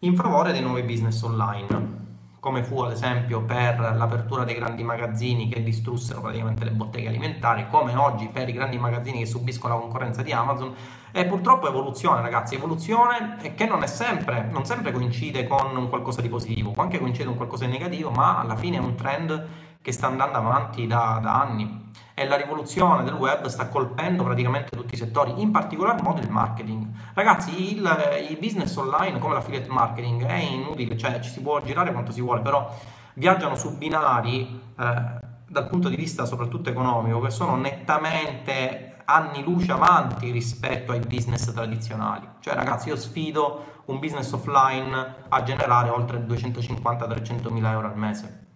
in 0.00 0.14
favore 0.14 0.52
dei 0.52 0.62
nuovi 0.62 0.82
business 0.82 1.20
online 1.22 2.09
come 2.40 2.64
fu 2.64 2.80
ad 2.80 2.92
esempio 2.92 3.42
per 3.42 3.78
l'apertura 3.96 4.44
dei 4.44 4.54
grandi 4.54 4.82
magazzini 4.82 5.48
che 5.48 5.62
distrussero 5.62 6.22
praticamente 6.22 6.64
le 6.64 6.70
botteghe 6.70 7.08
alimentari, 7.08 7.66
come 7.70 7.94
oggi 7.94 8.28
per 8.28 8.48
i 8.48 8.52
grandi 8.52 8.78
magazzini 8.78 9.18
che 9.18 9.26
subiscono 9.26 9.74
la 9.74 9.80
concorrenza 9.80 10.22
di 10.22 10.32
Amazon. 10.32 10.74
E 11.12 11.26
purtroppo 11.26 11.68
evoluzione, 11.68 12.22
ragazzi, 12.22 12.54
evoluzione 12.54 13.36
che 13.54 13.66
non 13.66 13.82
è 13.82 13.86
sempre, 13.86 14.48
non 14.50 14.64
sempre 14.64 14.90
coincide 14.90 15.46
con 15.46 15.76
un 15.76 15.88
qualcosa 15.88 16.22
di 16.22 16.28
positivo, 16.28 16.70
può 16.70 16.82
anche 16.82 16.98
coincidere 16.98 17.28
con 17.28 17.36
qualcosa 17.36 17.66
di 17.66 17.72
negativo, 17.72 18.10
ma 18.10 18.38
alla 18.38 18.56
fine 18.56 18.78
è 18.78 18.80
un 18.80 18.94
trend 18.94 19.46
che 19.82 19.92
sta 19.92 20.06
andando 20.06 20.38
avanti 20.38 20.86
da, 20.86 21.20
da 21.22 21.40
anni 21.40 21.89
e 22.20 22.26
la 22.26 22.36
rivoluzione 22.36 23.02
del 23.02 23.14
web 23.14 23.46
sta 23.46 23.68
colpendo 23.68 24.24
praticamente 24.24 24.76
tutti 24.76 24.92
i 24.92 24.98
settori, 24.98 25.40
in 25.40 25.50
particolar 25.50 26.02
modo 26.02 26.20
il 26.20 26.28
marketing. 26.28 26.86
Ragazzi, 27.14 27.74
il, 27.74 28.26
il 28.28 28.36
business 28.38 28.76
online 28.76 29.18
come 29.18 29.32
l'affiliate 29.32 29.70
marketing 29.70 30.26
è 30.26 30.34
inutile, 30.34 30.98
cioè 30.98 31.18
ci 31.20 31.30
si 31.30 31.40
può 31.40 31.62
girare 31.62 31.92
quanto 31.92 32.12
si 32.12 32.20
vuole, 32.20 32.42
però 32.42 32.70
viaggiano 33.14 33.54
su 33.54 33.74
binari 33.74 34.60
eh, 34.78 35.18
dal 35.46 35.66
punto 35.66 35.88
di 35.88 35.96
vista 35.96 36.26
soprattutto 36.26 36.68
economico 36.68 37.22
che 37.22 37.30
sono 37.30 37.56
nettamente 37.56 38.96
anni 39.06 39.42
luce 39.42 39.72
avanti 39.72 40.30
rispetto 40.30 40.92
ai 40.92 41.00
business 41.00 41.50
tradizionali. 41.54 42.28
Cioè, 42.40 42.52
ragazzi, 42.52 42.90
io 42.90 42.96
sfido 42.96 43.82
un 43.86 43.98
business 43.98 44.30
offline 44.32 45.14
a 45.26 45.42
generare 45.42 45.88
oltre 45.88 46.18
250-300 46.26 47.50
mila 47.50 47.70
euro 47.70 47.86
al 47.86 47.96
mese. 47.96 48.46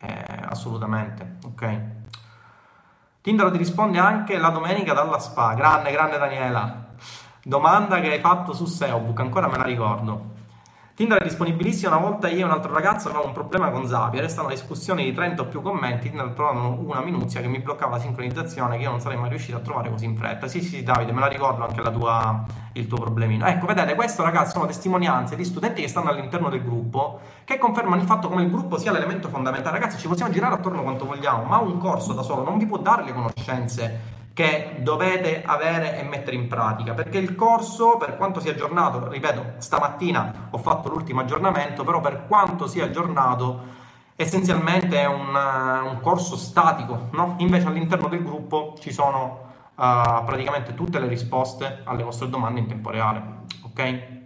Eh, 0.00 0.42
assolutamente, 0.48 1.36
ok? 1.44 1.98
Tinder 3.22 3.50
ti 3.50 3.58
risponde 3.58 3.98
anche 3.98 4.38
la 4.38 4.48
domenica 4.48 4.94
dalla 4.94 5.18
spa. 5.18 5.52
Grande, 5.52 5.92
grande 5.92 6.16
Daniela. 6.16 6.86
Domanda 7.44 8.00
che 8.00 8.12
hai 8.12 8.18
fatto 8.18 8.54
su 8.54 8.64
SEObook, 8.64 9.20
ancora 9.20 9.46
me 9.46 9.58
la 9.58 9.62
ricordo. 9.62 10.29
Tinder 10.94 11.18
è 11.18 11.24
disponibilissimo. 11.24 11.96
Una 11.96 12.06
volta 12.06 12.28
io 12.28 12.40
e 12.40 12.44
un 12.44 12.50
altro 12.50 12.72
ragazzo 12.72 13.08
avevamo 13.08 13.28
un 13.28 13.34
problema 13.34 13.70
con 13.70 13.86
Zapier. 13.86 14.22
Restano 14.22 14.48
discussioni 14.48 15.04
di 15.04 15.12
30 15.12 15.42
o 15.42 15.46
più 15.46 15.62
commenti. 15.62 16.08
Tinder 16.08 16.28
trovavano 16.30 16.78
una 16.80 17.00
minuzia 17.00 17.40
che 17.40 17.48
mi 17.48 17.58
bloccava 17.60 17.96
la 17.96 18.02
sincronizzazione 18.02 18.76
che 18.76 18.82
io 18.82 18.90
non 18.90 19.00
sarei 19.00 19.16
mai 19.16 19.30
riuscito 19.30 19.56
a 19.56 19.60
trovare 19.60 19.88
così 19.88 20.04
in 20.04 20.16
fretta. 20.16 20.46
Sì, 20.46 20.60
sì, 20.60 20.82
Davide, 20.82 21.12
me 21.12 21.20
la 21.20 21.28
ricordo 21.28 21.64
anche 21.64 21.80
tua, 21.90 22.44
il 22.74 22.86
tuo 22.86 22.98
problemino. 22.98 23.46
Ecco, 23.46 23.66
vedete, 23.66 23.94
questo 23.94 24.22
ragazzi 24.22 24.52
sono 24.52 24.66
testimonianze 24.66 25.36
di 25.36 25.44
studenti 25.44 25.80
che 25.80 25.88
stanno 25.88 26.10
all'interno 26.10 26.50
del 26.50 26.62
gruppo 26.62 27.20
che 27.44 27.56
confermano 27.56 28.00
il 28.00 28.06
fatto 28.06 28.28
come 28.28 28.42
il 28.42 28.50
gruppo 28.50 28.76
sia 28.76 28.92
l'elemento 28.92 29.28
fondamentale. 29.28 29.78
Ragazzi, 29.78 29.98
ci 29.98 30.08
possiamo 30.08 30.30
girare 30.30 30.54
attorno 30.54 30.82
quanto 30.82 31.06
vogliamo, 31.06 31.44
ma 31.44 31.58
un 31.58 31.78
corso 31.78 32.12
da 32.12 32.22
solo 32.22 32.44
non 32.44 32.58
vi 32.58 32.66
può 32.66 32.76
dare 32.78 33.04
le 33.04 33.12
conoscenze 33.12 34.18
che 34.32 34.76
dovete 34.78 35.42
avere 35.44 35.98
e 35.98 36.02
mettere 36.04 36.36
in 36.36 36.46
pratica 36.46 36.94
perché 36.94 37.18
il 37.18 37.34
corso 37.34 37.96
per 37.96 38.16
quanto 38.16 38.40
sia 38.40 38.52
aggiornato 38.52 39.08
ripeto 39.08 39.54
stamattina 39.58 40.48
ho 40.50 40.58
fatto 40.58 40.88
l'ultimo 40.88 41.20
aggiornamento 41.20 41.84
però 41.84 42.00
per 42.00 42.26
quanto 42.26 42.66
sia 42.66 42.84
aggiornato 42.84 43.78
essenzialmente 44.14 45.00
è 45.00 45.06
un, 45.06 45.34
un 45.34 45.98
corso 46.00 46.36
statico 46.36 47.08
no? 47.12 47.34
invece 47.38 47.66
all'interno 47.66 48.08
del 48.08 48.22
gruppo 48.22 48.76
ci 48.78 48.92
sono 48.92 49.48
uh, 49.74 50.24
praticamente 50.24 50.74
tutte 50.74 50.98
le 51.00 51.08
risposte 51.08 51.80
alle 51.84 52.02
vostre 52.02 52.28
domande 52.28 52.60
in 52.60 52.66
tempo 52.66 52.90
reale 52.90 53.22
ok? 53.64 54.18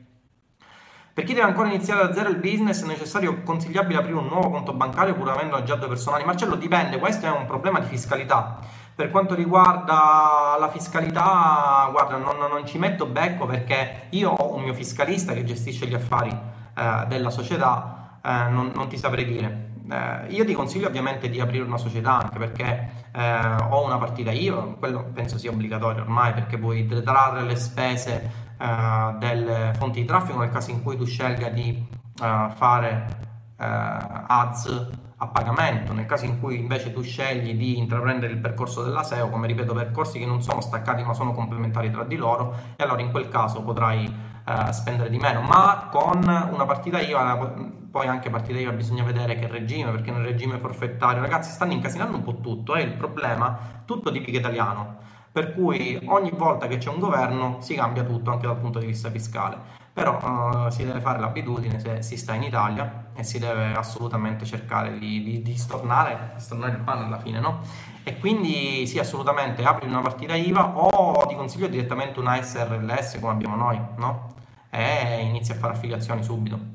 Per 1.15 1.23
chi 1.23 1.33
deve 1.33 1.47
ancora 1.47 1.69
iniziare 1.69 2.09
da 2.09 2.13
zero 2.13 2.29
il 2.29 2.39
business 2.39 2.83
è 2.83 2.87
necessario 2.87 3.43
consigliabile 3.45 4.01
aprire 4.01 4.19
un 4.19 4.27
nuovo 4.27 4.51
conto 4.51 4.73
bancario 4.73 5.15
pur 5.15 5.31
avendo 5.31 5.63
già 5.63 5.77
due 5.77 5.87
personali 5.87 6.25
Marcello 6.25 6.57
dipende 6.57 6.99
questo 6.99 7.27
è 7.27 7.31
un 7.31 7.47
problema 7.47 7.79
di 7.79 7.87
fiscalità 7.87 8.59
per 8.95 9.11
quanto 9.11 9.35
riguarda 9.35 10.57
la 10.59 10.69
fiscalità, 10.71 11.89
guarda, 11.91 12.17
non, 12.17 12.37
non, 12.37 12.65
ci 12.65 12.79
metto 12.79 13.07
becco 13.07 13.45
perché 13.45 14.07
io 14.11 14.31
ho 14.31 14.55
un 14.55 14.63
mio 14.63 14.73
fiscalista 14.73 15.33
che 15.33 15.43
gestisce 15.43 15.87
gli 15.87 15.95
affari 15.95 16.31
eh, 16.31 17.05
della 17.09 17.31
società, 17.31 18.19
eh, 18.25 18.49
non, 18.51 18.71
non, 18.75 18.87
ti 18.89 18.97
saprei 18.97 19.25
dire. 19.25 19.73
Eh, 19.91 20.33
io 20.33 20.45
ti 20.45 20.55
consiglio 20.55 20.87
ovviamente 20.87 21.29
di 21.29 21.41
aprire 21.41 21.65
una 21.65 21.77
società 21.77 22.21
anche 22.21 22.39
perché 22.39 22.91
eh, 23.13 23.57
ho 23.69 23.85
una 23.85 23.99
partita 23.99 24.31
IVA, 24.31 24.77
quello 24.79 25.11
penso 25.13 25.39
sia 25.39 25.51
obbligatorio 25.51 26.03
ormai 26.03 26.33
perché 26.33 26.57
puoi 26.57 26.87
detrarre 26.87 27.43
le 27.43 27.57
spese 27.57 28.31
eh, 28.59 29.15
delle 29.19 29.73
fonti 29.77 30.01
di 30.01 30.07
traffico 30.07 30.39
nel 30.39 30.51
caso 30.51 30.71
in 30.71 30.83
cui 30.83 30.97
tu 30.97 31.05
scelga 31.05 31.49
di 31.49 31.85
eh, 32.23 32.49
fare 32.55 33.23
ads 33.57 35.03
a 35.17 35.29
pagamento, 35.29 35.93
nel 35.93 36.07
caso 36.07 36.25
in 36.25 36.41
cui 36.41 36.59
invece 36.59 36.93
tu 36.93 37.03
scegli 37.03 37.55
di 37.55 37.79
intraprendere 37.79 38.33
il 38.33 38.39
percorso 38.39 38.83
della 38.83 39.05
SEO, 39.05 39.31
come 39.31 39.47
ripeto, 39.47 39.73
percorsi 39.73 40.19
che 40.19 40.27
non 40.27 40.43
sono 40.43 40.61
staccati 40.61 41.03
ma 41.05 41.15
sono 41.15 41.33
complementari 41.33 41.91
tra 41.91 42.03
di 42.03 42.17
loro, 42.17 42.55
e 42.77 42.83
allora 42.83 43.01
in 43.01 43.11
quel 43.11 43.29
caso 43.29 43.63
potrai 43.63 44.05
eh, 44.47 44.73
spendere 44.73 45.11
di 45.11 45.19
meno, 45.19 45.41
ma 45.43 45.89
con 45.91 46.19
una 46.19 46.65
partita 46.65 47.01
IVA, 47.01 47.55
poi 47.91 48.09
anche 48.09 48.29
partita 48.29 48.59
IVA 48.59 48.73
bisogna 48.73 49.05
vedere 49.05 49.39
che 49.39 49.47
regime, 49.47 49.93
perché 49.93 50.11
nel 50.11 50.25
regime 50.25 50.59
forfettario, 50.59 51.23
ragazzi, 51.23 51.53
stanno 51.53 51.73
incasinando 51.73 52.17
un 52.17 52.23
po' 52.25 52.41
tutto, 52.41 52.75
è 52.75 52.81
il 52.81 52.95
problema, 52.95 53.83
tutto 53.85 54.11
tipico 54.11 54.37
italiano, 54.37 54.97
per 55.31 55.55
cui 55.55 56.01
ogni 56.07 56.31
volta 56.31 56.67
che 56.67 56.79
c'è 56.79 56.91
un 56.91 56.99
governo 56.99 57.61
si 57.61 57.75
cambia 57.75 58.03
tutto 58.03 58.33
anche 58.33 58.47
dal 58.47 58.59
punto 58.59 58.81
di 58.81 58.87
vista 58.87 59.11
fiscale. 59.11 59.83
Però 59.93 60.19
uh, 60.19 60.71
si 60.71 60.85
deve 60.85 61.01
fare 61.01 61.21
l'abitudine 61.21 61.79
se 61.79 62.03
si 62.03 62.17
sta 62.17 62.35
in 62.35 62.43
Italia 62.43 63.04
e 63.15 63.23
si 63.23 63.39
deve 63.39 63.73
assolutamente 63.73 64.45
cercare 64.45 64.99
di, 64.99 65.23
di, 65.23 65.43
di 65.43 65.57
stornare, 65.57 66.35
stornare 66.37 66.73
il 66.73 66.81
pane 66.81 67.05
alla 67.05 67.19
fine, 67.19 67.41
no? 67.41 67.61
E 68.03 68.19
quindi 68.19 68.87
sì, 68.87 68.99
assolutamente 68.99 69.65
apri 69.65 69.87
una 69.87 70.01
partita 70.01 70.35
IVA 70.35 70.77
o 70.77 71.25
ti 71.27 71.35
consiglio 71.35 71.69
direttamente 71.69 72.21
una 72.21 72.41
SRLS 72.43 73.19
come 73.21 73.33
abbiamo 73.33 73.57
noi, 73.57 73.81
no? 73.97 74.35
E 74.71 75.21
inizi 75.23 75.53
a 75.53 75.55
fare 75.55 75.75
affiliazioni 75.75 76.23
subito. 76.23 76.73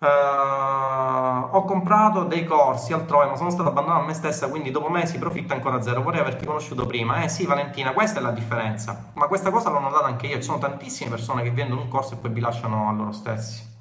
Uh, 0.00 0.06
ho 1.50 1.64
comprato 1.64 2.22
dei 2.22 2.44
corsi 2.44 2.92
altrove, 2.92 3.26
ma 3.26 3.36
sono 3.36 3.50
stato 3.50 3.68
abbandonato 3.68 4.04
a 4.04 4.06
me 4.06 4.14
stessa, 4.14 4.48
quindi 4.48 4.70
dopo 4.70 4.88
mesi 4.88 5.18
profitta 5.18 5.54
ancora 5.54 5.82
zero. 5.82 6.02
Vorrei 6.02 6.20
averti 6.20 6.46
conosciuto 6.46 6.86
prima. 6.86 7.22
Eh 7.22 7.28
sì, 7.28 7.46
Valentina, 7.46 7.92
questa 7.92 8.20
è 8.20 8.22
la 8.22 8.30
differenza. 8.30 9.10
Ma 9.14 9.26
questa 9.26 9.50
cosa 9.50 9.70
l'ho 9.70 9.80
notata 9.80 10.06
anche 10.06 10.28
io. 10.28 10.36
Ci 10.36 10.42
sono 10.42 10.58
tantissime 10.58 11.10
persone 11.10 11.42
che 11.42 11.50
vendono 11.50 11.82
un 11.82 11.88
corso 11.88 12.14
e 12.14 12.16
poi 12.16 12.30
vi 12.30 12.40
lasciano 12.40 12.88
a 12.88 12.92
loro 12.92 13.10
stessi. 13.10 13.77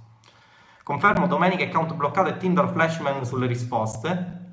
Confermo 0.87 1.27
domenica 1.27 1.65
account 1.65 1.95
bloccato 1.95 2.29
e 2.29 2.37
Tinder 2.37 2.69
Flashman 2.69 3.25
sulle 3.25 3.45
risposte. 3.45 4.45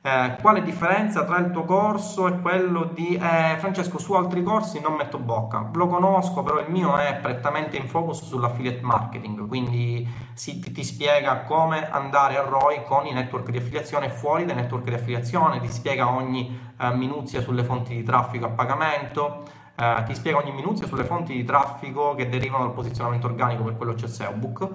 Eh, 0.00 0.36
quale 0.40 0.62
differenza 0.62 1.24
tra 1.24 1.38
il 1.38 1.50
tuo 1.50 1.64
corso 1.64 2.28
e 2.28 2.38
quello 2.38 2.84
di 2.84 3.16
eh, 3.16 3.56
Francesco? 3.58 3.98
Su 3.98 4.12
altri 4.12 4.44
corsi 4.44 4.80
non 4.80 4.94
metto 4.94 5.18
bocca, 5.18 5.68
lo 5.74 5.88
conosco, 5.88 6.44
però 6.44 6.60
il 6.60 6.70
mio 6.70 6.96
è 6.96 7.16
prettamente 7.16 7.76
in 7.76 7.88
focus 7.88 8.22
sull'affiliate 8.28 8.82
marketing, 8.82 9.48
quindi 9.48 10.08
si, 10.34 10.60
ti, 10.60 10.70
ti, 10.70 10.84
spiega 10.84 11.40
come 11.40 11.90
andare 11.90 12.38
a 12.38 12.42
ROI 12.42 12.84
con 12.84 13.06
i 13.06 13.12
network 13.12 13.50
di 13.50 13.58
affiliazione 13.58 14.08
fuori 14.08 14.44
dai 14.44 14.54
network 14.54 14.84
di 14.84 14.94
affiliazione, 14.94 15.58
ti 15.58 15.68
spiega 15.68 16.12
ogni 16.12 16.56
eh, 16.78 16.94
minuzia 16.94 17.40
sulle 17.40 17.64
fonti 17.64 17.96
di 17.96 18.04
traffico 18.04 18.46
a 18.46 18.50
pagamento. 18.50 19.42
Eh, 19.74 20.02
ti 20.04 20.14
spiega 20.14 20.38
ogni 20.38 20.52
minuzia 20.52 20.86
sulle 20.86 21.04
fonti 21.04 21.32
di 21.32 21.42
traffico 21.42 22.14
che 22.14 22.28
derivano 22.28 22.64
dal 22.64 22.74
posizionamento 22.74 23.26
organico, 23.26 23.64
per 23.64 23.76
quello 23.76 23.94
c'è 23.94 24.06
SEObook, 24.06 24.68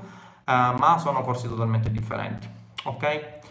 ma 0.45 0.97
sono 0.97 1.21
corsi 1.21 1.47
totalmente 1.47 1.91
differenti. 1.91 2.47
Ok? 2.83 3.43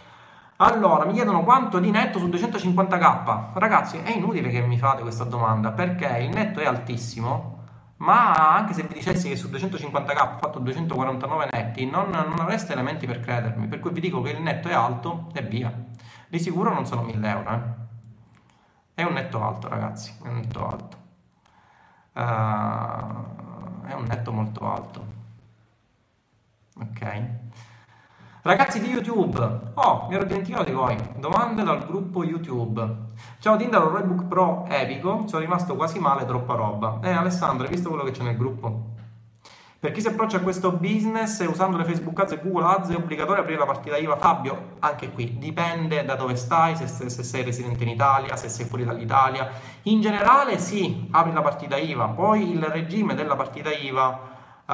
Allora, 0.59 1.05
mi 1.05 1.15
chiedono 1.15 1.43
quanto 1.43 1.81
di 1.81 1.91
netto 1.91 2.19
su 2.21 2.27
250k. 2.27 3.51
Ragazzi, 3.55 3.99
è 3.99 4.13
inutile 4.13 4.51
che 4.51 4.61
mi 4.61 4.79
fate 4.79 5.03
questa 5.03 5.25
domanda 5.25 5.73
perché 5.73 6.07
il 6.19 6.31
netto 6.31 6.61
è 6.61 6.67
altissimo, 6.67 7.65
ma 7.97 8.55
anche 8.55 8.73
se 8.73 8.85
vi 8.85 8.95
dicessi 8.95 9.29
che 9.29 9.37
su 9.37 9.49
250k 9.49 10.35
ho 10.35 10.39
fatto 10.39 10.61
249 10.61 11.49
netti, 11.51 11.91
non, 11.91 12.11
non 12.11 12.39
avreste 12.39 12.73
elementi 12.73 13.07
per 13.07 13.19
credermi, 13.21 13.67
per 13.67 13.81
cui 13.81 13.91
vi 13.91 14.01
dico 14.01 14.23
che 14.23 14.31
il 14.31 14.41
netto 14.43 14.69
è 14.69 14.75
alto 14.75 15.29
e 15.33 15.43
via. 15.43 15.73
Di 16.29 16.39
sicuro 16.39 16.73
non 16.73 16.87
sono 16.87 17.03
1000 17.03 17.29
euro, 17.29 17.51
eh. 17.51 17.83
È 18.95 19.03
un 19.03 19.13
netto 19.15 19.43
alto, 19.43 19.69
ragazzi, 19.69 20.15
è 20.23 20.29
un 20.29 20.37
netto 20.37 20.69
alto. 20.69 20.97
Uh, 22.13 23.87
è 23.87 23.93
un 23.93 24.05
netto 24.07 24.31
molto 24.31 24.71
alto. 24.71 25.14
Ok. 26.77 27.22
Ragazzi 28.43 28.81
di 28.81 28.91
YouTube, 28.91 29.39
oh, 29.75 30.07
mi 30.09 30.16
ero 30.16 30.25
dimenticato 30.25 30.64
di 30.64 30.72
voi. 30.72 30.97
Domande 31.16 31.62
dal 31.62 31.87
gruppo 31.87 32.25
YouTube. 32.25 32.85
Ciao 33.39 33.57
Tinder, 33.57 33.81
un 33.81 33.91
Roybook 33.91 34.25
Pro 34.25 34.66
epico, 34.68 35.22
sono 35.29 35.41
rimasto 35.41 35.77
quasi 35.77 36.01
male, 36.01 36.25
troppa 36.25 36.55
roba. 36.55 36.99
Eh, 37.01 37.11
Alessandro, 37.11 37.64
hai 37.66 37.72
visto 37.72 37.91
quello 37.91 38.03
che 38.03 38.11
c'è 38.11 38.25
nel 38.25 38.37
gruppo? 38.37 38.91
Per 39.79 39.93
chi 39.93 40.01
si 40.01 40.09
approccia 40.09 40.39
a 40.39 40.41
questo 40.41 40.72
business 40.72 41.47
usando 41.49 41.77
le 41.77 41.85
Facebook 41.85 42.18
Ads 42.18 42.33
e 42.33 42.41
Google 42.43 42.64
Ads 42.64 42.89
è 42.89 42.97
obbligatorio 42.97 43.43
aprire 43.43 43.59
la 43.59 43.66
partita 43.66 43.97
IVA? 43.97 44.16
Fabio, 44.16 44.72
anche 44.81 45.12
qui 45.12 45.39
dipende 45.39 46.05
da 46.05 46.16
dove 46.16 46.35
stai, 46.35 46.75
se, 46.75 46.89
se 46.89 47.22
sei 47.22 47.45
residente 47.45 47.85
in 47.85 47.91
Italia, 47.91 48.35
se 48.35 48.49
sei 48.49 48.66
fuori 48.66 48.85
dall'Italia. 48.85 49.49
In 49.83 50.01
generale 50.01 50.59
sì, 50.59 51.07
apri 51.12 51.33
la 51.33 51.43
partita 51.43 51.77
IVA, 51.77 52.09
poi 52.09 52.51
il 52.51 52.64
regime 52.64 53.14
della 53.14 53.37
partita 53.37 53.70
IVA 53.70 54.33
Uh, 54.67 54.73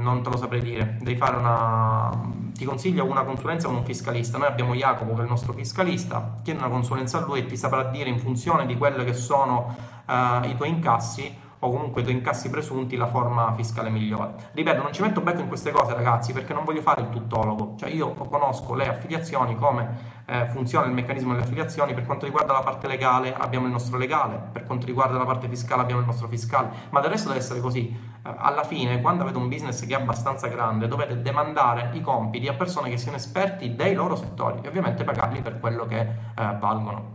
non 0.00 0.22
te 0.22 0.30
lo 0.30 0.36
saprei 0.36 0.60
dire, 0.60 0.96
devi 1.00 1.16
fare 1.16 1.36
una. 1.36 2.10
Ti 2.52 2.64
consiglio 2.64 3.04
una 3.04 3.22
consulenza 3.22 3.68
con 3.68 3.76
un 3.76 3.84
fiscalista. 3.84 4.38
Noi 4.38 4.48
abbiamo 4.48 4.74
Jacopo 4.74 5.12
che 5.14 5.20
è 5.20 5.22
il 5.22 5.28
nostro 5.28 5.52
fiscalista, 5.52 6.36
chiedi 6.42 6.58
una 6.58 6.70
consulenza 6.70 7.18
a 7.18 7.20
lui 7.20 7.40
e 7.40 7.46
ti 7.46 7.56
saprà 7.56 7.84
dire 7.84 8.08
in 8.08 8.18
funzione 8.18 8.66
di 8.66 8.76
quelli 8.76 9.04
che 9.04 9.12
sono 9.12 9.76
uh, 10.06 10.44
i 10.44 10.56
tuoi 10.56 10.70
incassi 10.70 11.44
o 11.58 11.70
comunque 11.70 12.00
i 12.00 12.04
tuoi 12.04 12.16
incassi 12.16 12.50
presunti 12.50 12.96
la 12.96 13.06
forma 13.06 13.52
fiscale 13.54 13.90
migliore. 13.90 14.34
Ripeto, 14.52 14.82
non 14.82 14.92
ci 14.92 15.02
metto 15.02 15.20
becco 15.20 15.40
in 15.40 15.48
queste 15.48 15.70
cose, 15.70 15.94
ragazzi, 15.94 16.32
perché 16.32 16.52
non 16.52 16.64
voglio 16.64 16.82
fare 16.82 17.00
il 17.00 17.08
tuttologo. 17.08 17.74
Cioè, 17.78 17.90
io 17.90 18.12
conosco 18.12 18.74
le 18.74 18.88
affiliazioni, 18.88 19.56
come 19.56 20.14
eh, 20.26 20.46
funziona 20.46 20.86
il 20.86 20.92
meccanismo 20.92 21.32
delle 21.32 21.44
affiliazioni. 21.44 21.94
Per 21.94 22.04
quanto 22.04 22.26
riguarda 22.26 22.52
la 22.52 22.60
parte 22.60 22.86
legale, 22.86 23.34
abbiamo 23.34 23.66
il 23.66 23.72
nostro 23.72 23.96
legale, 23.96 24.40
per 24.52 24.64
quanto 24.64 24.86
riguarda 24.86 25.16
la 25.16 25.24
parte 25.24 25.48
fiscale, 25.48 25.82
abbiamo 25.82 26.00
il 26.00 26.06
nostro 26.06 26.28
fiscale. 26.28 26.68
Ma 26.90 27.00
del 27.00 27.10
resto 27.10 27.28
deve 27.28 27.40
essere 27.40 27.60
così. 27.60 27.88
Eh, 27.88 28.34
alla 28.36 28.64
fine, 28.64 29.00
quando 29.00 29.22
avete 29.22 29.38
un 29.38 29.48
business 29.48 29.86
che 29.86 29.94
è 29.94 30.00
abbastanza 30.00 30.48
grande, 30.48 30.88
dovete 30.88 31.22
demandare 31.22 31.90
i 31.94 32.00
compiti 32.00 32.48
a 32.48 32.54
persone 32.54 32.90
che 32.90 32.98
siano 32.98 33.16
esperti 33.16 33.74
dei 33.74 33.94
loro 33.94 34.16
settori 34.16 34.60
e 34.62 34.68
ovviamente 34.68 35.04
pagarli 35.04 35.40
per 35.40 35.58
quello 35.58 35.86
che 35.86 36.00
eh, 36.00 36.56
valgono. 36.58 37.12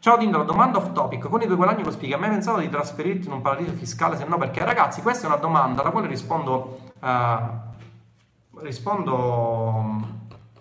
Ciao 0.00 0.16
Tindaro, 0.16 0.44
domanda 0.44 0.78
off 0.78 0.92
topic. 0.92 1.28
Con 1.28 1.42
i 1.42 1.44
tuoi 1.44 1.58
guadagni 1.58 1.82
con 1.82 1.92
Spiga, 1.92 2.14
hai 2.14 2.20
mai 2.22 2.30
pensato 2.30 2.58
di 2.58 2.70
trasferirti 2.70 3.26
in 3.26 3.32
un 3.32 3.42
paradiso 3.42 3.72
fiscale? 3.72 4.16
Se 4.16 4.24
no, 4.24 4.38
perché 4.38 4.64
ragazzi, 4.64 5.02
questa 5.02 5.24
è 5.24 5.26
una 5.26 5.38
domanda 5.38 5.82
alla 5.82 5.90
quale 5.90 6.06
rispondo, 6.06 6.92
uh, 7.00 8.60
rispondo 8.62 9.84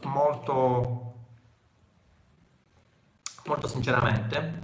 molto, 0.04 1.14
molto 3.46 3.68
sinceramente. 3.68 4.60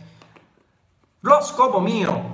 Lo 1.22 1.40
scopo 1.40 1.80
mio 1.80 2.34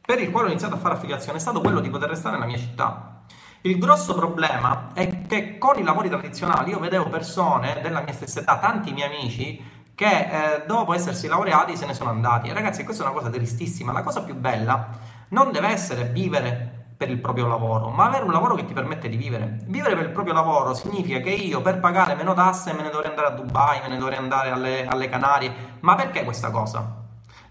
per 0.00 0.18
il 0.22 0.30
quale 0.30 0.46
ho 0.46 0.50
iniziato 0.50 0.76
a 0.76 0.78
fare 0.78 0.94
affiliazione 0.94 1.36
è 1.36 1.40
stato 1.42 1.60
quello 1.60 1.80
di 1.80 1.90
poter 1.90 2.08
restare 2.08 2.36
nella 2.36 2.48
mia 2.48 2.56
città. 2.56 3.24
Il 3.60 3.78
grosso 3.78 4.14
problema 4.14 4.92
è 4.94 5.26
che 5.26 5.58
con 5.58 5.78
i 5.78 5.82
lavori 5.82 6.08
tradizionali 6.08 6.70
io 6.70 6.78
vedevo 6.78 7.10
persone 7.10 7.80
della 7.82 8.00
mia 8.00 8.14
stessa 8.14 8.40
età, 8.40 8.56
tanti 8.56 8.92
miei 8.92 9.14
amici, 9.14 9.74
che 9.96 10.04
eh, 10.04 10.66
dopo 10.66 10.92
essersi 10.92 11.26
laureati 11.26 11.74
se 11.74 11.86
ne 11.86 11.94
sono 11.94 12.10
andati. 12.10 12.52
Ragazzi, 12.52 12.84
questa 12.84 13.02
è 13.02 13.06
una 13.06 13.16
cosa 13.16 13.30
tristissima. 13.30 13.92
La 13.92 14.02
cosa 14.02 14.22
più 14.22 14.36
bella 14.36 14.88
non 15.30 15.50
deve 15.50 15.68
essere 15.68 16.04
vivere 16.04 16.84
per 16.96 17.08
il 17.10 17.18
proprio 17.18 17.46
lavoro, 17.46 17.88
ma 17.88 18.04
avere 18.04 18.24
un 18.24 18.32
lavoro 18.32 18.54
che 18.54 18.66
ti 18.66 18.74
permette 18.74 19.08
di 19.08 19.16
vivere. 19.16 19.58
Vivere 19.64 19.94
per 19.94 20.04
il 20.04 20.12
proprio 20.12 20.34
lavoro 20.34 20.74
significa 20.74 21.18
che 21.20 21.30
io 21.30 21.62
per 21.62 21.80
pagare 21.80 22.14
meno 22.14 22.34
tasse 22.34 22.74
me 22.74 22.82
ne 22.82 22.90
dovrei 22.90 23.10
andare 23.10 23.28
a 23.28 23.30
Dubai, 23.30 23.80
me 23.80 23.88
ne 23.88 23.96
dovrei 23.96 24.18
andare 24.18 24.50
alle, 24.50 24.86
alle 24.86 25.08
Canarie. 25.08 25.52
Ma 25.80 25.94
perché 25.94 26.24
questa 26.24 26.50
cosa? 26.50 27.05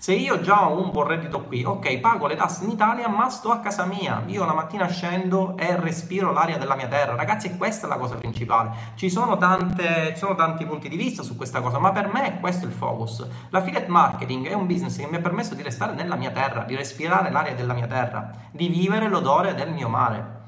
Se 0.05 0.13
io 0.13 0.39
già 0.39 0.69
ho 0.69 0.79
un 0.79 0.91
buon 0.91 1.07
reddito 1.07 1.41
qui, 1.41 1.63
ok, 1.63 1.97
pago 1.97 2.27
le 2.27 2.35
tasse 2.35 2.63
in 2.63 2.69
Italia, 2.69 3.07
ma 3.07 3.27
sto 3.29 3.49
a 3.49 3.57
casa 3.57 3.85
mia. 3.85 4.21
Io 4.27 4.45
la 4.45 4.53
mattina 4.53 4.85
scendo 4.85 5.57
e 5.57 5.75
respiro 5.79 6.31
l'aria 6.31 6.59
della 6.59 6.75
mia 6.75 6.87
terra. 6.87 7.15
Ragazzi, 7.15 7.57
questa 7.57 7.87
è 7.87 7.89
la 7.89 7.97
cosa 7.97 8.13
principale. 8.13 8.69
Ci 8.93 9.09
sono, 9.09 9.35
tante, 9.37 10.09
ci 10.09 10.17
sono 10.17 10.35
tanti 10.35 10.63
punti 10.63 10.89
di 10.89 10.95
vista 10.95 11.23
su 11.23 11.35
questa 11.35 11.59
cosa, 11.59 11.79
ma 11.79 11.91
per 11.91 12.13
me 12.13 12.39
questo 12.39 12.65
è 12.65 12.67
il 12.67 12.75
focus. 12.75 13.27
L'affiliate 13.49 13.87
marketing 13.87 14.47
è 14.47 14.53
un 14.53 14.67
business 14.67 14.95
che 14.95 15.07
mi 15.07 15.15
ha 15.15 15.21
permesso 15.21 15.55
di 15.55 15.63
restare 15.63 15.93
nella 15.95 16.17
mia 16.17 16.29
terra, 16.29 16.65
di 16.65 16.75
respirare 16.75 17.31
l'aria 17.31 17.55
della 17.55 17.73
mia 17.73 17.87
terra, 17.87 18.29
di 18.51 18.67
vivere 18.67 19.09
l'odore 19.09 19.55
del 19.55 19.71
mio 19.71 19.89
mare. 19.89 20.43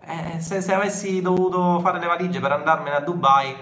Eh, 0.00 0.40
se, 0.40 0.62
se 0.62 0.72
avessi 0.72 1.20
dovuto 1.20 1.78
fare 1.80 1.98
le 1.98 2.06
valigie 2.06 2.40
per 2.40 2.52
andarmene 2.52 2.96
a 2.96 3.00
Dubai, 3.00 3.54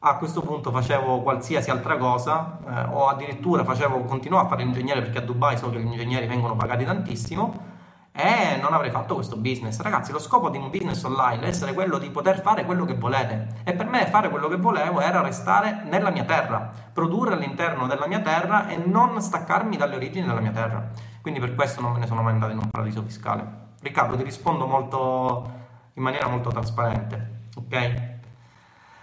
a 0.00 0.16
questo 0.16 0.42
punto 0.42 0.70
facevo 0.70 1.22
qualsiasi 1.22 1.70
altra 1.70 1.96
cosa 1.96 2.58
eh, 2.64 2.94
o 2.94 3.08
addirittura 3.08 3.64
facevo, 3.64 4.04
continuavo 4.04 4.46
a 4.46 4.48
fare 4.48 4.62
l'ingegnere 4.62 5.00
perché 5.00 5.18
a 5.18 5.22
Dubai 5.22 5.58
so 5.58 5.70
che 5.70 5.80
gli 5.80 5.86
ingegneri 5.86 6.26
vengono 6.26 6.54
pagati 6.54 6.84
tantissimo 6.84 7.76
e 8.12 8.58
non 8.60 8.74
avrei 8.74 8.90
fatto 8.90 9.14
questo 9.14 9.36
business. 9.36 9.80
Ragazzi, 9.80 10.12
lo 10.12 10.18
scopo 10.18 10.50
di 10.50 10.56
un 10.56 10.70
business 10.70 11.02
online 11.04 11.44
è 11.44 11.48
essere 11.48 11.72
quello 11.72 11.98
di 11.98 12.10
poter 12.10 12.40
fare 12.40 12.64
quello 12.64 12.84
che 12.84 12.94
volete 12.94 13.60
e 13.64 13.74
per 13.74 13.86
me 13.86 14.06
fare 14.06 14.28
quello 14.28 14.48
che 14.48 14.56
volevo 14.56 15.00
era 15.00 15.20
restare 15.20 15.82
nella 15.84 16.10
mia 16.10 16.24
terra, 16.24 16.70
produrre 16.92 17.34
all'interno 17.34 17.86
della 17.86 18.06
mia 18.06 18.20
terra 18.20 18.68
e 18.68 18.76
non 18.76 19.20
staccarmi 19.20 19.76
dalle 19.76 19.96
origini 19.96 20.26
della 20.26 20.40
mia 20.40 20.52
terra. 20.52 20.90
Quindi 21.20 21.40
per 21.40 21.54
questo 21.54 21.80
non 21.80 21.92
me 21.92 21.98
ne 21.98 22.06
sono 22.06 22.22
mai 22.22 22.32
andato 22.32 22.52
in 22.52 22.58
un 22.58 22.70
paradiso 22.70 23.02
fiscale. 23.02 23.66
Riccardo, 23.80 24.16
ti 24.16 24.22
rispondo 24.22 24.66
molto 24.66 25.52
in 25.94 26.02
maniera 26.02 26.28
molto 26.28 26.50
trasparente, 26.50 27.48
ok? 27.56 28.07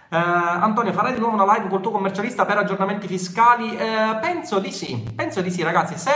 Uh, 0.08 0.14
Antonio, 0.18 0.92
farai 0.92 1.14
di 1.14 1.18
nuovo 1.18 1.34
una 1.34 1.52
live 1.54 1.66
col 1.66 1.80
tuo 1.80 1.90
commercialista 1.90 2.44
per 2.44 2.58
aggiornamenti 2.58 3.08
fiscali? 3.08 3.70
Uh, 3.74 4.20
penso 4.20 4.60
di 4.60 4.70
sì, 4.70 5.04
penso 5.16 5.40
di 5.40 5.50
sì 5.50 5.64
ragazzi, 5.64 5.98
se 5.98 6.12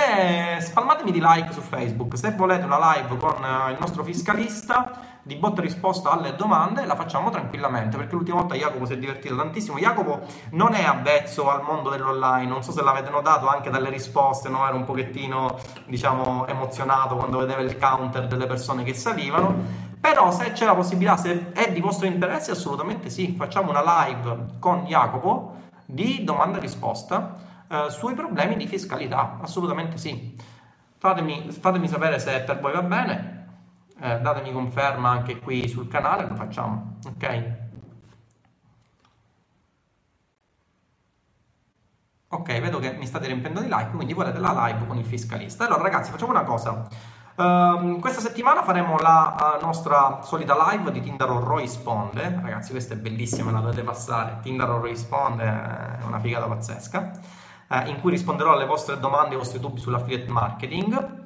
spalmatemi 0.61 1.11
di 1.11 1.21
like 1.21 1.51
su 1.51 1.61
Facebook, 1.61 2.17
se 2.17 2.31
volete 2.37 2.65
una 2.67 2.95
live 2.95 3.17
con 3.17 3.43
uh, 3.43 3.71
il 3.71 3.77
nostro 3.81 4.05
fiscalista 4.05 5.11
di 5.23 5.35
botta 5.35 5.61
risposta 5.61 6.11
alle 6.11 6.35
domande 6.35 6.87
la 6.87 6.97
facciamo 6.97 7.29
tranquillamente 7.29 7.99
perché 7.99 8.15
l'ultima 8.15 8.39
volta 8.39 8.55
Jacopo 8.55 8.87
si 8.87 8.95
è 8.95 8.99
divertito 8.99 9.37
tantissimo 9.37 9.79
Jacopo 9.79 10.23
non 10.53 10.73
è 10.73 10.83
avvezzo 10.83 11.51
al 11.51 11.63
mondo 11.63 11.91
dell'online 11.91 12.49
non 12.49 12.63
so 12.63 12.73
se 12.73 12.83
l'avete 12.83 13.11
notato 13.11 13.47
anche 13.47 13.69
dalle 13.69 13.91
risposte 13.91 14.49
no? 14.49 14.67
era 14.67 14.75
un 14.75 14.85
pochettino 14.85 15.59
diciamo 15.87 16.47
emozionato 16.47 17.17
quando 17.17 17.39
vedeva 17.39 17.61
il 17.61 17.77
counter 17.77 18.27
delle 18.27 18.47
persone 18.47 18.83
che 18.83 18.95
salivano 18.95 19.89
però 20.01 20.31
se 20.33 20.53
c'è 20.53 20.65
la 20.65 20.75
possibilità, 20.75 21.17
se 21.19 21.53
è 21.53 21.71
di 21.73 21.81
vostro 21.81 22.07
interesse, 22.07 22.53
assolutamente 22.53 23.11
sì, 23.11 23.35
facciamo 23.37 23.71
una 23.71 24.07
live 24.07 24.57
con 24.59 24.85
Jacopo 24.87 25.59
di 25.85 26.25
domanda 26.25 26.57
e 26.57 26.61
risposta 26.61 27.37
eh, 27.69 27.87
sui 27.91 28.15
problemi 28.15 28.57
di 28.57 28.67
fiscalità, 28.67 29.39
assolutamente 29.43 29.99
sì. 29.99 30.37
Fatemi, 30.97 31.51
fatemi, 31.51 31.87
sapere 31.89 32.19
se 32.19 32.41
per 32.41 32.61
voi 32.61 32.73
va 32.73 32.83
bene, 32.83 33.47
eh, 34.01 34.21
datemi 34.21 34.53
conferma 34.53 35.11
anche 35.11 35.39
qui 35.39 35.69
sul 35.69 35.89
canale, 35.89 36.27
lo 36.27 36.35
facciamo, 36.35 36.99
ok? 37.07 37.69
Ok, 42.33 42.61
vedo 42.61 42.79
che 42.79 42.93
mi 42.93 43.07
state 43.07 43.27
riempendo 43.27 43.61
di 43.61 43.67
like, 43.67 43.91
quindi 43.91 44.15
volete 44.15 44.39
la 44.39 44.67
live 44.67 44.87
con 44.87 44.97
il 44.97 45.05
fiscalista. 45.05 45.67
Allora 45.67 45.83
ragazzi, 45.83 46.13
facciamo 46.13 46.31
una 46.31 46.45
cosa. 46.45 46.87
Um, 47.41 48.01
questa 48.01 48.21
settimana 48.21 48.63
faremo 48.63 48.99
la 48.99 49.57
uh, 49.59 49.65
nostra 49.65 50.21
solita 50.21 50.55
live 50.71 50.93
di 50.93 51.01
Tindaro 51.01 51.57
risponde. 51.57 52.39
Ragazzi, 52.43 52.71
questa 52.73 52.93
è 52.93 52.99
bellissima, 52.99 53.51
la 53.51 53.61
dovete 53.61 53.83
passare. 53.83 54.41
Tindaro 54.43 54.79
risponde, 54.83 55.45
è 55.45 56.05
una 56.05 56.19
figata 56.19 56.45
pazzesca. 56.45 57.13
Uh, 57.67 57.89
in 57.89 57.99
cui 58.03 58.11
risponderò 58.11 58.53
alle 58.53 58.67
vostre 58.67 59.01
domande, 59.01 59.31
ai 59.31 59.37
vostri 59.39 59.59
dubbi 59.59 59.81
sull'affiliate 59.81 60.31
marketing. 60.31 61.19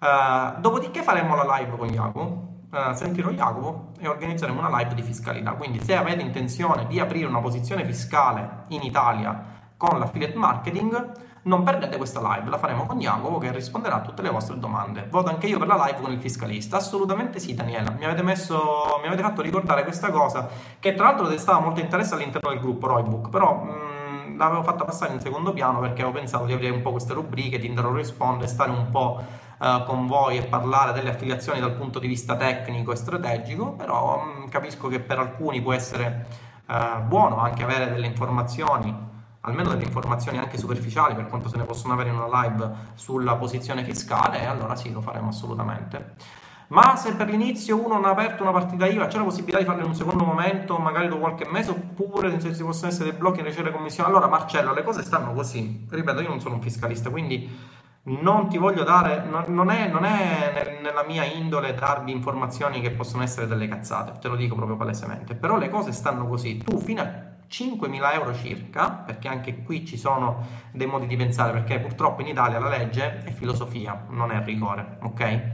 Uh, 0.00 0.60
dopodiché 0.60 1.00
faremo 1.00 1.34
la 1.34 1.56
live 1.56 1.78
con 1.78 1.88
Jacopo. 1.88 2.52
sentirò 2.92 3.30
Jacopo 3.30 3.92
e 4.00 4.06
organizzeremo 4.06 4.58
una 4.58 4.76
live 4.80 4.94
di 4.94 5.02
fiscalità. 5.02 5.52
Quindi, 5.52 5.80
se 5.82 5.96
avete 5.96 6.20
intenzione 6.20 6.86
di 6.86 7.00
aprire 7.00 7.26
una 7.26 7.40
posizione 7.40 7.86
fiscale 7.86 8.64
in 8.68 8.82
Italia 8.82 9.42
con 9.78 9.98
l'affiliate 9.98 10.36
marketing, 10.36 11.12
non 11.44 11.62
perdete 11.62 11.96
questa 11.96 12.20
live, 12.20 12.48
la 12.48 12.58
faremo 12.58 12.86
con 12.86 12.98
Jacopo 12.98 13.38
che 13.38 13.52
risponderà 13.52 13.96
a 13.96 14.00
tutte 14.00 14.22
le 14.22 14.30
vostre 14.30 14.58
domande. 14.58 15.06
Voto 15.10 15.28
anche 15.28 15.46
io 15.46 15.58
per 15.58 15.66
la 15.66 15.82
live 15.86 16.00
con 16.00 16.10
il 16.10 16.18
fiscalista. 16.18 16.76
Assolutamente 16.76 17.38
sì, 17.38 17.54
Daniela. 17.54 17.90
Mi 17.90 18.04
avete, 18.04 18.22
messo, 18.22 18.98
mi 19.00 19.06
avete 19.06 19.22
fatto 19.22 19.42
ricordare 19.42 19.84
questa 19.84 20.10
cosa, 20.10 20.48
che 20.78 20.94
tra 20.94 21.06
l'altro 21.06 21.26
destava 21.26 21.60
molto 21.60 21.80
interesse 21.80 22.14
all'interno 22.14 22.48
del 22.48 22.60
gruppo 22.60 22.86
Roybook, 22.86 23.28
però 23.28 23.62
mh, 23.62 24.30
mm, 24.30 24.38
l'avevo 24.38 24.62
fatta 24.62 24.84
passare 24.84 25.12
in 25.12 25.20
secondo 25.20 25.52
piano 25.52 25.80
perché 25.80 26.00
avevo 26.00 26.16
pensato 26.16 26.46
di 26.46 26.54
aprire 26.54 26.72
un 26.72 26.80
po' 26.80 26.92
queste 26.92 27.12
rubriche, 27.12 27.58
Tinder 27.58 27.84
risponde, 27.86 28.46
stare 28.46 28.70
un 28.70 28.88
po' 28.90 29.22
uh, 29.58 29.84
con 29.84 30.06
voi 30.06 30.38
e 30.38 30.44
parlare 30.44 30.92
delle 30.92 31.10
affiliazioni 31.10 31.60
dal 31.60 31.74
punto 31.74 31.98
di 31.98 32.06
vista 32.06 32.36
tecnico 32.36 32.90
e 32.92 32.96
strategico, 32.96 33.72
però 33.72 34.22
mm, 34.24 34.46
capisco 34.48 34.88
che 34.88 34.98
per 34.98 35.18
alcuni 35.18 35.60
può 35.60 35.74
essere 35.74 36.26
uh, 36.68 37.02
buono 37.02 37.36
anche 37.36 37.62
avere 37.62 37.92
delle 37.92 38.06
informazioni 38.06 39.12
almeno 39.46 39.70
delle 39.70 39.84
informazioni 39.84 40.38
anche 40.38 40.58
superficiali 40.58 41.14
per 41.14 41.26
quanto 41.26 41.48
se 41.48 41.56
ne 41.56 41.64
possono 41.64 41.92
avere 41.92 42.10
in 42.10 42.16
una 42.16 42.42
live 42.42 42.70
sulla 42.94 43.36
posizione 43.36 43.84
fiscale, 43.84 44.46
allora 44.46 44.74
sì, 44.74 44.92
lo 44.92 45.00
faremo 45.00 45.28
assolutamente. 45.28 46.14
Ma 46.68 46.96
se 46.96 47.14
per 47.14 47.28
l'inizio 47.28 47.76
uno 47.76 47.94
non 47.94 48.06
ha 48.06 48.10
aperto 48.10 48.42
una 48.42 48.52
partita 48.52 48.86
IVA, 48.86 49.06
c'è 49.06 49.18
la 49.18 49.24
possibilità 49.24 49.58
di 49.58 49.64
farlo 49.64 49.82
in 49.82 49.88
un 49.88 49.94
secondo 49.94 50.24
momento, 50.24 50.78
magari 50.78 51.08
dopo 51.08 51.20
qualche 51.20 51.46
mese, 51.48 51.70
oppure 51.70 52.40
se 52.40 52.54
ci 52.54 52.62
possono 52.62 52.90
essere 52.90 53.10
dei 53.10 53.18
blocchi 53.18 53.40
e 53.40 53.42
ricevere 53.42 53.70
commissioni. 53.70 54.08
Allora, 54.08 54.28
Marcello, 54.28 54.72
le 54.72 54.82
cose 54.82 55.02
stanno 55.02 55.34
così. 55.34 55.86
Ripeto, 55.88 56.20
io 56.20 56.28
non 56.28 56.40
sono 56.40 56.54
un 56.54 56.62
fiscalista, 56.62 57.10
quindi 57.10 57.48
non 58.04 58.48
ti 58.48 58.56
voglio 58.58 58.82
dare, 58.82 59.24
non 59.46 59.70
è, 59.70 59.88
non 59.88 60.04
è 60.04 60.80
nella 60.82 61.04
mia 61.04 61.24
indole 61.24 61.74
darvi 61.74 62.12
informazioni 62.12 62.80
che 62.80 62.90
possono 62.90 63.22
essere 63.22 63.46
delle 63.46 63.68
cazzate, 63.68 64.18
te 64.18 64.28
lo 64.28 64.34
dico 64.34 64.54
proprio 64.54 64.76
palesemente. 64.76 65.34
Però 65.34 65.58
le 65.58 65.68
cose 65.68 65.92
stanno 65.92 66.26
così. 66.26 66.56
Tu 66.58 66.78
fino 66.78 67.02
a 67.02 67.33
5.000 67.48 68.12
euro 68.14 68.34
circa, 68.34 68.90
perché 68.90 69.28
anche 69.28 69.62
qui 69.62 69.86
ci 69.86 69.96
sono 69.96 70.46
dei 70.72 70.86
modi 70.86 71.06
di 71.06 71.16
pensare, 71.16 71.52
perché 71.52 71.78
purtroppo 71.78 72.20
in 72.22 72.28
Italia 72.28 72.58
la 72.58 72.68
legge 72.68 73.22
è 73.24 73.30
filosofia, 73.30 74.06
non 74.08 74.32
è 74.32 74.42
rigore, 74.42 74.98
ok? 75.02 75.50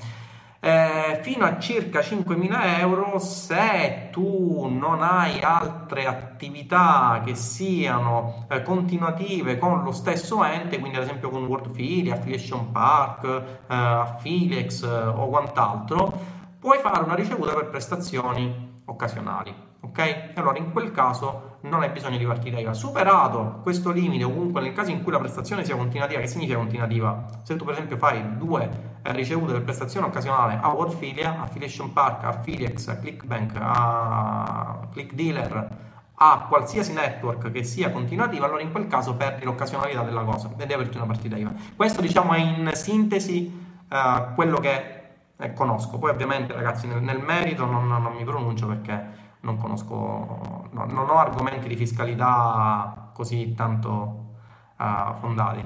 Eh, 0.62 1.20
fino 1.22 1.46
a 1.46 1.58
circa 1.58 2.00
5.000 2.00 2.78
euro 2.80 3.18
se 3.18 4.08
tu 4.12 4.66
non 4.68 5.02
hai 5.02 5.40
altre 5.40 6.04
attività 6.04 7.22
che 7.24 7.34
siano 7.34 8.46
eh, 8.50 8.62
continuative 8.62 9.56
con 9.56 9.82
lo 9.82 9.92
stesso 9.92 10.44
ente, 10.44 10.78
quindi 10.78 10.98
ad 10.98 11.04
esempio 11.04 11.30
con 11.30 11.44
Wordfili, 11.44 12.10
Affiliation 12.10 12.72
Park, 12.72 13.24
eh, 13.24 13.42
Affiliax 13.68 14.82
eh, 14.82 14.86
o 14.86 15.28
quant'altro, 15.28 16.38
puoi 16.58 16.78
fare 16.78 17.04
una 17.04 17.14
ricevuta 17.14 17.54
per 17.54 17.70
prestazioni 17.70 18.82
occasionali 18.84 19.68
ok? 19.90 20.32
Allora 20.34 20.58
in 20.58 20.72
quel 20.72 20.90
caso 20.92 21.49
non 21.62 21.82
hai 21.82 21.90
bisogno 21.90 22.16
di 22.16 22.24
partita 22.24 22.58
IVA. 22.58 22.72
Superato 22.72 23.60
questo 23.62 23.90
limite, 23.90 24.24
o 24.24 24.30
comunque 24.30 24.60
nel 24.60 24.72
caso 24.72 24.90
in 24.90 25.02
cui 25.02 25.12
la 25.12 25.18
prestazione 25.18 25.64
sia 25.64 25.76
continuativa, 25.76 26.20
che 26.20 26.26
significa 26.26 26.56
continuativa? 26.56 27.26
Se 27.42 27.56
tu 27.56 27.64
per 27.64 27.74
esempio 27.74 27.96
fai 27.96 28.36
due 28.36 28.68
eh, 29.02 29.12
ricevute 29.12 29.52
per 29.52 29.62
prestazione 29.62 30.06
occasionale 30.06 30.58
a 30.60 30.68
Wordfilia, 30.70 31.42
Affiliation 31.42 31.92
Park, 31.92 32.24
a 32.24 32.38
Clickbank, 32.38 33.56
a 33.60 34.88
ClickDealer, 34.92 35.88
a 36.22 36.46
qualsiasi 36.48 36.92
network 36.92 37.50
che 37.50 37.64
sia 37.64 37.90
continuativa, 37.90 38.44
allora 38.44 38.60
in 38.60 38.70
quel 38.70 38.86
caso 38.86 39.14
perdi 39.14 39.44
l'occasionalità 39.44 40.02
della 40.02 40.22
cosa 40.22 40.50
e 40.50 40.56
devi 40.56 40.74
averti 40.74 40.96
una 40.96 41.06
partita 41.06 41.36
IVA. 41.36 41.52
Questo 41.76 42.00
diciamo 42.02 42.34
è 42.34 42.38
in 42.38 42.70
sintesi 42.74 43.50
uh, 43.88 44.34
quello 44.34 44.58
che 44.58 45.00
eh, 45.36 45.52
conosco. 45.54 45.98
Poi 45.98 46.10
ovviamente 46.10 46.52
ragazzi 46.52 46.86
nel, 46.86 47.02
nel 47.02 47.20
merito 47.20 47.64
non, 47.64 47.88
non 47.88 48.12
mi 48.14 48.24
pronuncio 48.24 48.66
perché 48.66 49.28
non 49.42 49.58
conosco, 49.58 50.68
no, 50.70 50.84
non 50.86 51.08
ho 51.08 51.18
argomenti 51.18 51.68
di 51.68 51.76
fiscalità 51.76 53.12
così 53.14 53.54
tanto 53.54 54.32
uh, 54.78 55.14
fondati. 55.20 55.64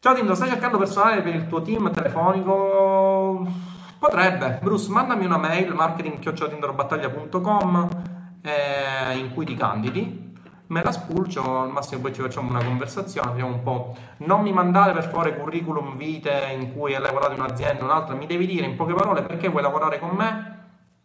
Ciao 0.00 0.14
Tindo, 0.14 0.34
stai 0.34 0.50
cercando 0.50 0.78
personale 0.78 1.22
per 1.22 1.34
il 1.34 1.48
tuo 1.48 1.60
team 1.62 1.90
telefonico? 1.90 3.44
Potrebbe. 3.98 4.60
Bruce, 4.62 4.88
mandami 4.90 5.24
una 5.24 5.38
mail 5.38 5.74
marketing.tinderbattaglia.com 5.74 7.88
eh, 8.42 9.18
in 9.18 9.34
cui 9.34 9.44
ti 9.44 9.56
candidi. 9.56 10.26
Me 10.68 10.84
la 10.84 10.92
spulcio, 10.92 11.62
al 11.62 11.70
massimo 11.70 12.02
poi 12.02 12.12
ci 12.12 12.20
facciamo 12.20 12.50
una 12.50 12.62
conversazione, 12.62 13.30
vediamo 13.30 13.54
un 13.54 13.62
po'. 13.62 13.96
Non 14.18 14.42
mi 14.42 14.52
mandare 14.52 14.92
per 14.92 15.08
favore 15.08 15.34
curriculum 15.36 15.96
vitae 15.96 16.52
in 16.52 16.74
cui 16.74 16.94
hai 16.94 17.00
lavorato 17.00 17.32
in 17.32 17.40
un'azienda 17.40 17.82
o 17.82 17.86
un'altra, 17.86 18.14
mi 18.14 18.26
devi 18.26 18.46
dire 18.46 18.66
in 18.66 18.76
poche 18.76 18.94
parole 18.94 19.22
perché 19.22 19.48
vuoi 19.48 19.62
lavorare 19.62 19.98
con 19.98 20.10
me 20.10 20.57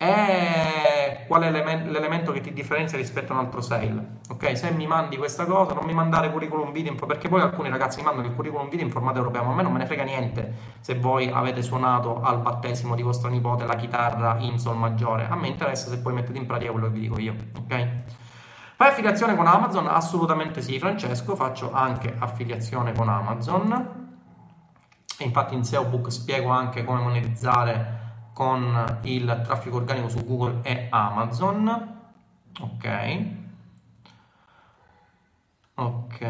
e 0.04 1.26
qual 1.28 1.43
è 1.43 1.49
l'elemento 1.49 2.32
che 2.34 2.41
ti 2.41 2.51
differenzia 2.51 2.97
rispetto 2.97 3.32
a 3.32 3.36
un 3.36 3.45
altro 3.45 3.62
sale. 3.62 4.18
Ok, 4.30 4.58
se 4.58 4.72
mi 4.72 4.86
mandi 4.86 5.16
questa 5.16 5.45
cosa, 5.45 5.74
non 5.74 5.86
mi 5.86 5.93
mandare 5.93 6.30
curriculum 6.30 6.72
video, 6.74 6.95
perché 6.95 7.30
poi 7.30 7.39
alcuni 7.39 7.70
ragazzi 7.70 7.99
mi 7.99 8.06
mandano 8.06 8.28
il 8.28 8.36
curriculum 8.36 8.68
video 8.70 8.86
in 8.86 8.91
formato 8.91 9.20
europeo, 9.20 9.43
ma 9.43 9.51
a 9.51 9.56
me 9.56 9.64
non 9.64 9.72
me 9.72 9.80
ne 9.80 9.86
frega 9.86 10.04
niente 10.04 10.54
se 10.82 10.95
voi 10.95 11.30
avete 11.30 11.62
suonato 11.62 12.22
al 12.22 12.39
battesimo 12.39 12.95
di 12.95 13.01
vostra 13.01 13.30
nipote 13.30 13.66
la 13.66 13.76
chitarra 13.76 14.38
in 14.39 14.60
sol 14.60 14.76
maggiore. 14.76 15.28
A 15.30 15.36
me 15.36 15.47
interessa 15.47 15.89
se 15.89 15.99
poi 15.99 16.14
mettete 16.14 16.38
in 16.38 16.45
pratica 16.45 16.72
quello 16.72 16.88
che 16.88 16.93
vi 16.93 16.99
dico 16.99 17.20
io, 17.20 17.36
ok? 17.58 17.88
Fai 18.76 18.89
affiliazione 18.89 19.36
con 19.36 19.47
Amazon? 19.47 19.88
Assolutamente 19.88 20.62
sì, 20.62 20.78
Francesco, 20.80 21.36
faccio 21.36 21.72
anche 21.72 22.14
affiliazione 22.18 22.91
con 22.91 23.08
Amazon. 23.08 24.01
E 25.18 25.24
infatti 25.24 25.54
in 25.54 25.64
SEO 25.64 25.86
Book 25.86 26.12
spiego 26.12 26.49
anche 26.49 26.84
come 26.84 26.99
monetizzare 26.99 28.01
con 28.34 29.00
il 29.04 29.42
traffico 29.44 29.78
organico 29.78 30.10
su 30.10 30.26
Google 30.26 30.60
e 30.64 30.88
Amazon. 30.90 32.02
Ok. 32.60 33.26
Ok. 35.76 36.22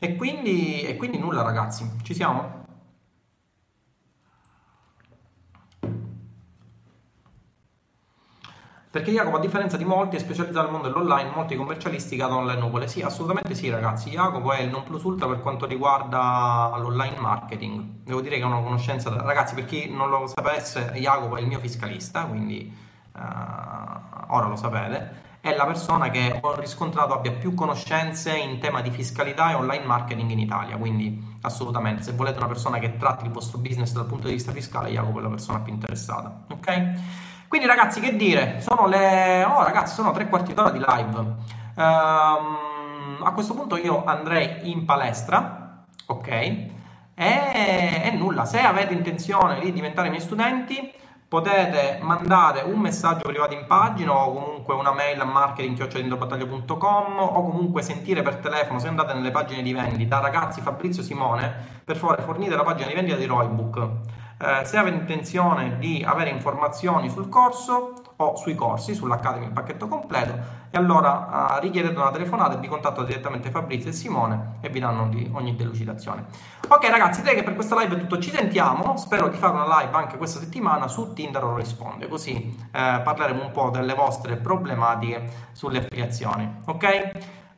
E 0.00 0.16
quindi, 0.16 0.82
e 0.82 0.96
quindi 0.96 1.18
nulla 1.18 1.42
ragazzi, 1.42 1.90
ci 2.02 2.14
siamo? 2.14 2.57
Perché 8.90 9.10
Jacopo, 9.10 9.36
a 9.36 9.40
differenza 9.40 9.76
di 9.76 9.84
molti, 9.84 10.16
è 10.16 10.18
specializzato 10.18 10.62
nel 10.62 10.72
mondo 10.72 10.88
dell'online, 10.88 11.30
molti 11.34 11.56
commercialisti 11.56 12.16
cadono 12.16 12.46
nelle 12.46 12.58
nuvole. 12.58 12.88
Sì, 12.88 13.02
assolutamente 13.02 13.54
sì, 13.54 13.68
ragazzi. 13.68 14.08
Jacopo 14.08 14.50
è 14.52 14.62
il 14.62 14.70
non 14.70 14.82
plus 14.84 15.02
ultra 15.02 15.26
per 15.26 15.40
quanto 15.40 15.66
riguarda 15.66 16.74
l'online 16.78 17.18
marketing. 17.18 17.84
Devo 18.02 18.22
dire 18.22 18.36
che 18.36 18.42
è 18.42 18.46
una 18.46 18.62
conoscenza. 18.62 19.10
Ragazzi, 19.10 19.54
per 19.54 19.66
chi 19.66 19.90
non 19.90 20.08
lo 20.08 20.26
sapesse, 20.26 20.92
Jacopo 20.96 21.36
è 21.36 21.42
il 21.42 21.46
mio 21.48 21.58
fiscalista, 21.58 22.24
quindi 22.24 22.74
uh, 23.12 23.18
ora 24.28 24.46
lo 24.46 24.56
sapete. 24.56 25.26
È 25.40 25.54
la 25.54 25.66
persona 25.66 26.08
che 26.08 26.38
ho 26.40 26.58
riscontrato 26.58 27.12
abbia 27.12 27.32
più 27.32 27.52
conoscenze 27.52 28.36
in 28.38 28.58
tema 28.58 28.80
di 28.80 28.90
fiscalità 28.90 29.50
e 29.50 29.54
online 29.54 29.84
marketing 29.84 30.30
in 30.30 30.38
Italia. 30.38 30.78
Quindi, 30.78 31.36
assolutamente, 31.42 32.02
se 32.02 32.12
volete 32.12 32.38
una 32.38 32.48
persona 32.48 32.78
che 32.78 32.96
tratti 32.96 33.26
il 33.26 33.32
vostro 33.32 33.58
business 33.58 33.92
dal 33.92 34.06
punto 34.06 34.28
di 34.28 34.32
vista 34.32 34.50
fiscale, 34.50 34.88
Jacopo 34.88 35.18
è 35.18 35.22
la 35.22 35.28
persona 35.28 35.60
più 35.60 35.74
interessata. 35.74 36.46
Ok? 36.50 37.26
Quindi 37.48 37.66
ragazzi, 37.66 38.00
che 38.00 38.14
dire? 38.14 38.60
Sono 38.60 38.86
le... 38.86 39.42
Oh 39.44 39.62
ragazzi, 39.64 39.94
sono 39.94 40.12
tre 40.12 40.28
quarti 40.28 40.52
d'ora 40.52 40.70
di 40.70 40.78
live. 40.78 41.18
Um, 41.76 43.22
a 43.22 43.32
questo 43.32 43.54
punto 43.54 43.76
io 43.76 44.04
andrei 44.04 44.70
in 44.70 44.84
palestra, 44.84 45.84
ok? 46.06 46.28
E, 46.28 46.70
e 47.14 48.10
nulla, 48.16 48.44
se 48.44 48.60
avete 48.60 48.92
intenzione 48.92 49.60
di 49.60 49.72
diventare 49.72 50.10
miei 50.10 50.20
studenti 50.20 50.92
potete 51.26 51.98
mandare 52.00 52.62
un 52.62 52.78
messaggio 52.80 53.28
privato 53.28 53.52
in 53.52 53.66
pagina 53.66 54.12
o 54.14 54.32
comunque 54.32 54.74
una 54.74 54.92
mail 54.92 55.20
a 55.20 55.24
marketing.com 55.24 57.18
o 57.18 57.42
comunque 57.42 57.82
sentire 57.82 58.22
per 58.22 58.36
telefono 58.36 58.78
se 58.78 58.88
andate 58.88 59.12
nelle 59.12 59.30
pagine 59.30 59.60
di 59.60 59.74
vendita 59.74 60.20
ragazzi 60.20 60.62
Fabrizio 60.62 61.02
Simone 61.02 61.82
per 61.84 61.98
favore 61.98 62.22
fornite 62.22 62.56
la 62.56 62.62
pagina 62.62 62.88
di 62.88 62.94
vendita 62.94 63.18
di 63.18 63.26
Roybook 63.26 63.88
eh, 64.38 64.64
se 64.64 64.76
avete 64.76 64.96
intenzione 64.96 65.78
di 65.78 66.04
avere 66.06 66.30
informazioni 66.30 67.08
sul 67.10 67.28
corso 67.28 67.94
o 68.20 68.36
sui 68.36 68.54
corsi, 68.54 68.94
sull'Academy, 68.94 69.46
il 69.46 69.52
pacchetto 69.52 69.86
completo, 69.86 70.32
e 70.70 70.76
allora 70.76 71.56
uh, 71.56 71.60
richiedete 71.60 71.96
una 71.96 72.10
telefonata 72.10 72.56
e 72.56 72.58
vi 72.58 72.66
contatto 72.66 73.04
direttamente 73.04 73.48
Fabrizio 73.50 73.90
e 73.90 73.92
Simone 73.92 74.56
e 74.60 74.68
vi 74.70 74.80
danno 74.80 75.06
di 75.06 75.30
ogni 75.34 75.54
delucidazione. 75.54 76.24
Ok 76.68 76.88
ragazzi, 76.90 77.20
direi 77.20 77.36
che 77.36 77.44
per 77.44 77.54
questa 77.54 77.78
live 77.78 77.94
è 77.94 77.98
tutto, 77.98 78.18
ci 78.18 78.30
sentiamo, 78.30 78.96
spero 78.96 79.28
di 79.28 79.36
fare 79.36 79.52
una 79.52 79.80
live 79.80 79.96
anche 79.96 80.16
questa 80.16 80.40
settimana 80.40 80.88
su 80.88 81.12
Tinder 81.12 81.44
o 81.44 81.56
risponde, 81.56 82.08
così 82.08 82.56
eh, 82.72 83.00
parleremo 83.02 83.40
un 83.40 83.52
po' 83.52 83.70
delle 83.70 83.94
vostre 83.94 84.36
problematiche 84.36 85.50
sulle 85.52 85.78
affiliazioni, 85.78 86.62
ok? 86.66 87.10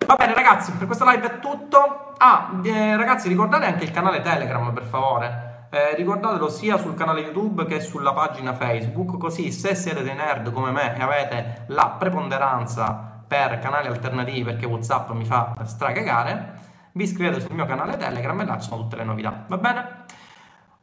Va 0.07 0.16
bene 0.16 0.35
ragazzi, 0.35 0.72
per 0.72 0.87
questa 0.87 1.11
live 1.11 1.26
è 1.26 1.39
tutto. 1.39 2.12
Ah, 2.18 2.61
eh, 2.62 2.97
ragazzi 2.97 3.28
ricordate 3.28 3.64
anche 3.64 3.85
il 3.85 3.91
canale 3.91 4.20
Telegram 4.20 4.72
per 4.72 4.85
favore. 4.85 5.49
Eh, 5.73 5.95
ricordatelo 5.95 6.49
sia 6.49 6.79
sul 6.79 6.95
canale 6.95 7.21
YouTube 7.21 7.64
che 7.64 7.81
sulla 7.81 8.12
pagina 8.12 8.55
Facebook, 8.55 9.18
così 9.18 9.53
se 9.53 9.77
siete 9.77 10.03
dei 10.03 10.14
nerd 10.14 10.51
come 10.53 10.73
me 10.73 10.97
e 10.97 11.01
avete 11.01 11.64
la 11.68 11.95
preponderanza 11.97 13.23
per 13.27 13.61
canali 13.61 13.87
alternativi 13.87 14.43
perché 14.43 14.66
WhatsApp 14.66 15.11
mi 15.11 15.25
fa 15.25 15.55
stracagare, 15.62 16.59
vi 16.93 17.05
iscrivete 17.05 17.41
sul 17.41 17.55
mio 17.55 17.66
canale 17.66 17.97
Telegram 17.97 18.41
e 18.41 18.45
là 18.45 18.59
ci 18.59 18.68
sono 18.68 18.83
tutte 18.83 18.97
le 18.97 19.05
novità, 19.05 19.45
va 19.47 19.59
bene? 19.59 20.05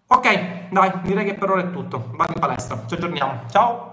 Ok, 0.07 0.69
dai, 0.69 0.91
direi 1.01 1.25
che 1.25 1.33
per 1.33 1.51
ora 1.51 1.61
è 1.61 1.69
tutto. 1.71 2.11
Vado 2.13 2.31
in 2.33 2.39
palestra, 2.39 2.81
ci 2.87 2.93
aggiorniamo. 2.93 3.41
Ciao! 3.49 3.87